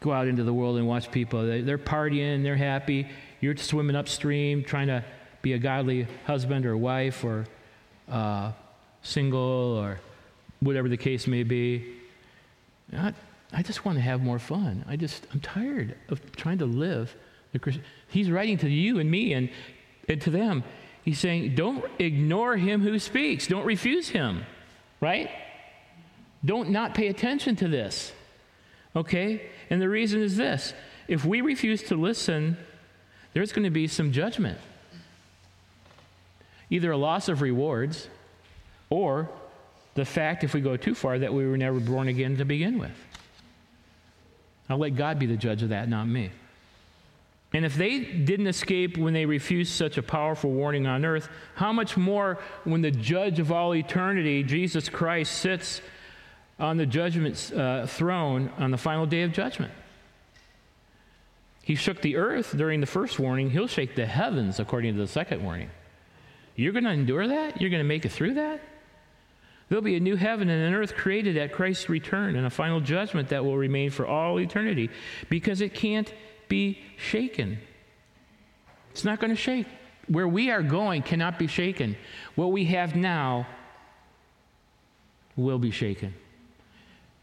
go 0.00 0.12
out 0.12 0.26
into 0.26 0.44
the 0.44 0.52
world 0.52 0.76
and 0.76 0.86
watch 0.86 1.10
people, 1.10 1.46
they're 1.46 1.78
partying, 1.78 2.42
they're 2.42 2.56
happy. 2.56 3.08
You're 3.40 3.56
swimming 3.56 3.96
upstream, 3.96 4.64
trying 4.64 4.88
to 4.88 5.04
be 5.42 5.52
a 5.54 5.58
godly 5.58 6.06
husband 6.26 6.66
or 6.66 6.76
wife 6.76 7.24
or 7.24 7.46
uh, 8.08 8.52
single 9.02 9.40
or 9.40 10.00
whatever 10.60 10.88
the 10.88 10.96
case 10.96 11.26
may 11.26 11.42
be. 11.42 11.94
I, 12.96 13.12
I 13.52 13.62
just 13.62 13.84
want 13.84 13.98
to 13.98 14.02
have 14.02 14.22
more 14.22 14.38
fun. 14.38 14.84
I 14.88 14.96
just, 14.96 15.26
I'm 15.32 15.40
tired 15.40 15.96
of 16.08 16.34
trying 16.36 16.58
to 16.58 16.66
live 16.66 17.14
the 17.52 17.58
Christian. 17.58 17.84
He's 18.08 18.30
writing 18.30 18.58
to 18.58 18.68
you 18.68 18.98
and 18.98 19.10
me 19.10 19.34
and, 19.34 19.50
and 20.08 20.20
to 20.22 20.30
them. 20.30 20.64
He's 21.04 21.18
saying, 21.18 21.54
don't 21.54 21.84
ignore 21.98 22.56
him 22.56 22.80
who 22.80 22.98
speaks. 22.98 23.46
Don't 23.46 23.66
refuse 23.66 24.08
him, 24.08 24.44
right? 25.00 25.30
Don't 26.44 26.70
not 26.70 26.94
pay 26.94 27.08
attention 27.08 27.56
to 27.56 27.68
this. 27.68 28.12
Okay? 28.94 29.50
And 29.70 29.80
the 29.80 29.88
reason 29.88 30.20
is 30.22 30.36
this 30.36 30.74
if 31.08 31.24
we 31.24 31.40
refuse 31.40 31.82
to 31.84 31.96
listen, 31.96 32.56
there's 33.32 33.52
going 33.52 33.64
to 33.64 33.70
be 33.70 33.86
some 33.86 34.12
judgment. 34.12 34.58
Either 36.70 36.90
a 36.90 36.96
loss 36.96 37.28
of 37.28 37.42
rewards 37.42 38.08
or 38.88 39.28
the 39.94 40.04
fact, 40.04 40.42
if 40.42 40.54
we 40.54 40.60
go 40.60 40.76
too 40.76 40.94
far, 40.94 41.18
that 41.18 41.32
we 41.32 41.46
were 41.46 41.58
never 41.58 41.80
born 41.80 42.08
again 42.08 42.36
to 42.38 42.44
begin 42.44 42.78
with. 42.78 42.96
I'll 44.70 44.78
let 44.78 44.96
God 44.96 45.18
be 45.18 45.26
the 45.26 45.36
judge 45.36 45.62
of 45.62 45.68
that, 45.68 45.88
not 45.88 46.06
me. 46.06 46.30
And 47.52 47.66
if 47.66 47.74
they 47.74 48.00
didn't 48.00 48.46
escape 48.46 48.96
when 48.96 49.12
they 49.12 49.26
refused 49.26 49.72
such 49.72 49.98
a 49.98 50.02
powerful 50.02 50.50
warning 50.50 50.86
on 50.86 51.04
earth, 51.04 51.28
how 51.54 51.72
much 51.72 51.98
more 51.98 52.38
when 52.64 52.80
the 52.80 52.90
judge 52.90 53.38
of 53.38 53.52
all 53.52 53.74
eternity, 53.74 54.42
Jesus 54.42 54.88
Christ, 54.88 55.32
sits 55.34 55.82
on 56.58 56.76
the 56.76 56.86
judgment 56.86 57.52
uh, 57.54 57.86
throne 57.86 58.50
on 58.58 58.70
the 58.70 58.78
final 58.78 59.06
day 59.06 59.22
of 59.22 59.32
judgment? 59.32 59.72
He 61.62 61.74
shook 61.74 62.02
the 62.02 62.16
earth 62.16 62.56
during 62.56 62.80
the 62.80 62.86
first 62.86 63.18
warning, 63.18 63.50
he'll 63.50 63.68
shake 63.68 63.94
the 63.94 64.06
heavens 64.06 64.58
according 64.58 64.94
to 64.94 65.00
the 65.00 65.06
second 65.06 65.44
warning. 65.44 65.70
You're 66.56 66.72
going 66.72 66.84
to 66.84 66.90
endure 66.90 67.26
that? 67.28 67.60
You're 67.60 67.70
going 67.70 67.80
to 67.82 67.88
make 67.88 68.04
it 68.04 68.10
through 68.10 68.34
that? 68.34 68.60
There'll 69.68 69.82
be 69.82 69.96
a 69.96 70.00
new 70.00 70.16
heaven 70.16 70.50
and 70.50 70.62
an 70.66 70.74
earth 70.74 70.94
created 70.94 71.38
at 71.38 71.52
Christ's 71.52 71.88
return 71.88 72.36
and 72.36 72.44
a 72.46 72.50
final 72.50 72.80
judgment 72.80 73.30
that 73.30 73.42
will 73.42 73.56
remain 73.56 73.90
for 73.90 74.06
all 74.06 74.38
eternity 74.38 74.90
because 75.30 75.62
it 75.62 75.72
can't 75.72 76.12
be 76.48 76.78
shaken. 76.98 77.58
It's 78.90 79.04
not 79.04 79.18
going 79.18 79.30
to 79.30 79.36
shake. 79.36 79.66
Where 80.08 80.28
we 80.28 80.50
are 80.50 80.62
going 80.62 81.02
cannot 81.02 81.38
be 81.38 81.46
shaken. 81.46 81.96
What 82.34 82.52
we 82.52 82.66
have 82.66 82.94
now 82.94 83.46
will 85.36 85.58
be 85.58 85.70
shaken. 85.70 86.12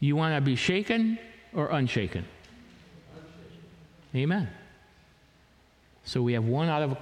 You 0.00 0.16
want 0.16 0.34
to 0.34 0.40
be 0.40 0.56
shaken 0.56 1.18
or 1.54 1.68
unshaken? 1.68 2.24
Amen. 4.14 4.48
So 6.04 6.22
we 6.22 6.32
have 6.32 6.44
one 6.44 6.68
out 6.68 6.82
of 6.82 6.92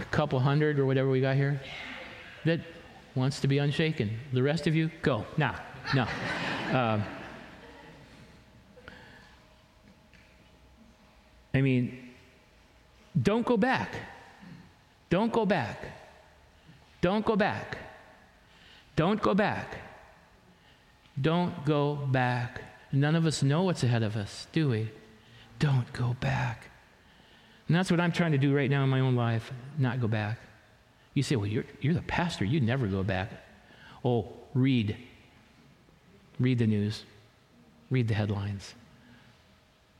a 0.00 0.04
couple 0.10 0.40
hundred 0.40 0.78
or 0.78 0.86
whatever 0.86 1.10
we 1.10 1.20
got 1.20 1.36
here 1.36 1.60
that 2.46 2.60
wants 3.14 3.40
to 3.40 3.48
be 3.48 3.58
unshaken. 3.58 4.18
The 4.32 4.42
rest 4.42 4.66
of 4.66 4.74
you, 4.74 4.90
go. 5.02 5.26
Now, 5.36 5.56
no. 5.94 6.06
Uh, 6.72 7.00
I 11.52 11.60
mean, 11.60 12.10
don't 13.20 13.44
go 13.44 13.56
back. 13.58 13.94
Don't 15.10 15.32
go 15.32 15.44
back. 15.44 15.84
Don't 17.00 17.24
go 17.24 17.36
back. 17.36 17.76
Don't 18.96 19.20
go 19.20 19.34
back. 19.34 19.76
Don't 21.20 21.64
go 21.64 21.94
back. 21.96 22.62
None 22.92 23.14
of 23.14 23.26
us 23.26 23.42
know 23.42 23.64
what's 23.64 23.82
ahead 23.82 24.02
of 24.02 24.16
us, 24.16 24.46
do 24.52 24.68
we? 24.68 24.90
Don't 25.58 25.92
go 25.92 26.16
back. 26.20 26.70
And 27.66 27.76
that's 27.76 27.90
what 27.90 28.00
I'm 28.00 28.12
trying 28.12 28.32
to 28.32 28.38
do 28.38 28.54
right 28.54 28.70
now 28.70 28.84
in 28.84 28.88
my 28.88 29.00
own 29.00 29.14
life, 29.14 29.52
not 29.76 30.00
go 30.00 30.08
back. 30.08 30.38
You 31.14 31.22
say, 31.22 31.36
well, 31.36 31.46
you're, 31.46 31.64
you're 31.80 31.94
the 31.94 32.02
pastor. 32.02 32.44
You 32.44 32.60
never 32.60 32.86
go 32.86 33.02
back. 33.02 33.30
Oh, 34.04 34.32
read. 34.54 34.96
Read 36.38 36.58
the 36.58 36.66
news. 36.66 37.04
Read 37.90 38.08
the 38.08 38.14
headlines. 38.14 38.74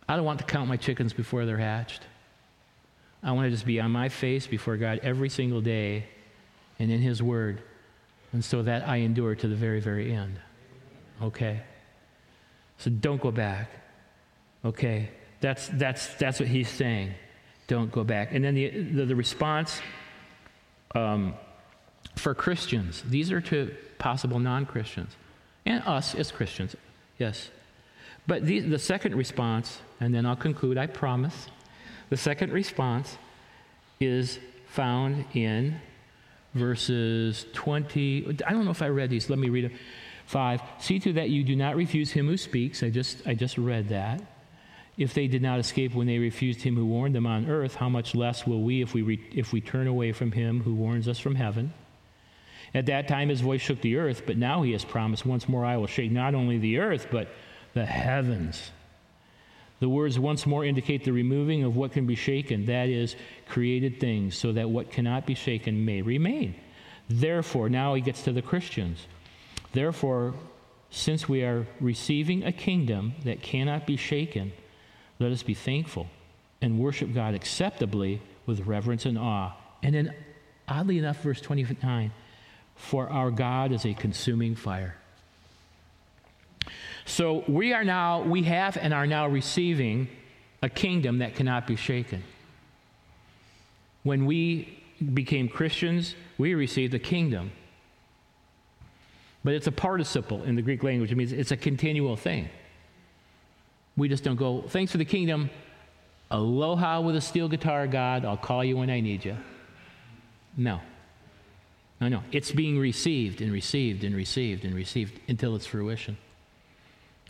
I 0.08 0.16
don't 0.16 0.24
want 0.24 0.38
to 0.38 0.44
count 0.44 0.68
my 0.68 0.76
chickens 0.76 1.12
before 1.12 1.44
they're 1.44 1.58
hatched. 1.58 2.02
I 3.22 3.32
want 3.32 3.46
to 3.46 3.50
just 3.50 3.66
be 3.66 3.80
on 3.80 3.90
my 3.90 4.08
face 4.08 4.46
before 4.46 4.76
God 4.76 5.00
every 5.02 5.28
single 5.28 5.60
day 5.60 6.06
and 6.78 6.90
in 6.90 7.00
His 7.00 7.22
Word, 7.22 7.60
and 8.32 8.44
so 8.44 8.62
that 8.62 8.86
I 8.86 8.98
endure 8.98 9.34
to 9.34 9.48
the 9.48 9.56
very, 9.56 9.80
very 9.80 10.12
end. 10.12 10.38
Okay? 11.22 11.60
So 12.78 12.90
don't 12.90 13.20
go 13.20 13.30
back. 13.30 13.70
Okay? 14.64 15.10
That's, 15.40 15.68
that's, 15.68 16.14
that's 16.14 16.40
what 16.40 16.48
He's 16.48 16.68
saying. 16.68 17.14
Don't 17.66 17.92
go 17.92 18.04
back. 18.04 18.32
And 18.32 18.44
then 18.44 18.54
the, 18.54 18.68
the, 18.68 19.06
the 19.06 19.16
response 19.16 19.80
um, 20.94 21.34
for 22.16 22.34
Christians, 22.34 23.02
these 23.06 23.30
are 23.30 23.40
to 23.42 23.74
possible 23.98 24.38
non 24.38 24.64
Christians, 24.64 25.16
and 25.66 25.82
us 25.84 26.14
as 26.14 26.30
Christians, 26.30 26.74
yes. 27.18 27.50
But 28.26 28.44
the, 28.44 28.60
the 28.60 28.78
second 28.78 29.14
response, 29.14 29.80
and 30.00 30.14
then 30.14 30.26
I'll 30.26 30.36
conclude, 30.36 30.78
I 30.78 30.86
promise. 30.86 31.48
The 32.10 32.16
second 32.16 32.52
response 32.52 33.16
is 34.00 34.38
found 34.66 35.24
in 35.34 35.80
verses 36.54 37.46
20. 37.52 38.38
I 38.46 38.52
don't 38.52 38.64
know 38.64 38.70
if 38.70 38.82
I 38.82 38.88
read 38.88 39.10
these. 39.10 39.28
Let 39.30 39.38
me 39.38 39.48
read 39.48 39.66
it. 39.66 39.72
5. 40.28 40.60
See 40.78 40.98
to 41.00 41.14
that 41.14 41.30
you 41.30 41.42
do 41.42 41.56
not 41.56 41.74
refuse 41.74 42.12
him 42.12 42.26
who 42.26 42.36
speaks. 42.36 42.82
I 42.82 42.90
just, 42.90 43.26
I 43.26 43.32
just 43.32 43.56
read 43.56 43.88
that. 43.88 44.20
If 44.98 45.14
they 45.14 45.26
did 45.26 45.40
not 45.40 45.58
escape 45.58 45.94
when 45.94 46.06
they 46.06 46.18
refused 46.18 46.60
him 46.60 46.76
who 46.76 46.84
warned 46.84 47.14
them 47.14 47.26
on 47.26 47.48
earth, 47.48 47.76
how 47.76 47.88
much 47.88 48.14
less 48.14 48.46
will 48.46 48.60
we 48.60 48.82
if 48.82 48.92
we, 48.92 49.00
re, 49.00 49.26
if 49.32 49.54
we 49.54 49.62
turn 49.62 49.86
away 49.86 50.12
from 50.12 50.32
him 50.32 50.62
who 50.62 50.74
warns 50.74 51.08
us 51.08 51.18
from 51.18 51.34
heaven? 51.34 51.72
At 52.74 52.84
that 52.86 53.08
time 53.08 53.30
his 53.30 53.40
voice 53.40 53.62
shook 53.62 53.80
the 53.80 53.96
earth, 53.96 54.24
but 54.26 54.36
now 54.36 54.60
he 54.60 54.72
has 54.72 54.84
promised, 54.84 55.24
Once 55.24 55.48
more 55.48 55.64
I 55.64 55.78
will 55.78 55.86
shake 55.86 56.12
not 56.12 56.34
only 56.34 56.58
the 56.58 56.78
earth, 56.78 57.06
but 57.10 57.28
the 57.72 57.86
heavens. 57.86 58.70
The 59.80 59.88
words 59.88 60.18
once 60.18 60.44
more 60.44 60.62
indicate 60.62 61.04
the 61.04 61.12
removing 61.12 61.64
of 61.64 61.74
what 61.74 61.92
can 61.92 62.06
be 62.06 62.16
shaken, 62.16 62.66
that 62.66 62.90
is, 62.90 63.16
created 63.48 63.98
things, 63.98 64.36
so 64.36 64.52
that 64.52 64.68
what 64.68 64.90
cannot 64.90 65.24
be 65.24 65.34
shaken 65.34 65.86
may 65.86 66.02
remain. 66.02 66.54
Therefore, 67.08 67.70
now 67.70 67.94
he 67.94 68.02
gets 68.02 68.24
to 68.24 68.32
the 68.32 68.42
Christians. 68.42 69.06
Therefore, 69.72 70.34
since 70.90 71.28
we 71.28 71.42
are 71.42 71.66
receiving 71.80 72.44
a 72.44 72.52
kingdom 72.52 73.14
that 73.24 73.42
cannot 73.42 73.86
be 73.86 73.96
shaken, 73.96 74.52
let 75.18 75.32
us 75.32 75.42
be 75.42 75.54
thankful 75.54 76.06
and 76.62 76.78
worship 76.78 77.12
God 77.12 77.34
acceptably 77.34 78.20
with 78.46 78.66
reverence 78.66 79.04
and 79.04 79.18
awe. 79.18 79.52
And 79.82 79.94
then, 79.94 80.14
oddly 80.66 80.98
enough, 80.98 81.22
verse 81.22 81.40
29 81.40 82.12
for 82.78 83.10
our 83.10 83.30
God 83.30 83.72
is 83.72 83.84
a 83.84 83.92
consuming 83.92 84.54
fire. 84.54 84.96
So 87.04 87.42
we 87.48 87.72
are 87.72 87.84
now, 87.84 88.22
we 88.22 88.44
have 88.44 88.76
and 88.76 88.94
are 88.94 89.06
now 89.06 89.26
receiving 89.26 90.08
a 90.62 90.68
kingdom 90.68 91.18
that 91.18 91.34
cannot 91.34 91.66
be 91.66 91.74
shaken. 91.74 92.22
When 94.04 94.26
we 94.26 94.78
became 95.12 95.48
Christians, 95.48 96.14
we 96.38 96.54
received 96.54 96.94
a 96.94 96.98
kingdom. 96.98 97.50
But 99.44 99.54
it's 99.54 99.66
a 99.66 99.72
participle 99.72 100.42
in 100.44 100.56
the 100.56 100.62
Greek 100.62 100.82
language. 100.82 101.12
It 101.12 101.16
means 101.16 101.32
it's 101.32 101.52
a 101.52 101.56
continual 101.56 102.16
thing. 102.16 102.48
We 103.96 104.08
just 104.08 104.24
don't 104.24 104.36
go, 104.36 104.62
thanks 104.62 104.92
for 104.92 104.98
the 104.98 105.04
kingdom. 105.04 105.50
Aloha 106.30 107.00
with 107.00 107.16
a 107.16 107.20
steel 107.20 107.48
guitar, 107.48 107.86
God. 107.86 108.24
I'll 108.24 108.36
call 108.36 108.62
you 108.64 108.76
when 108.76 108.90
I 108.90 109.00
need 109.00 109.24
you. 109.24 109.36
No. 110.56 110.80
No, 112.00 112.08
no. 112.08 112.22
It's 112.30 112.52
being 112.52 112.78
received 112.78 113.40
and 113.40 113.52
received 113.52 114.04
and 114.04 114.14
received 114.14 114.64
and 114.64 114.74
received 114.74 115.18
until 115.28 115.56
its 115.56 115.66
fruition. 115.66 116.16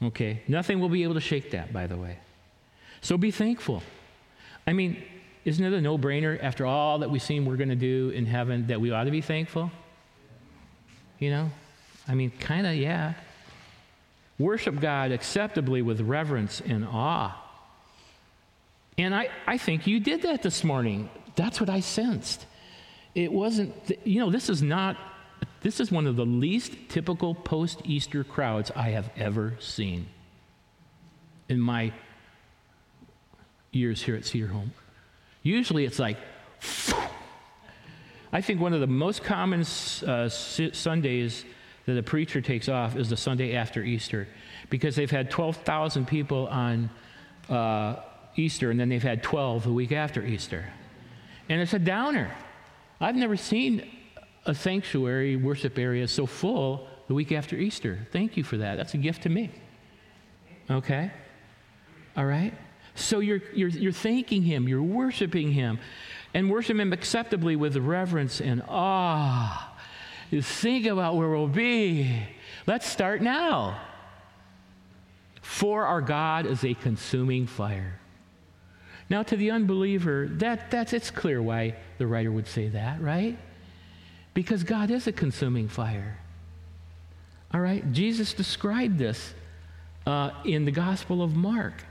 Okay? 0.02 0.42
Nothing 0.48 0.80
will 0.80 0.88
be 0.88 1.02
able 1.02 1.14
to 1.14 1.20
shake 1.20 1.50
that, 1.52 1.72
by 1.72 1.86
the 1.86 1.96
way. 1.96 2.18
So 3.00 3.16
be 3.16 3.30
thankful. 3.30 3.82
I 4.66 4.72
mean, 4.72 5.02
isn't 5.44 5.64
it 5.64 5.72
a 5.72 5.80
no 5.80 5.96
brainer 5.96 6.42
after 6.42 6.66
all 6.66 6.98
that 6.98 7.10
we've 7.10 7.22
seen 7.22 7.46
we're 7.46 7.56
going 7.56 7.70
to 7.70 7.76
do 7.76 8.10
in 8.10 8.26
heaven 8.26 8.66
that 8.66 8.80
we 8.80 8.90
ought 8.90 9.04
to 9.04 9.10
be 9.10 9.20
thankful? 9.20 9.70
You 11.18 11.30
know? 11.30 11.50
I 12.08 12.14
mean, 12.14 12.30
kind 12.40 12.66
of, 12.66 12.74
yeah. 12.74 13.14
Worship 14.38 14.80
God 14.80 15.12
acceptably 15.12 15.82
with 15.82 16.00
reverence 16.00 16.60
and 16.64 16.84
awe. 16.84 17.36
And 18.96 19.14
I, 19.14 19.28
I 19.46 19.58
think 19.58 19.86
you 19.86 20.00
did 20.00 20.22
that 20.22 20.42
this 20.42 20.64
morning. 20.64 21.10
That's 21.36 21.60
what 21.60 21.68
I 21.68 21.80
sensed. 21.80 22.46
It 23.14 23.32
wasn't, 23.32 23.74
you 24.04 24.20
know, 24.20 24.30
this 24.30 24.48
is 24.48 24.62
not, 24.62 24.96
this 25.60 25.80
is 25.80 25.92
one 25.92 26.06
of 26.06 26.16
the 26.16 26.24
least 26.24 26.72
typical 26.88 27.34
post 27.34 27.82
Easter 27.84 28.24
crowds 28.24 28.72
I 28.74 28.90
have 28.90 29.10
ever 29.16 29.54
seen 29.60 30.06
in 31.48 31.60
my 31.60 31.92
years 33.70 34.02
here 34.02 34.16
at 34.16 34.24
Cedar 34.24 34.48
Home. 34.48 34.72
Usually 35.42 35.84
it's 35.84 35.98
like, 35.98 36.16
I 38.32 38.40
think 38.40 38.60
one 38.60 38.72
of 38.74 38.80
the 38.80 38.86
most 38.86 39.24
common 39.24 39.64
uh, 40.06 40.28
Sundays 40.28 41.44
that 41.88 41.96
a 41.96 42.02
preacher 42.02 42.42
takes 42.42 42.68
off 42.68 42.96
is 42.96 43.08
the 43.08 43.16
Sunday 43.16 43.56
after 43.56 43.82
Easter 43.82 44.28
because 44.68 44.94
they've 44.94 45.10
had 45.10 45.30
12,000 45.30 46.06
people 46.06 46.46
on 46.48 46.90
uh, 47.48 47.96
Easter 48.36 48.70
and 48.70 48.78
then 48.78 48.90
they've 48.90 49.02
had 49.02 49.22
12 49.22 49.64
the 49.64 49.72
week 49.72 49.90
after 49.90 50.22
Easter. 50.22 50.66
And 51.48 51.62
it's 51.62 51.72
a 51.72 51.78
downer. 51.78 52.30
I've 53.00 53.16
never 53.16 53.38
seen 53.38 53.88
a 54.44 54.54
sanctuary 54.54 55.36
worship 55.36 55.78
area 55.78 56.06
so 56.06 56.26
full 56.26 56.86
the 57.06 57.14
week 57.14 57.32
after 57.32 57.56
Easter. 57.56 58.06
Thank 58.12 58.36
you 58.36 58.44
for 58.44 58.58
that. 58.58 58.76
That's 58.76 58.92
a 58.92 58.98
gift 58.98 59.22
to 59.22 59.30
me. 59.30 59.50
Okay? 60.70 61.10
All 62.18 62.26
right? 62.26 62.52
So 62.96 63.20
you're, 63.20 63.40
you're, 63.54 63.70
you're 63.70 63.92
thanking 63.92 64.42
Him, 64.42 64.68
you're 64.68 64.82
worshiping 64.82 65.52
Him, 65.52 65.78
and 66.34 66.50
worship 66.50 66.78
Him 66.78 66.92
acceptably 66.92 67.56
with 67.56 67.78
reverence 67.78 68.42
and 68.42 68.62
awe. 68.68 69.77
You 70.30 70.42
think 70.42 70.86
about 70.86 71.16
where 71.16 71.28
we'll 71.28 71.48
be. 71.48 72.22
Let's 72.66 72.86
start 72.86 73.22
now. 73.22 73.80
For 75.40 75.86
our 75.86 76.02
God 76.02 76.44
is 76.44 76.64
a 76.64 76.74
consuming 76.74 77.46
fire. 77.46 77.98
Now, 79.10 79.22
to 79.22 79.36
the 79.36 79.50
unbeliever, 79.50 80.28
that, 80.32 80.70
that's, 80.70 80.92
it's 80.92 81.10
clear 81.10 81.40
why 81.40 81.76
the 81.96 82.06
writer 82.06 82.30
would 82.30 82.46
say 82.46 82.68
that, 82.68 83.00
right? 83.00 83.38
Because 84.34 84.62
God 84.62 84.90
is 84.90 85.06
a 85.06 85.12
consuming 85.12 85.68
fire. 85.68 86.18
All 87.54 87.60
right? 87.60 87.90
Jesus 87.92 88.34
described 88.34 88.98
this 88.98 89.32
uh, 90.06 90.30
in 90.44 90.66
the 90.66 90.70
Gospel 90.70 91.22
of 91.22 91.34
Mark, 91.34 91.84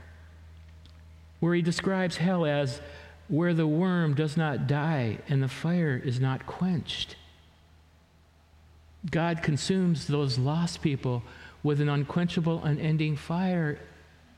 where 1.40 1.54
he 1.54 1.62
describes 1.62 2.16
hell 2.16 2.46
as 2.46 2.80
where 3.26 3.52
the 3.52 3.66
worm 3.66 4.14
does 4.14 4.36
not 4.36 4.68
die 4.68 5.18
and 5.28 5.42
the 5.42 5.48
fire 5.48 6.00
is 6.02 6.20
not 6.20 6.46
quenched. 6.46 7.16
God 9.10 9.42
consumes 9.42 10.06
those 10.06 10.38
lost 10.38 10.82
people 10.82 11.22
with 11.62 11.80
an 11.80 11.88
unquenchable, 11.88 12.64
unending 12.64 13.16
fire. 13.16 13.78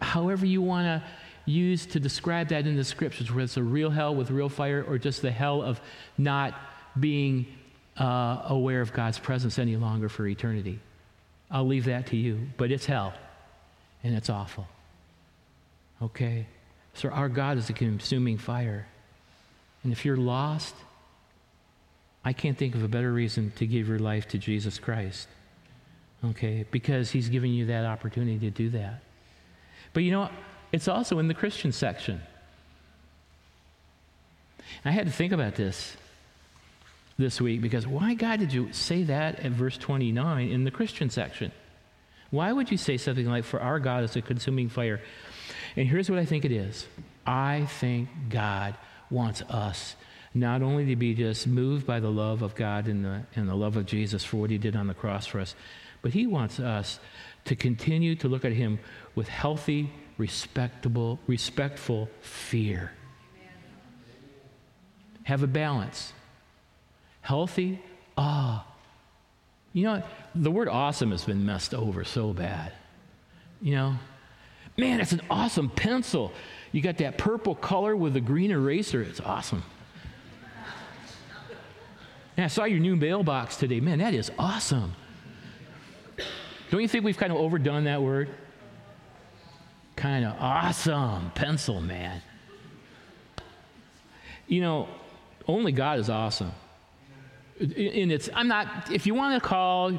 However, 0.00 0.46
you 0.46 0.62
want 0.62 0.86
to 0.86 1.08
use 1.50 1.86
to 1.86 2.00
describe 2.00 2.48
that 2.48 2.66
in 2.66 2.76
the 2.76 2.84
scriptures, 2.84 3.30
whether 3.30 3.42
it's 3.42 3.56
a 3.56 3.62
real 3.62 3.90
hell 3.90 4.14
with 4.14 4.30
real 4.30 4.48
fire 4.48 4.84
or 4.86 4.98
just 4.98 5.22
the 5.22 5.30
hell 5.30 5.62
of 5.62 5.80
not 6.16 6.54
being 6.98 7.46
uh, 7.98 8.42
aware 8.46 8.80
of 8.80 8.92
God's 8.92 9.18
presence 9.18 9.58
any 9.58 9.76
longer 9.76 10.08
for 10.08 10.26
eternity. 10.26 10.78
I'll 11.50 11.66
leave 11.66 11.86
that 11.86 12.06
to 12.08 12.16
you, 12.16 12.40
but 12.56 12.70
it's 12.70 12.86
hell 12.86 13.12
and 14.02 14.14
it's 14.14 14.30
awful. 14.30 14.66
Okay? 16.00 16.46
So, 16.94 17.08
our 17.08 17.28
God 17.28 17.58
is 17.58 17.68
a 17.70 17.72
consuming 17.72 18.38
fire. 18.38 18.86
And 19.82 19.92
if 19.92 20.04
you're 20.04 20.16
lost, 20.16 20.74
I 22.24 22.32
can't 22.32 22.56
think 22.56 22.74
of 22.74 22.82
a 22.82 22.88
better 22.88 23.12
reason 23.12 23.52
to 23.56 23.66
give 23.66 23.88
your 23.88 23.98
life 23.98 24.28
to 24.28 24.38
Jesus 24.38 24.78
Christ. 24.78 25.28
Okay? 26.24 26.66
Because 26.70 27.10
He's 27.10 27.28
giving 27.28 27.52
you 27.52 27.66
that 27.66 27.84
opportunity 27.84 28.38
to 28.40 28.50
do 28.50 28.70
that. 28.70 29.02
But 29.92 30.02
you 30.02 30.12
know, 30.12 30.28
it's 30.72 30.88
also 30.88 31.18
in 31.18 31.28
the 31.28 31.34
Christian 31.34 31.72
section. 31.72 32.20
I 34.84 34.90
had 34.90 35.06
to 35.06 35.12
think 35.12 35.32
about 35.32 35.56
this 35.56 35.96
this 37.18 37.40
week 37.40 37.60
because 37.60 37.86
why, 37.86 38.14
God, 38.14 38.40
did 38.40 38.52
you 38.52 38.72
say 38.72 39.02
that 39.04 39.40
at 39.40 39.52
verse 39.52 39.76
29 39.76 40.48
in 40.48 40.64
the 40.64 40.70
Christian 40.70 41.10
section? 41.10 41.52
Why 42.30 42.52
would 42.52 42.70
you 42.70 42.76
say 42.76 42.96
something 42.96 43.26
like, 43.26 43.44
For 43.44 43.60
our 43.60 43.78
God 43.78 44.04
is 44.04 44.16
a 44.16 44.22
consuming 44.22 44.68
fire? 44.68 45.00
And 45.76 45.88
here's 45.88 46.08
what 46.08 46.18
I 46.18 46.24
think 46.24 46.44
it 46.44 46.52
is 46.52 46.86
I 47.26 47.66
think 47.66 48.08
God 48.28 48.74
wants 49.10 49.42
us 49.42 49.96
not 50.32 50.62
only 50.62 50.86
to 50.86 50.96
be 50.96 51.14
just 51.14 51.46
moved 51.46 51.86
by 51.86 52.00
the 52.00 52.10
love 52.10 52.42
of 52.42 52.54
God 52.54 52.86
and 52.86 53.04
the, 53.04 53.22
and 53.34 53.48
the 53.48 53.54
love 53.54 53.76
of 53.76 53.86
Jesus 53.86 54.24
for 54.24 54.36
what 54.36 54.50
he 54.50 54.58
did 54.58 54.76
on 54.76 54.86
the 54.86 54.94
cross 54.94 55.26
for 55.26 55.40
us, 55.40 55.54
but 56.02 56.12
he 56.12 56.26
wants 56.26 56.60
us 56.60 57.00
to 57.46 57.56
continue 57.56 58.14
to 58.16 58.28
look 58.28 58.44
at 58.44 58.52
him 58.52 58.78
with 59.14 59.28
healthy 59.28 59.90
respectable, 60.18 61.18
respectful 61.26 62.08
fear. 62.20 62.92
Have 65.24 65.42
a 65.42 65.46
balance. 65.46 66.12
Healthy 67.22 67.80
awe. 68.16 68.64
You 69.72 69.84
know, 69.84 70.02
the 70.34 70.50
word 70.50 70.68
awesome 70.68 71.10
has 71.10 71.24
been 71.24 71.46
messed 71.46 71.74
over 71.74 72.04
so 72.04 72.32
bad. 72.32 72.72
You 73.62 73.74
know, 73.74 73.94
man, 74.76 75.00
it's 75.00 75.12
an 75.12 75.22
awesome 75.30 75.70
pencil. 75.70 76.32
You 76.72 76.82
got 76.82 76.98
that 76.98 77.18
purple 77.18 77.54
color 77.54 77.96
with 77.96 78.14
the 78.14 78.20
green 78.20 78.50
eraser. 78.50 79.02
It's 79.02 79.20
awesome. 79.20 79.62
And 82.40 82.46
I 82.46 82.48
saw 82.48 82.64
your 82.64 82.80
new 82.80 82.96
mailbox 82.96 83.56
today. 83.56 83.80
Man, 83.80 83.98
that 83.98 84.14
is 84.14 84.32
awesome. 84.38 84.94
Don't 86.70 86.80
you 86.80 86.88
think 86.88 87.04
we've 87.04 87.18
kind 87.18 87.30
of 87.30 87.38
overdone 87.38 87.84
that 87.84 88.00
word? 88.00 88.30
kind 89.94 90.24
of 90.24 90.34
awesome 90.40 91.32
pencil, 91.34 91.82
man. 91.82 92.22
You 94.48 94.62
know, 94.62 94.88
only 95.46 95.70
God 95.72 95.98
is 95.98 96.08
awesome. 96.08 96.52
And 97.60 98.10
it's, 98.10 98.30
I'm 98.32 98.48
not, 98.48 98.90
if 98.90 99.06
you 99.06 99.12
want 99.12 99.34
to 99.34 99.46
call 99.46 99.92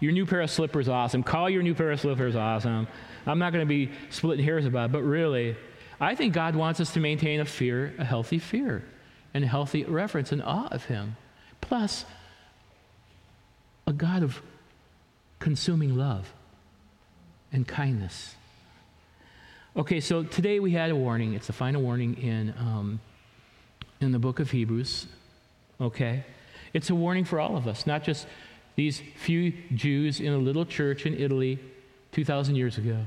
your 0.00 0.12
new 0.12 0.24
pair 0.24 0.40
of 0.40 0.50
slippers 0.50 0.88
awesome, 0.88 1.22
call 1.22 1.50
your 1.50 1.62
new 1.62 1.74
pair 1.74 1.90
of 1.90 2.00
slippers 2.00 2.36
awesome. 2.36 2.88
I'm 3.26 3.38
not 3.38 3.52
going 3.52 3.66
to 3.66 3.68
be 3.68 3.92
splitting 4.08 4.46
hairs 4.46 4.64
about 4.64 4.88
it, 4.88 4.92
but 4.92 5.02
really, 5.02 5.54
I 6.00 6.14
think 6.14 6.32
God 6.32 6.56
wants 6.56 6.80
us 6.80 6.94
to 6.94 7.00
maintain 7.00 7.40
a 7.40 7.44
fear, 7.44 7.92
a 7.98 8.04
healthy 8.06 8.38
fear, 8.38 8.82
and 9.34 9.44
a 9.44 9.46
healthy 9.46 9.84
reverence 9.84 10.32
and 10.32 10.42
awe 10.42 10.68
of 10.70 10.86
Him. 10.86 11.16
Plus, 11.68 12.04
a 13.86 13.92
God 13.92 14.22
of 14.22 14.40
consuming 15.38 15.96
love 15.96 16.32
and 17.52 17.66
kindness 17.66 18.34
Okay, 19.76 20.00
so 20.00 20.22
today 20.22 20.58
we 20.58 20.70
had 20.70 20.90
a 20.90 20.96
warning. 20.96 21.34
It's 21.34 21.48
the 21.48 21.52
final 21.52 21.82
warning 21.82 22.16
in, 22.16 22.54
um, 22.56 22.98
in 24.00 24.10
the 24.10 24.18
book 24.18 24.40
of 24.40 24.50
Hebrews. 24.50 25.06
Okay? 25.78 26.24
It's 26.72 26.88
a 26.88 26.94
warning 26.94 27.26
for 27.26 27.38
all 27.38 27.58
of 27.58 27.68
us, 27.68 27.86
not 27.86 28.02
just 28.02 28.26
these 28.74 29.02
few 29.16 29.52
Jews 29.74 30.18
in 30.18 30.32
a 30.32 30.38
little 30.38 30.64
church 30.64 31.04
in 31.04 31.12
Italy 31.12 31.58
2,000 32.12 32.56
years 32.56 32.78
ago. 32.78 33.04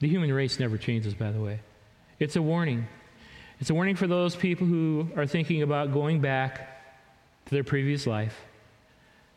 The 0.00 0.08
human 0.08 0.30
race 0.30 0.60
never 0.60 0.76
changes, 0.76 1.14
by 1.14 1.32
the 1.32 1.40
way. 1.40 1.60
It's 2.18 2.36
a 2.36 2.42
warning. 2.42 2.86
It's 3.58 3.70
a 3.70 3.74
warning 3.74 3.96
for 3.96 4.06
those 4.06 4.36
people 4.36 4.66
who 4.66 5.08
are 5.16 5.26
thinking 5.26 5.62
about 5.62 5.90
going 5.90 6.20
back 6.20 6.75
to 7.46 7.54
their 7.54 7.64
previous 7.64 8.06
life, 8.06 8.36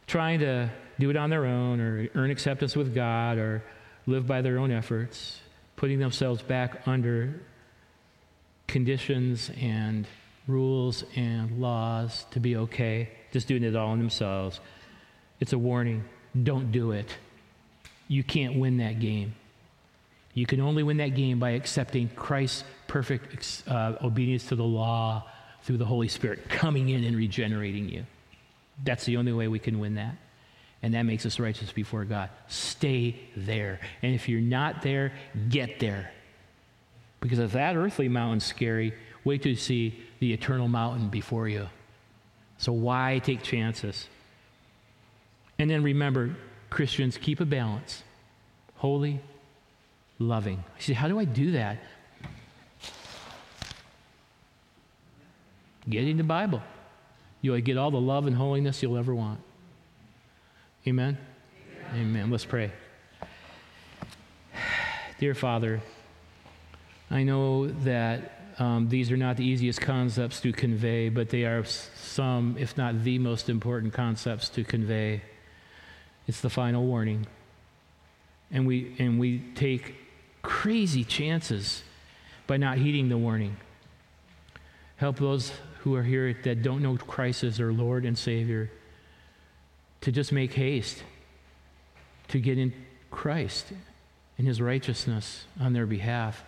trying 0.08 0.40
to 0.40 0.70
do 1.00 1.10
it 1.10 1.16
on 1.16 1.30
their 1.30 1.46
own 1.46 1.80
or 1.80 2.10
earn 2.16 2.32
acceptance 2.32 2.76
with 2.76 2.94
God 2.94 3.38
or 3.38 3.64
live 4.06 4.28
by 4.28 4.42
their 4.42 4.60
own 4.60 4.72
efforts 4.72 5.40
putting 5.80 5.98
themselves 5.98 6.42
back 6.42 6.82
under 6.86 7.40
conditions 8.68 9.50
and 9.62 10.06
rules 10.46 11.06
and 11.16 11.62
laws 11.62 12.26
to 12.32 12.42
be 12.42 12.58
okay, 12.58 13.10
just 13.32 13.48
doing 13.48 13.64
it 13.64 13.78
all 13.78 13.94
in 13.94 14.00
themselves. 14.00 14.60
It's 15.40 15.54
a 15.54 15.58
warning. 15.58 16.04
Don't 16.44 16.74
do 16.74 16.92
it. 16.92 17.16
You 18.10 18.26
can't 18.26 18.60
win 18.60 18.76
that 18.78 19.00
game. 19.00 19.36
You 20.34 20.46
can 20.46 20.60
only 20.60 20.84
win 20.84 20.98
that 20.98 21.16
game 21.16 21.40
by 21.40 21.52
accepting 21.52 22.10
Christ's 22.10 22.66
perfect 22.88 23.64
uh, 23.66 23.94
obedience 24.04 24.50
to 24.50 24.58
the 24.58 24.66
law 24.66 25.30
through 25.64 25.78
the 25.78 25.86
Holy 25.86 26.08
Spirit 26.08 26.50
coming 26.50 26.90
in 26.90 27.04
and 27.04 27.16
regenerating 27.16 27.90
you. 27.90 28.06
That's 28.84 29.06
the 29.06 29.18
only 29.18 29.34
way 29.34 29.48
we 29.48 29.60
can 29.60 29.80
win 29.80 29.96
that. 29.96 30.16
And 30.82 30.94
that 30.94 31.04
makes 31.04 31.26
us 31.26 31.40
righteous 31.40 31.72
before 31.72 32.06
God. 32.06 32.30
Stay 32.48 33.20
there. 33.36 33.82
And 34.02 34.16
if 34.16 34.30
you're 34.30 34.40
not 34.40 34.82
there, 34.82 35.12
get 35.50 35.80
there. 35.80 36.12
Because 37.20 37.40
if 37.40 37.52
that 37.52 37.76
earthly 37.76 38.08
mountain's 38.08 38.46
scary, 38.46 38.94
wait 39.26 39.46
you 39.46 39.56
see 39.56 40.02
the 40.20 40.32
eternal 40.32 40.70
mountain 40.70 41.10
before 41.10 41.50
you. 41.50 41.68
So 42.58 42.72
why 42.72 43.20
take 43.20 43.44
chances? 43.44 44.08
And 45.58 45.70
then 45.70 45.84
remember, 45.84 46.36
Christians, 46.70 47.18
keep 47.18 47.42
a 47.42 47.46
balance. 47.46 48.04
Holy, 48.76 49.20
loving. 50.18 50.64
You 50.78 50.82
see, 50.82 50.94
how 50.94 51.10
do 51.10 51.20
I 51.20 51.26
do 51.26 51.52
that? 51.52 51.80
Get 55.90 56.08
in 56.08 56.18
the 56.18 56.24
Bible. 56.24 56.62
You'll 57.42 57.60
get 57.62 57.78
all 57.78 57.90
the 57.90 58.00
love 58.02 58.28
and 58.28 58.36
holiness 58.36 58.84
you'll 58.84 58.98
ever 58.98 59.16
want. 59.16 59.40
Amen? 60.86 61.18
Amen. 61.92 62.02
Amen. 62.02 62.32
Let's 62.32 62.46
pray. 62.46 62.72
Dear 65.20 65.34
Father, 65.34 65.82
I 67.10 67.24
know 67.24 67.68
that 67.68 68.54
um, 68.60 68.90
these 68.90 69.12
are 69.12 69.18
not 69.18 69.38
the 69.38 69.46
easiest 69.46 69.82
concepts 69.82 70.42
to 70.42 70.52
convey, 70.52 71.10
but 71.10 71.30
they 71.30 71.46
are 71.46 71.64
some, 71.66 72.56
if 72.60 72.78
not 72.78 73.04
the 73.04 73.18
most 73.18 73.50
important 73.50 73.94
concepts 73.94 74.50
to 74.50 74.64
convey. 74.64 75.22
It's 76.28 76.42
the 76.42 76.50
final 76.50 76.86
warning. 76.86 77.26
And 78.52 78.68
we, 78.68 78.96
and 79.00 79.20
we 79.20 79.40
take 79.56 79.96
crazy 80.42 81.04
chances 81.04 81.84
by 82.48 82.58
not 82.58 82.78
heeding 82.78 83.10
the 83.10 83.18
warning. 83.18 83.58
Help 84.98 85.18
those 85.18 85.52
who 85.80 85.96
are 85.96 86.04
here 86.04 86.36
that 86.44 86.62
don't 86.62 86.82
know 86.82 86.98
Christ 86.98 87.44
as 87.44 87.58
their 87.58 87.72
Lord 87.72 88.06
and 88.06 88.18
Savior 88.18 88.70
to 90.02 90.12
just 90.12 90.32
make 90.32 90.54
haste 90.54 91.04
to 92.30 92.40
get 92.40 92.58
in 92.58 92.74
Christ 93.12 93.66
and 94.38 94.48
His 94.48 94.62
righteousness 94.62 95.46
on 95.60 95.74
their 95.74 95.86
behalf 95.86 96.44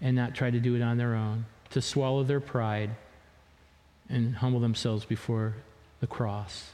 and 0.00 0.16
not 0.16 0.34
try 0.34 0.50
to 0.50 0.60
do 0.60 0.74
it 0.74 0.82
on 0.82 0.96
their 0.96 1.14
own, 1.14 1.46
to 1.70 1.80
swallow 1.80 2.24
their 2.24 2.40
pride 2.40 2.90
and 4.08 4.36
humble 4.36 4.60
themselves 4.60 5.04
before 5.04 5.54
the 6.00 6.06
cross. 6.06 6.70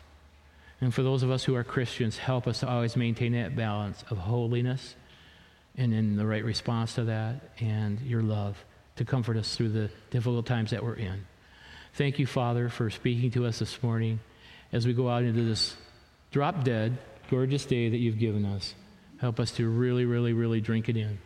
And 0.81 0.95
for 0.95 1.03
those 1.03 1.23
of 1.23 1.31
us 1.31 1.45
who 1.45 1.55
are 1.55 1.65
Christians, 1.65 2.19
help 2.19 2.47
us 2.47 2.61
to 2.61 2.69
always 2.69 2.97
maintain 2.97 3.33
that 3.33 3.55
balance 3.55 4.03
of 4.11 4.19
holiness 4.19 4.95
and 5.77 5.95
in 5.95 6.17
the 6.17 6.27
right 6.27 6.45
response 6.45 6.95
to 6.95 7.05
that 7.05 7.51
and 7.61 8.01
your 8.01 8.23
love 8.23 8.63
to 8.97 9.05
comfort 9.05 9.37
us 9.37 9.57
through 9.57 9.69
the 9.71 9.91
difficult 10.11 10.47
times 10.47 10.71
that 10.71 10.83
we're 10.83 10.95
in. 10.95 11.25
Thank 11.95 12.19
you, 12.19 12.27
Father, 12.27 12.69
for 12.69 12.91
speaking 12.91 13.31
to 13.33 13.47
us 13.47 13.59
this 13.59 13.83
morning 13.83 14.21
as 14.73 14.87
we 14.87 14.93
go 14.93 15.09
out 15.09 15.23
into 15.23 15.43
this 15.43 15.77
drop 16.31 16.65
dead, 16.65 16.97
gorgeous 17.31 17.65
day 17.65 17.89
that 17.89 17.97
you've 17.97 18.19
given 18.19 18.45
us. 18.45 18.75
Help 19.19 19.41
us 19.41 19.51
to 19.53 19.69
really, 19.69 20.05
really, 20.05 20.33
really 20.33 20.61
drink 20.61 20.89
it 20.89 20.97
in 20.97 21.19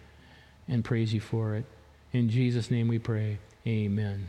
and 0.66 0.84
praise 0.84 1.12
you 1.12 1.20
for 1.20 1.54
it. 1.54 1.64
In 2.12 2.30
Jesus' 2.30 2.70
name 2.70 2.88
we 2.88 2.98
pray. 2.98 3.38
Amen. 3.66 4.28